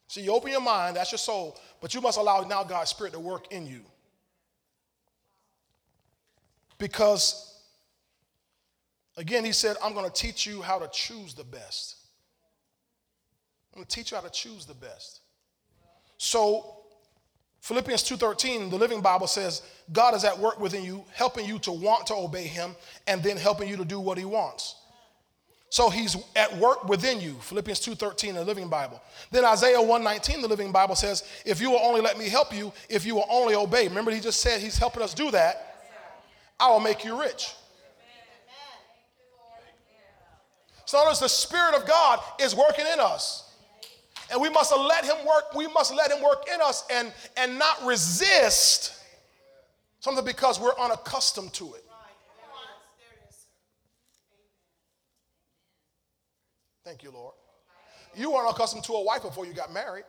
See, 0.09 0.23
you 0.23 0.33
open 0.33 0.51
your 0.51 0.63
mind, 0.63 0.97
that's 0.97 1.13
your 1.13 1.19
soul, 1.19 1.59
but 1.81 1.95
you 1.95 2.01
must 2.01 2.19
allow 2.19 2.41
now 2.41 2.65
God's 2.65 2.91
Spirit 2.91 3.13
to 3.13 3.21
work 3.21 3.53
in 3.53 3.67
you. 3.67 3.83
Because, 6.79 7.61
again, 9.19 9.45
he 9.45 9.53
said, 9.53 9.77
I'm 9.83 9.93
going 9.93 10.07
to 10.07 10.13
teach 10.13 10.47
you 10.47 10.63
how 10.63 10.79
to 10.79 10.89
choose 10.89 11.35
the 11.35 11.45
best. 11.45 11.97
I'm 13.73 13.81
going 13.81 13.87
to 13.87 13.95
teach 13.95 14.11
you 14.11 14.17
how 14.17 14.23
to 14.23 14.31
choose 14.31 14.65
the 14.65 14.75
best. 14.75 15.21
So, 16.17 16.79
Philippians 17.61 18.03
2:13, 18.05 18.71
the 18.71 18.77
Living 18.77 19.03
Bible 19.03 19.27
says, 19.27 19.63
God 19.93 20.15
is 20.15 20.25
at 20.25 20.39
work 20.39 20.59
within 20.59 20.85
you, 20.85 21.05
helping 21.13 21.45
you 21.45 21.59
to 21.61 21.73
want 21.73 22.07
to 22.07 22.15
obey 22.15 22.45
him 22.45 22.75
and 23.07 23.23
then 23.23 23.37
helping 23.37 23.69
you 23.69 23.77
to 23.77 23.85
do 23.85 24.01
what 24.01 24.17
he 24.17 24.25
wants. 24.25 24.77
So 25.71 25.91
he's 25.91 26.17
at 26.35 26.57
work 26.57 26.89
within 26.89 27.21
you. 27.21 27.35
Philippians 27.41 27.81
2:13, 27.81 28.35
the 28.35 28.45
Living 28.45 28.69
Bible. 28.69 29.03
Then 29.31 29.45
Isaiah 29.45 29.81
1:19, 29.81 30.41
the 30.41 30.49
Living 30.49 30.73
Bible 30.73 30.97
says, 30.97 31.25
"If 31.45 31.61
you 31.61 31.71
will 31.71 31.81
only 31.81 32.01
let 32.01 32.17
me 32.17 32.29
help 32.29 32.55
you, 32.55 32.73
if 32.89 33.05
you 33.05 33.15
will 33.15 33.27
only 33.29 33.55
obey." 33.55 33.87
Remember, 33.87 34.11
he 34.11 34.21
just 34.21 34.41
said 34.41 34.61
he's 34.61 34.79
helping 34.79 35.03
us 35.03 35.13
do 35.13 35.31
that. 35.31 35.65
I 36.59 36.71
will 36.71 36.81
make 36.81 37.05
you 37.05 37.21
rich. 37.21 37.55
So 40.87 41.05
notice 41.05 41.19
the 41.19 41.29
Spirit 41.29 41.75
of 41.75 41.87
God 41.87 42.21
is 42.41 42.55
working 42.55 42.87
in 42.87 42.99
us. 42.99 43.45
And 44.31 44.41
we 44.41 44.49
must 44.49 44.75
let 44.75 45.05
him 45.05 45.17
work, 45.27 45.55
we 45.55 45.67
must 45.67 45.95
let 45.95 46.11
him 46.11 46.23
work 46.23 46.49
in 46.53 46.61
us 46.63 46.85
and, 46.91 47.13
and 47.37 47.59
not 47.59 47.85
resist 47.85 48.95
something 50.01 50.25
because 50.25 50.59
we're 50.59 50.77
unaccustomed 50.79 51.53
to 51.55 51.75
it. 51.75 51.85
Thank 56.89 57.03
you, 57.03 57.11
Lord. 57.11 57.35
You 58.17 58.31
weren't 58.31 58.51
accustomed 58.51 58.83
to 58.85 58.95
a 58.95 59.05
wife 59.05 59.21
before 59.21 59.45
you 59.45 59.53
got 59.53 59.71
married. 59.71 60.05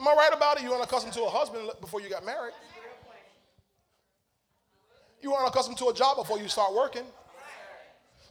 Am 0.00 0.08
I 0.08 0.14
right 0.14 0.32
about 0.34 0.56
it? 0.56 0.64
You 0.64 0.70
weren't 0.70 0.82
accustomed 0.82 1.12
to 1.12 1.22
a 1.22 1.30
husband 1.30 1.70
before 1.80 2.00
you 2.00 2.08
got 2.10 2.26
married. 2.26 2.54
You 5.22 5.30
weren't 5.30 5.46
accustomed 5.48 5.78
to 5.78 5.90
a 5.90 5.94
job 5.94 6.16
before 6.16 6.40
you 6.40 6.48
start 6.48 6.74
working. 6.74 7.04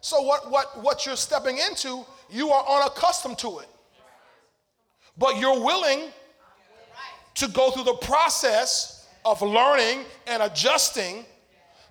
So 0.01 0.21
what, 0.21 0.51
what, 0.51 0.83
what 0.83 1.05
you're 1.05 1.15
stepping 1.15 1.57
into, 1.57 2.05
you 2.29 2.49
are 2.49 2.81
unaccustomed 2.81 3.37
to 3.37 3.59
it. 3.59 3.69
But 5.17 5.37
you're 5.37 5.63
willing 5.63 6.09
to 7.35 7.47
go 7.47 7.71
through 7.71 7.85
the 7.85 7.93
process 8.01 9.07
of 9.23 9.41
learning 9.41 10.03
and 10.27 10.43
adjusting 10.43 11.23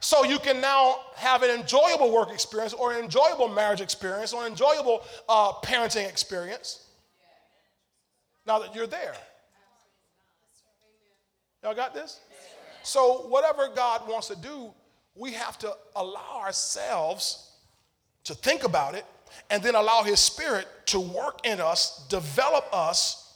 so 0.00 0.24
you 0.24 0.38
can 0.38 0.60
now 0.60 1.00
have 1.16 1.42
an 1.42 1.50
enjoyable 1.50 2.12
work 2.12 2.30
experience 2.30 2.72
or 2.72 2.92
an 2.92 3.02
enjoyable 3.02 3.48
marriage 3.48 3.80
experience 3.80 4.32
or 4.32 4.44
an 4.44 4.52
enjoyable 4.52 5.02
uh, 5.28 5.52
parenting 5.62 6.08
experience 6.08 6.86
now 8.46 8.58
that 8.58 8.74
you're 8.74 8.86
there. 8.86 9.14
Y'all 11.62 11.74
got 11.74 11.94
this? 11.94 12.20
So, 12.82 13.26
whatever 13.28 13.68
God 13.74 14.08
wants 14.08 14.28
to 14.28 14.36
do, 14.36 14.72
we 15.16 15.32
have 15.32 15.58
to 15.58 15.72
allow 15.96 16.40
ourselves 16.40 17.50
to 18.24 18.34
think 18.34 18.62
about 18.62 18.94
it 18.94 19.04
and 19.50 19.62
then 19.62 19.74
allow 19.74 20.02
His 20.02 20.20
Spirit 20.20 20.68
to 20.86 21.00
work 21.00 21.44
in 21.44 21.60
us, 21.60 22.06
develop 22.08 22.66
us 22.72 23.34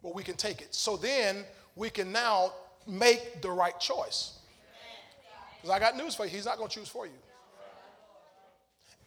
where 0.00 0.14
we 0.14 0.22
can 0.22 0.36
take 0.36 0.60
it. 0.60 0.74
So 0.74 0.96
then 0.96 1.44
we 1.74 1.90
can 1.90 2.12
now 2.12 2.52
make 2.86 3.42
the 3.42 3.50
right 3.50 3.78
choice. 3.80 4.38
Because 5.66 5.82
I 5.82 5.84
got 5.84 5.96
news 5.96 6.14
for 6.14 6.24
you. 6.24 6.30
He's 6.30 6.44
not 6.44 6.58
going 6.58 6.68
to 6.68 6.74
choose 6.78 6.88
for 6.88 7.06
you. 7.06 7.12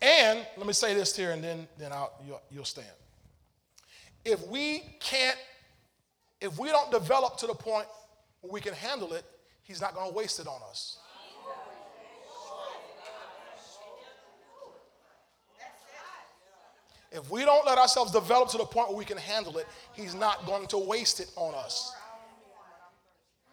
And 0.01 0.45
let 0.57 0.67
me 0.67 0.73
say 0.73 0.93
this 0.93 1.15
here, 1.15 1.31
and 1.31 1.41
then, 1.41 1.69
then 1.77 1.93
I'll, 1.93 2.11
you'll, 2.27 2.41
you'll 2.51 2.65
stand. 2.65 2.87
If 4.25 4.45
we 4.47 4.83
can't, 4.99 5.37
if 6.41 6.59
we 6.59 6.67
don't 6.67 6.91
develop 6.91 7.37
to 7.37 7.47
the 7.47 7.53
point 7.53 7.85
where 8.41 8.51
we 8.51 8.59
can 8.59 8.73
handle 8.73 9.13
it, 9.13 9.23
he's 9.63 9.79
not 9.79 9.95
going 9.95 10.09
to 10.09 10.13
waste 10.13 10.41
it 10.41 10.47
on 10.47 10.59
us. 10.69 10.97
If 17.09 17.31
we 17.31 17.45
don't 17.45 17.65
let 17.65 17.77
ourselves 17.77 18.11
develop 18.11 18.49
to 18.49 18.57
the 18.57 18.65
point 18.65 18.89
where 18.89 18.97
we 18.97 19.05
can 19.05 19.17
handle 19.17 19.57
it, 19.59 19.67
he's 19.93 20.13
not 20.13 20.45
going 20.45 20.67
to 20.67 20.77
waste 20.77 21.21
it 21.21 21.31
on 21.37 21.55
us. 21.55 21.95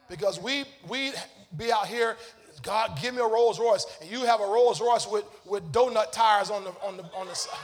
Because 0.09 0.41
we 0.41 0.65
we 0.89 1.13
be 1.57 1.71
out 1.71 1.87
here 1.87 2.17
God, 2.63 2.99
give 3.01 3.15
me 3.15 3.21
a 3.21 3.27
Rolls 3.27 3.59
Royce. 3.61 3.87
And 4.01 4.11
you 4.11 4.21
have 4.21 4.41
a 4.41 4.47
Rolls 4.47 4.81
Royce 4.81 5.07
with, 5.07 5.25
with 5.45 5.71
donut 5.73 6.13
tires 6.13 6.51
on 6.51 6.65
the, 6.65 6.71
on 6.83 6.97
the, 6.97 7.05
on 7.15 7.27
the 7.27 7.35
side. 7.35 7.59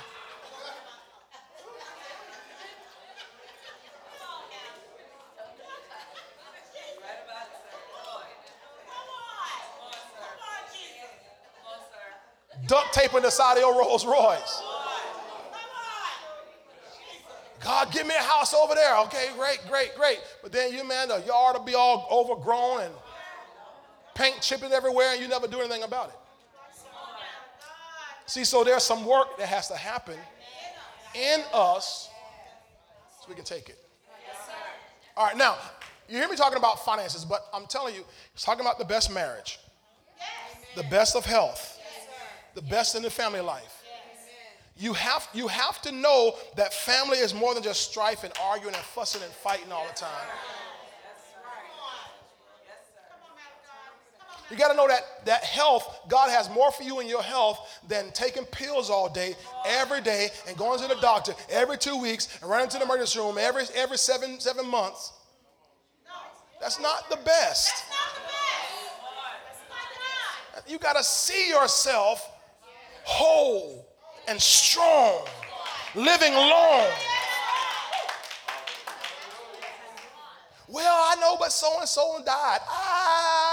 Duct 12.69 12.95
taping 12.95 13.23
the 13.23 13.31
side 13.31 13.57
of 13.57 13.61
your 13.61 13.79
Rolls 13.79 14.07
Royce. 14.07 14.63
God, 17.61 17.93
give 17.93 18.07
me 18.07 18.15
a 18.15 18.23
house 18.23 18.55
over 18.55 18.75
there. 18.75 18.97
Okay, 19.03 19.29
great, 19.37 19.61
great, 19.69 19.95
great. 19.97 20.19
But 20.43 20.53
then 20.53 20.73
you, 20.73 20.85
man, 20.85 21.09
the 21.09 21.21
yard 21.27 21.57
will 21.57 21.65
be 21.65 21.75
all 21.75 22.09
overgrown 22.11 22.83
and 22.83 22.95
paint 24.15 24.41
chipping 24.41 24.73
everywhere 24.73 25.13
and 25.13 25.21
you 25.21 25.29
never 25.29 25.47
do 25.47 25.61
anything 25.61 25.83
about 25.83 26.09
it. 26.09 26.17
See, 28.27 28.45
so 28.45 28.65
there's 28.65 28.83
some 28.83 29.05
work 29.05 29.37
that 29.39 29.49
has 29.49 29.69
to 29.69 29.77
happen 29.77 30.17
in 31.15 31.41
us 31.53 32.09
so 33.21 33.27
we 33.29 33.35
can 33.35 33.45
take 33.45 33.69
it. 33.69 33.79
All 35.17 35.27
right, 35.27 35.37
now, 35.37 35.59
you 36.09 36.17
hear 36.17 36.29
me 36.29 36.37
talking 36.37 36.57
about 36.57 36.85
finances, 36.85 37.25
but 37.25 37.47
I'm 37.53 37.67
telling 37.67 37.95
you, 37.95 38.05
it's 38.35 38.45
talking 38.45 38.63
about 38.63 38.79
the 38.79 38.85
best 38.85 39.13
marriage, 39.13 39.59
the 40.77 40.85
best 40.85 41.15
of 41.15 41.27
health, 41.27 41.79
the 42.55 42.63
best 42.63 42.95
in 42.95 43.03
the 43.03 43.11
family 43.11 43.41
life. 43.41 43.83
You 44.77 44.95
have, 44.95 45.29
you 45.35 45.49
have 45.49 45.83
to 45.83 45.93
know 45.93 46.35
that 46.57 46.73
family 46.73 47.19
is 47.19 47.35
more 47.35 47.53
than 47.55 47.63
just 47.63 47.91
strife 47.91 48.25
and 48.25 48.33
arguing 48.43 48.75
and 48.75 48.83
fussing 48.83 49.23
and 49.23 49.31
fighting 49.31 49.71
all 49.71 49.87
the 49.87 49.95
time. 49.95 50.27
You 54.53 54.59
got 54.59 54.69
to 54.69 54.77
know 54.77 54.87
that 54.87 55.25
that 55.25 55.45
health, 55.45 56.01
God 56.09 56.29
has 56.29 56.51
more 56.51 56.71
for 56.71 56.83
you 56.83 57.01
in 57.01 57.09
your 57.09 57.23
health 57.23 57.81
than 57.89 58.11
taking 58.13 58.45
pills 58.45 58.91
all 58.91 59.09
day, 59.09 59.35
every 59.65 60.03
day, 60.03 60.29
and 60.47 60.59
going 60.59 60.79
to 60.79 60.87
the 60.87 61.01
doctor 61.01 61.33
every 61.49 61.79
two 61.79 61.97
weeks 61.97 62.39
and 62.43 62.51
running 62.51 62.69
to 62.69 62.77
the 62.77 62.85
emergency 62.85 63.19
room 63.19 63.39
every 63.41 63.65
every 63.75 63.97
seven 63.97 64.39
seven 64.41 64.69
months. 64.69 65.15
That's 66.61 66.79
not 66.81 67.09
the 67.09 67.17
best. 67.25 67.83
You 70.69 70.79
got 70.79 70.97
to 70.97 71.03
see 71.03 71.49
yourself 71.49 72.31
whole 73.05 73.89
and 74.29 74.41
strong, 74.41 75.25
living 75.95 76.35
long. 76.35 76.89
Well, 80.69 80.95
I 80.95 81.17
know, 81.21 81.37
but 81.41 81.53
so 81.53 81.79
and 81.81 81.89
so 81.89 82.19
died. 82.25 82.61
I. 82.69 83.52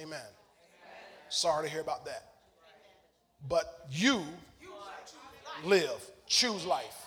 Amen. 0.00 0.20
Sorry 1.28 1.66
to 1.66 1.70
hear 1.70 1.80
about 1.80 2.04
that. 2.06 2.24
But 3.48 3.86
you 3.90 4.22
live, 5.64 6.10
choose 6.26 6.64
life. 6.64 6.98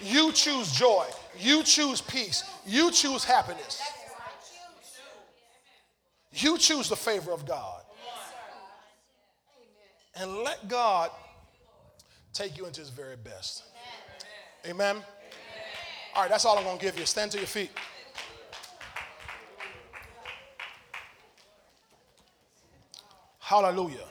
You 0.00 0.32
choose 0.32 0.72
joy. 0.72 1.06
You 1.38 1.62
choose 1.62 2.00
peace. 2.00 2.44
You 2.66 2.90
choose 2.90 3.24
happiness. 3.24 3.82
You 6.32 6.56
choose 6.58 6.88
the 6.88 6.96
favor 6.96 7.32
of 7.32 7.46
God. 7.46 7.82
And 10.16 10.38
let 10.38 10.68
God 10.68 11.10
take 12.32 12.56
you 12.56 12.66
into 12.66 12.80
his 12.80 12.90
very 12.90 13.16
best. 13.16 13.64
Amen. 14.66 14.96
All 16.14 16.22
right, 16.22 16.30
that's 16.30 16.44
all 16.44 16.58
I'm 16.58 16.64
going 16.64 16.78
to 16.78 16.84
give 16.84 16.98
you. 16.98 17.06
Stand 17.06 17.30
to 17.32 17.38
your 17.38 17.46
feet. 17.46 17.70
Hallelujah. 23.50 24.06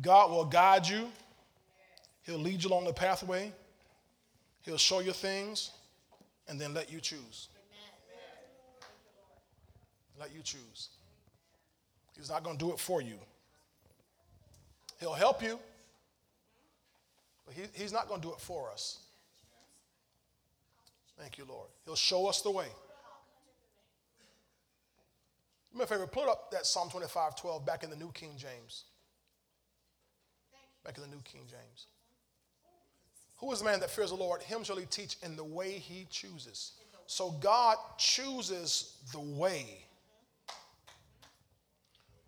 God 0.00 0.30
will 0.30 0.44
guide 0.44 0.86
you. 0.86 1.08
He'll 2.22 2.38
lead 2.38 2.62
you 2.62 2.70
along 2.70 2.84
the 2.84 2.92
pathway. 2.92 3.52
He'll 4.62 4.78
show 4.78 5.00
you 5.00 5.10
things 5.10 5.72
and 6.46 6.60
then 6.60 6.72
let 6.72 6.92
you 6.92 7.00
choose. 7.00 7.48
Let 10.20 10.32
you 10.32 10.42
choose. 10.42 10.90
He's 12.16 12.30
not 12.30 12.44
going 12.44 12.56
to 12.58 12.64
do 12.64 12.72
it 12.72 12.78
for 12.78 13.02
you. 13.02 13.18
He'll 15.00 15.14
help 15.14 15.42
you, 15.42 15.58
but 17.46 17.54
he, 17.54 17.62
he's 17.72 17.92
not 17.92 18.08
going 18.08 18.20
to 18.20 18.26
do 18.26 18.34
it 18.34 18.40
for 18.40 18.70
us. 18.70 18.98
Thank 21.18 21.38
you, 21.38 21.44
Lord. 21.48 21.68
He'll 21.84 21.96
show 21.96 22.26
us 22.26 22.42
the 22.42 22.50
way. 22.50 22.66
Do 25.72 25.78
me 25.78 25.84
a 25.84 25.86
favor, 25.86 26.06
put 26.06 26.28
up 26.28 26.50
that 26.50 26.66
Psalm 26.66 26.90
25 26.90 27.36
12 27.36 27.64
back 27.64 27.84
in 27.84 27.90
the 27.90 27.96
New 27.96 28.10
King 28.12 28.32
James. 28.36 28.84
Back 30.84 30.96
in 30.96 31.02
the 31.02 31.08
New 31.08 31.22
King 31.24 31.42
James. 31.48 31.86
Who 33.38 33.52
is 33.52 33.58
the 33.58 33.64
man 33.64 33.80
that 33.80 33.90
fears 33.90 34.10
the 34.10 34.16
Lord? 34.16 34.42
Him 34.42 34.64
shall 34.64 34.76
he 34.76 34.86
teach 34.86 35.16
in 35.22 35.36
the 35.36 35.44
way 35.44 35.72
he 35.72 36.06
chooses. 36.10 36.72
So 37.06 37.30
God 37.40 37.76
chooses 37.98 38.96
the 39.12 39.20
way. 39.20 39.84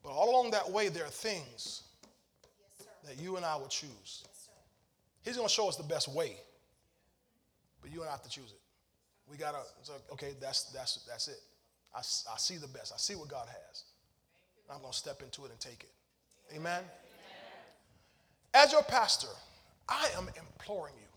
But 0.02 0.10
all 0.10 0.30
along 0.30 0.52
that 0.52 0.70
way, 0.70 0.88
there 0.88 1.04
are 1.04 1.10
things 1.10 1.82
that 3.04 3.18
you 3.18 3.36
and 3.36 3.44
I 3.44 3.56
will 3.56 3.68
choose. 3.68 4.24
He's 5.28 5.36
going 5.36 5.46
to 5.46 5.52
show 5.52 5.68
us 5.68 5.76
the 5.76 5.82
best 5.82 6.08
way, 6.08 6.38
but 7.82 7.92
you 7.92 8.00
and 8.00 8.08
I 8.08 8.12
have 8.12 8.22
to 8.22 8.30
choose 8.30 8.50
it. 8.50 8.60
We 9.30 9.36
got 9.36 9.52
to, 9.52 9.92
okay, 10.14 10.32
that's, 10.40 10.64
that's, 10.72 11.04
that's 11.06 11.28
it. 11.28 11.36
I, 11.94 11.98
I 11.98 12.38
see 12.38 12.56
the 12.56 12.66
best. 12.66 12.94
I 12.94 12.96
see 12.96 13.14
what 13.14 13.28
God 13.28 13.46
has. 13.46 13.84
I'm 14.72 14.80
going 14.80 14.90
to 14.90 14.98
step 14.98 15.20
into 15.20 15.44
it 15.44 15.50
and 15.50 15.60
take 15.60 15.84
it. 15.84 16.56
Amen? 16.56 16.82
As 18.54 18.72
your 18.72 18.82
pastor, 18.84 19.28
I 19.86 20.08
am 20.16 20.28
imploring 20.28 20.94
you. 20.96 21.08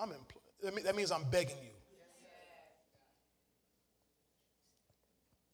I'm 0.00 0.08
impl- 0.08 0.82
that 0.82 0.96
means 0.96 1.12
I'm 1.12 1.24
begging 1.30 1.58
you 1.62 1.68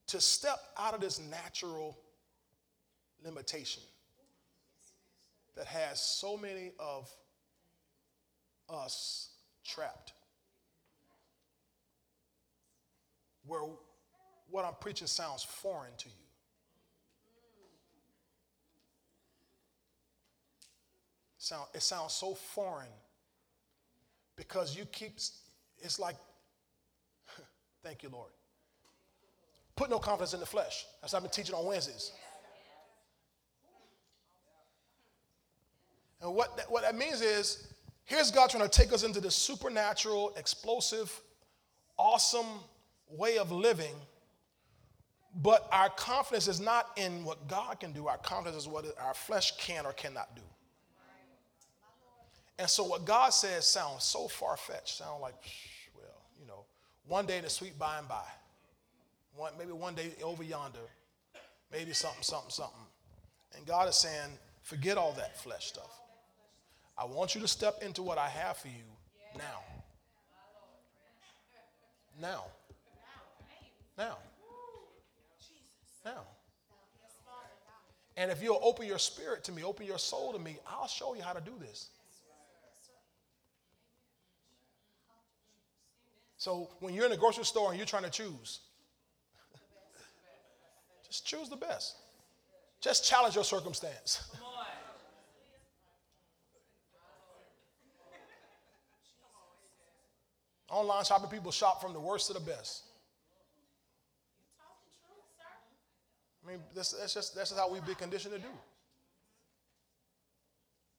to 0.07 0.21
step 0.21 0.61
out 0.79 0.95
of 0.95 1.01
this 1.01 1.19
natural 1.19 1.99
limitation 3.25 3.83
that 5.57 5.67
has 5.67 6.01
so 6.01 6.37
many 6.37 6.73
of 6.79 7.11
us 8.69 9.31
trapped. 9.65 10.13
Where 13.47 13.63
what 14.51 14.65
I'm 14.65 14.75
preaching 14.81 15.07
sounds 15.07 15.43
foreign 15.43 15.93
to 15.99 16.09
you. 16.09 16.15
Sound, 21.39 21.67
it 21.75 21.83
sounds 21.83 22.13
so 22.13 22.35
foreign 22.35 22.87
because 24.37 24.77
you 24.77 24.85
keep, 24.85 25.19
it's 25.79 25.99
like, 25.99 26.15
thank 27.83 28.03
you, 28.03 28.11
Lord. 28.11 28.31
Put 29.75 29.91
no 29.91 29.99
confidence 29.99 30.35
in 30.35 30.41
the 30.41 30.47
flesh. 30.47 30.87
That's 31.01 31.13
what 31.13 31.19
I've 31.19 31.23
been 31.25 31.33
teaching 31.33 31.55
on 31.55 31.67
Wednesdays. 31.67 32.13
And 36.23 36.35
what 36.35 36.57
that, 36.57 36.71
what 36.71 36.83
that 36.83 36.95
means 36.95 37.21
is, 37.21 37.67
here's 38.05 38.31
God 38.31 38.51
trying 38.51 38.63
to 38.63 38.69
take 38.69 38.93
us 38.93 39.03
into 39.03 39.21
this 39.21 39.35
supernatural, 39.35 40.33
explosive, 40.37 41.13
awesome 41.99 42.47
way 43.11 43.39
of 43.39 43.51
living. 43.51 43.95
But 45.35 45.67
our 45.73 45.89
confidence 45.89 46.47
is 46.47 46.61
not 46.61 46.91
in 46.97 47.25
what 47.25 47.49
God 47.49 47.81
can 47.81 47.93
do. 47.93 48.07
Our 48.07 48.19
confidence 48.19 48.63
is 48.63 48.69
what 48.69 48.85
our 49.01 49.15
flesh 49.15 49.57
can 49.57 49.87
or 49.87 49.93
cannot 49.93 50.37
do. 50.37 50.43
And 52.59 52.69
so 52.69 52.85
what 52.85 53.05
God 53.05 53.31
says 53.31 53.67
sounds 53.67 54.05
so 54.05 54.29
far 54.29 54.57
fetched, 54.57 54.99
sound 54.99 55.23
like, 55.23 55.35
well, 55.97 56.23
you 56.39 56.47
know, 56.47 56.67
one 57.09 57.27
day 57.27 57.39
in 57.39 57.45
the 57.45 57.51
sweet 57.51 57.77
by 57.79 57.99
and 57.99 58.07
by, 58.07 58.23
one, 59.35 59.55
maybe 59.59 59.73
one 59.73 59.95
day 59.95 60.13
over 60.23 60.45
yonder, 60.45 60.79
maybe 61.73 61.93
something, 61.93 62.23
something, 62.23 62.51
something. 62.51 62.87
And 63.57 63.67
God 63.67 63.89
is 63.89 63.97
saying, 63.97 64.39
forget 64.63 64.99
all 64.99 65.13
that 65.15 65.41
flesh 65.41 65.67
stuff. 65.67 66.02
I 67.03 67.05
want 67.05 67.35
you 67.35 67.41
to 67.41 67.49
step 67.49 67.83
into 67.83 68.01
what 68.01 68.17
I 68.17 68.29
have 68.29 68.59
for 68.59 68.69
you 68.69 68.85
now. 69.37 69.43
Now. 72.21 72.45
Now. 73.99 74.19
Now. 76.05 76.21
And 78.17 78.31
if 78.31 78.41
you'll 78.41 78.61
open 78.63 78.87
your 78.87 79.01
spirit 79.01 79.43
to 79.45 79.53
me, 79.53 79.65
open 79.65 79.85
your 79.85 79.99
soul 79.99 80.33
to 80.33 80.39
me, 80.39 80.59
I'll 80.65 80.87
show 80.87 81.15
you 81.15 81.23
how 81.23 81.33
to 81.33 81.41
do 81.41 81.53
this. 81.59 81.89
So 86.37 86.71
when 86.79 86.95
you're 86.95 87.07
in 87.07 87.13
a 87.13 87.17
grocery 87.17 87.45
store 87.45 87.71
and 87.71 87.79
you're 87.79 87.87
trying 87.87 88.05
to 88.05 88.11
choose, 88.11 88.61
just 91.07 91.27
choose 91.27 91.49
the 91.49 91.57
best. 91.57 91.97
Just 92.81 93.05
challenge 93.05 93.35
your 93.35 93.45
circumstance. 93.45 94.31
Online 100.73 101.05
shopping 101.05 101.31
people 101.31 101.53
shop 101.53 101.81
from 101.81 101.93
the 101.93 102.01
worst 102.01 102.27
to 102.27 102.33
the 102.33 102.41
best. 102.41 102.83
I 106.45 106.51
mean, 106.51 106.59
this, 106.75 106.91
that's 106.93 107.15
just 107.15 107.37
that's 107.37 107.51
just 107.51 107.61
how 107.61 107.71
we've 107.71 107.87
been 107.87 107.95
conditioned 107.95 108.35
to 108.35 108.41
do. 108.41 108.49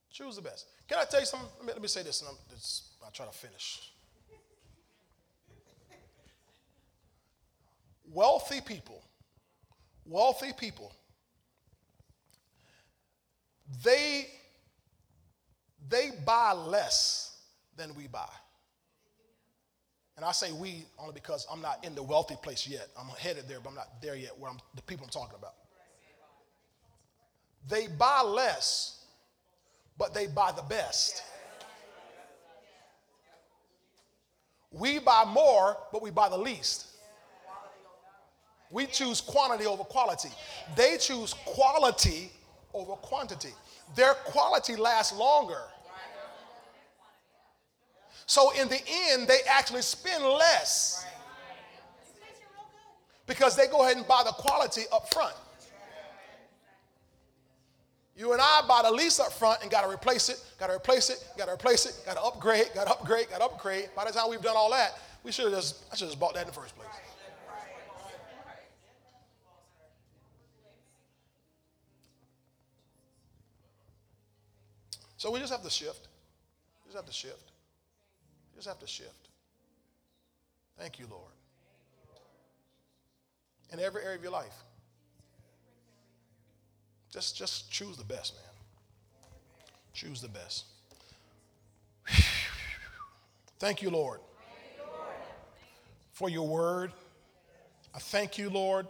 Choose 0.10 0.38
the 0.38 0.42
best. 0.42 0.68
Can 0.88 1.00
I 1.00 1.04
tell 1.04 1.20
you 1.20 1.26
something? 1.26 1.50
Let 1.58 1.66
me, 1.66 1.74
let 1.74 1.82
me 1.82 1.88
say 1.90 2.04
this, 2.04 2.22
and 2.22 2.30
I'm, 2.30 2.38
I'll 3.04 3.12
try 3.12 3.26
to 3.26 3.32
finish. 3.32 3.94
wealthy 8.14 8.62
people, 8.62 9.04
wealthy 10.06 10.54
people, 10.58 10.94
they, 13.84 14.28
they 15.90 16.12
buy 16.26 16.54
less 16.54 17.38
than 17.76 17.94
we 17.96 18.08
buy. 18.08 18.30
And 20.16 20.26
I 20.26 20.32
say 20.32 20.52
we 20.52 20.86
only 21.00 21.14
because 21.14 21.48
I'm 21.52 21.62
not 21.62 21.84
in 21.84 21.96
the 21.96 22.04
wealthy 22.04 22.36
place 22.42 22.68
yet. 22.68 22.88
I'm 23.00 23.08
headed 23.18 23.48
there, 23.48 23.60
but 23.60 23.70
I'm 23.70 23.76
not 23.76 24.02
there 24.02 24.16
yet 24.16 24.38
where 24.38 24.52
I'm 24.52 24.60
the 24.76 24.82
people 24.84 25.06
I'm 25.06 25.10
talking 25.10 25.36
about. 25.38 25.56
They 27.68 27.88
buy 27.88 28.22
less, 28.22 29.06
but 29.98 30.14
they 30.14 30.28
buy 30.28 30.52
the 30.52 30.62
best. 30.64 31.24
We 34.72 35.00
buy 35.00 35.24
more, 35.26 35.78
but 35.92 36.02
we 36.02 36.10
buy 36.10 36.30
the 36.30 36.38
least. 36.38 36.88
We 38.72 38.88
choose 38.88 39.22
quantity 39.22 39.66
over 39.66 39.84
quality. 39.84 40.30
They 40.76 40.98
choose 40.98 41.36
quality 41.46 42.32
over 42.74 42.94
quantity. 42.94 43.54
Their 43.96 44.16
quality 44.16 44.76
lasts 44.76 45.16
longer. 45.16 45.62
So 48.26 48.52
in 48.60 48.68
the 48.70 48.80
end, 49.10 49.28
they 49.28 49.40
actually 49.50 49.82
spend 49.82 50.24
less 50.24 51.06
because 53.26 53.56
they 53.56 53.68
go 53.68 53.84
ahead 53.84 53.98
and 53.98 54.08
buy 54.08 54.24
the 54.26 54.32
quality 54.32 54.84
up 54.92 55.14
front. 55.14 55.36
You 58.16 58.32
and 58.32 58.42
I 58.42 58.62
buy 58.68 58.82
the 58.84 58.92
lease 58.92 59.20
up 59.20 59.34
front 59.34 59.64
and 59.64 59.72
got 59.72 59.82
to 59.82 59.90
replace 59.90 60.30
it, 60.30 60.40
got 60.60 60.68
to 60.68 60.74
replace 60.76 61.10
it, 61.10 61.26
got 61.38 61.46
to 61.46 61.54
replace 61.54 61.86
it, 61.88 62.00
got 62.06 62.16
to 62.16 62.22
upgrade, 62.22 62.68
got 62.76 62.86
to 62.86 62.92
upgrade, 62.92 63.28
got 63.30 63.40
to 63.40 63.46
upgrade. 63.46 63.90
By 63.96 64.06
the 64.06 64.12
time 64.12 64.30
we've 64.30 64.42
done 64.42 64.56
all 64.56 64.70
that, 64.70 65.00
we 65.24 65.32
should 65.32 65.46
have 65.46 65.54
just, 65.54 65.84
I 65.92 65.96
should 65.96 66.06
have 66.06 66.10
just 66.12 66.20
bought 66.20 66.36
that 66.36 66.42
in 66.42 66.48
the 66.48 66.54
first 66.54 66.76
place. 66.76 66.88
So 75.18 75.32
we 75.32 75.40
just 75.40 75.54
have 75.54 75.64
to 75.64 75.70
shift. 75.70 76.10
We 76.86 76.92
just 76.92 76.98
have 76.98 77.06
to 77.06 77.14
shift. 77.14 77.53
Just 78.64 78.78
have 78.78 78.80
to 78.80 78.88
shift. 78.88 79.28
Thank 80.80 80.98
you, 80.98 81.06
Lord. 81.12 81.34
In 83.74 83.80
every 83.82 84.02
area 84.04 84.16
of 84.16 84.24
your 84.24 84.32
life. 84.32 84.56
Just, 87.12 87.36
just 87.36 87.70
choose 87.70 87.98
the 87.98 88.06
best, 88.06 88.36
man. 88.36 88.44
Choose 89.92 90.22
the 90.22 90.30
best. 90.30 90.64
Thank 93.60 93.82
you, 93.82 93.90
Lord, 93.90 94.22
for 96.14 96.30
your 96.30 96.48
word. 96.48 96.94
I 97.94 98.00
thank 98.00 98.38
you, 98.38 98.50
Lord, 98.50 98.88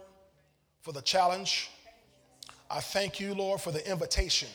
for 0.82 0.92
the 0.92 1.02
challenge. 1.02 1.68
I 2.70 2.78
thank 2.78 3.18
you, 3.18 3.34
Lord, 3.34 3.60
for 3.60 3.72
the 3.72 3.90
invitation 3.90 4.48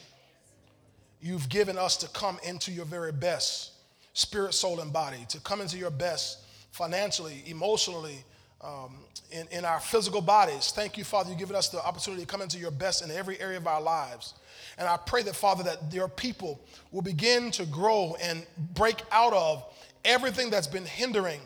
you've 1.22 1.50
given 1.50 1.78
us 1.78 1.98
to 1.98 2.08
come 2.08 2.40
into 2.42 2.72
your 2.72 2.86
very 2.86 3.12
best, 3.12 3.74
spirit, 4.20 4.54
soul, 4.54 4.82
and 4.82 4.92
body, 4.92 5.26
to 5.30 5.40
come 5.40 5.62
into 5.62 5.78
your 5.78 5.90
best 5.90 6.40
financially, 6.72 7.42
emotionally, 7.48 8.24
um, 8.62 8.98
in, 9.32 9.48
in 9.52 9.64
our 9.64 9.80
physical 9.80 10.20
bodies. 10.20 10.72
Thank 10.76 10.98
you, 10.98 11.06
Father, 11.06 11.30
you've 11.30 11.40
given 11.40 11.56
us 11.56 11.70
the 11.70 11.84
opportunity 11.86 12.24
to 12.24 12.28
come 12.28 12.42
into 12.42 12.58
your 12.58 12.72
best 12.72 13.02
in 13.02 13.12
every 13.12 13.40
area 13.40 13.58
of 13.58 13.66
our 13.66 13.82
lives. 13.82 14.34
And 14.78 14.88
I 14.90 14.98
pray 14.98 15.24
that, 15.24 15.36
Father, 15.36 15.64
that 15.64 15.94
your 15.94 16.10
people 16.10 16.60
will 16.92 17.02
begin 17.02 17.50
to 17.52 17.66
grow 17.66 18.18
and 18.22 18.46
break 18.74 19.02
out 19.12 19.32
of 19.32 19.64
everything 20.04 20.50
that's 20.50 20.68
been 20.68 20.86
hindering 20.86 21.40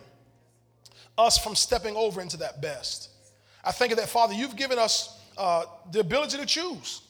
us 1.18 1.38
from 1.38 1.54
stepping 1.54 1.96
over 1.96 2.22
into 2.22 2.38
that 2.38 2.60
best. 2.60 3.10
I 3.64 3.72
thank 3.72 3.92
you 3.92 3.96
that, 3.98 4.10
Father, 4.10 4.34
you've 4.34 4.56
given 4.56 4.80
us 4.80 5.20
uh, 5.38 5.66
the 5.92 6.00
ability 6.00 6.38
to 6.38 6.46
choose, 6.48 7.02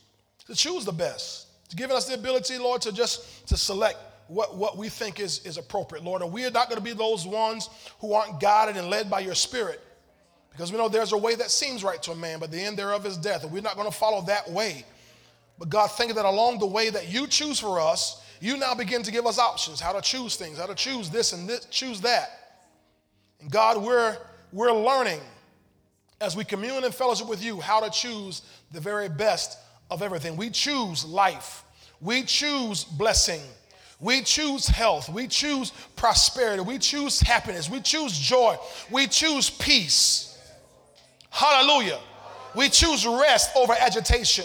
to 0.47 0.55
choose 0.55 0.83
the 0.83 0.91
best, 0.91 1.47
to 1.69 1.77
giving 1.77 1.95
us 1.95 2.05
the 2.05 2.15
ability, 2.15 2.57
Lord, 2.57 2.81
to 2.81 2.91
just 2.91 3.47
to 3.47 3.55
select 3.55 3.97
what, 4.27 4.55
what 4.55 4.77
we 4.77 4.89
think 4.89 5.19
is, 5.19 5.45
is 5.45 5.57
appropriate, 5.57 6.03
Lord. 6.03 6.21
And 6.21 6.31
we 6.31 6.45
are 6.45 6.51
not 6.51 6.69
going 6.69 6.79
to 6.79 6.83
be 6.83 6.93
those 6.93 7.25
ones 7.25 7.69
who 7.99 8.13
aren't 8.13 8.39
guided 8.39 8.77
and 8.77 8.89
led 8.89 9.09
by 9.09 9.19
your 9.19 9.35
spirit. 9.35 9.81
Because 10.51 10.71
we 10.71 10.77
know 10.77 10.87
there's 10.87 11.13
a 11.13 11.17
way 11.17 11.35
that 11.35 11.49
seems 11.49 11.83
right 11.83 12.01
to 12.03 12.11
a 12.11 12.15
man, 12.15 12.39
but 12.39 12.51
the 12.51 12.61
end 12.61 12.77
thereof 12.77 13.05
is 13.05 13.17
death. 13.17 13.43
And 13.43 13.51
we're 13.51 13.61
not 13.61 13.75
going 13.75 13.89
to 13.89 13.95
follow 13.95 14.21
that 14.25 14.49
way. 14.49 14.85
But 15.57 15.69
God, 15.69 15.87
thinking 15.87 16.15
that 16.15 16.25
along 16.25 16.59
the 16.59 16.67
way 16.67 16.89
that 16.89 17.11
you 17.11 17.27
choose 17.27 17.59
for 17.59 17.79
us, 17.79 18.23
you 18.39 18.57
now 18.57 18.75
begin 18.75 19.03
to 19.03 19.11
give 19.11 19.25
us 19.25 19.39
options 19.39 19.79
how 19.79 19.93
to 19.93 20.01
choose 20.01 20.35
things, 20.35 20.57
how 20.57 20.65
to 20.65 20.75
choose 20.75 21.09
this 21.09 21.33
and 21.33 21.47
this, 21.47 21.65
choose 21.65 22.01
that. 22.01 22.59
And 23.39 23.49
God, 23.49 23.81
we're, 23.81 24.17
we're 24.51 24.73
learning 24.73 25.21
as 26.21 26.35
we 26.35 26.43
commune 26.43 26.83
and 26.83 26.93
fellowship 26.93 27.27
with 27.27 27.43
you 27.43 27.59
how 27.59 27.79
to 27.79 27.89
choose 27.89 28.41
the 28.71 28.79
very 28.79 29.09
best 29.09 29.57
of 29.89 30.01
everything. 30.01 30.37
We 30.37 30.49
choose 30.49 31.05
life, 31.05 31.63
we 32.01 32.23
choose 32.23 32.83
blessing. 32.83 33.41
We 34.03 34.21
choose 34.21 34.67
health. 34.67 35.07
We 35.07 35.27
choose 35.27 35.71
prosperity. 35.95 36.61
We 36.61 36.77
choose 36.77 37.21
happiness. 37.21 37.69
We 37.69 37.79
choose 37.79 38.11
joy. 38.17 38.57
We 38.91 39.07
choose 39.07 39.49
peace. 39.49 40.37
Hallelujah. 41.29 41.99
We 42.53 42.67
choose 42.67 43.07
rest 43.07 43.55
over 43.55 43.73
agitation. 43.79 44.43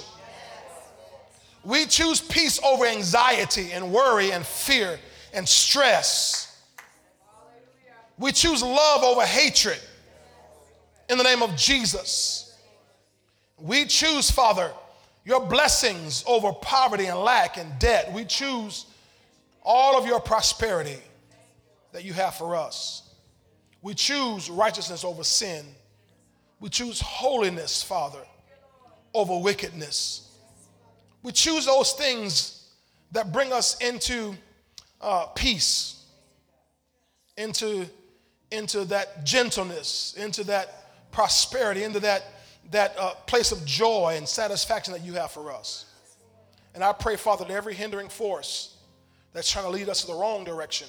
We 1.64 1.86
choose 1.86 2.20
peace 2.20 2.60
over 2.64 2.86
anxiety 2.86 3.72
and 3.72 3.92
worry 3.92 4.30
and 4.30 4.46
fear 4.46 4.96
and 5.34 5.46
stress. 5.46 6.56
We 8.16 8.30
choose 8.30 8.62
love 8.62 9.02
over 9.02 9.22
hatred 9.22 9.80
in 11.08 11.18
the 11.18 11.24
name 11.24 11.42
of 11.42 11.56
Jesus. 11.56 12.56
We 13.58 13.86
choose, 13.86 14.30
Father, 14.30 14.70
your 15.24 15.44
blessings 15.44 16.22
over 16.28 16.52
poverty 16.52 17.06
and 17.06 17.18
lack 17.18 17.56
and 17.56 17.76
debt. 17.80 18.12
We 18.12 18.24
choose 18.24 18.86
all 19.62 19.98
of 19.98 20.06
your 20.06 20.20
prosperity 20.20 20.98
that 21.92 22.04
you 22.04 22.12
have 22.12 22.34
for 22.34 22.56
us. 22.56 23.14
We 23.82 23.94
choose 23.94 24.50
righteousness 24.50 25.04
over 25.04 25.24
sin. 25.24 25.64
We 26.60 26.68
choose 26.68 27.00
holiness, 27.00 27.82
Father, 27.82 28.20
over 29.14 29.38
wickedness. 29.38 30.36
We 31.22 31.32
choose 31.32 31.66
those 31.66 31.92
things 31.92 32.70
that 33.12 33.32
bring 33.32 33.52
us 33.52 33.78
into 33.78 34.34
uh, 35.00 35.26
peace, 35.26 36.04
into, 37.36 37.86
into 38.50 38.84
that 38.86 39.24
gentleness, 39.24 40.14
into 40.16 40.44
that 40.44 41.10
prosperity, 41.12 41.84
into 41.84 42.00
that, 42.00 42.24
that 42.70 42.94
uh, 42.98 43.14
place 43.26 43.52
of 43.52 43.64
joy 43.64 44.14
and 44.16 44.28
satisfaction 44.28 44.92
that 44.92 45.02
you 45.02 45.14
have 45.14 45.30
for 45.30 45.52
us. 45.52 45.86
And 46.74 46.84
I 46.84 46.92
pray, 46.92 47.16
Father, 47.16 47.44
that 47.44 47.52
every 47.54 47.74
hindering 47.74 48.08
force 48.08 48.76
that's 49.32 49.50
trying 49.50 49.64
to 49.64 49.70
lead 49.70 49.88
us 49.88 50.02
to 50.02 50.06
the 50.08 50.14
wrong 50.14 50.44
direction, 50.44 50.88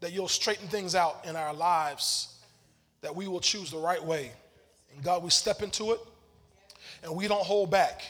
that 0.00 0.12
you'll 0.12 0.28
straighten 0.28 0.68
things 0.68 0.94
out 0.94 1.24
in 1.26 1.36
our 1.36 1.54
lives, 1.54 2.36
that 3.00 3.14
we 3.14 3.28
will 3.28 3.40
choose 3.40 3.70
the 3.70 3.78
right 3.78 4.02
way 4.02 4.32
and 4.94 5.02
God, 5.02 5.22
we 5.22 5.30
step 5.30 5.62
into 5.62 5.92
it 5.92 6.00
and 7.02 7.14
we 7.14 7.28
don't 7.28 7.44
hold 7.44 7.70
back. 7.70 8.02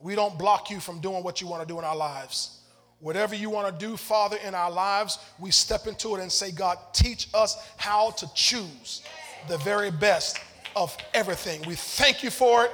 We 0.00 0.14
don't 0.14 0.36
block 0.38 0.70
you 0.70 0.80
from 0.80 1.00
doing 1.00 1.22
what 1.22 1.40
you 1.40 1.46
want 1.46 1.62
to 1.62 1.68
do 1.68 1.78
in 1.78 1.84
our 1.84 1.96
lives. 1.96 2.60
Whatever 3.00 3.34
you 3.34 3.50
want 3.50 3.78
to 3.78 3.86
do, 3.86 3.96
Father, 3.96 4.36
in 4.44 4.54
our 4.54 4.70
lives, 4.70 5.18
we 5.38 5.50
step 5.50 5.86
into 5.86 6.14
it 6.16 6.20
and 6.20 6.30
say, 6.30 6.50
God, 6.50 6.78
teach 6.92 7.28
us 7.34 7.56
how 7.76 8.10
to 8.12 8.32
choose 8.34 9.02
the 9.48 9.58
very 9.58 9.90
best 9.90 10.38
of 10.76 10.96
everything. 11.12 11.62
We 11.66 11.74
thank 11.74 12.22
you 12.22 12.30
for 12.30 12.64
it. 12.64 12.72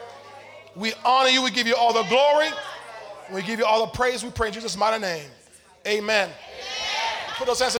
We 0.77 0.93
honor 1.05 1.31
you. 1.31 1.43
We 1.43 1.51
give 1.51 1.67
you 1.67 1.77
all 1.77 1.93
the 1.93 2.09
glory. 2.09 2.49
We 3.33 3.43
give 3.43 3.59
you 3.59 3.65
all 3.65 3.87
the 3.87 3.93
praise. 3.93 4.23
We 4.23 4.31
pray 4.31 4.49
in 4.49 4.55
Jesus' 4.55 4.77
mighty 4.77 5.01
name. 5.01 5.29
Amen. 5.89 6.29
Amen. 6.29 6.31
Put 7.39 7.47
those 7.47 7.61
hands 7.61 7.75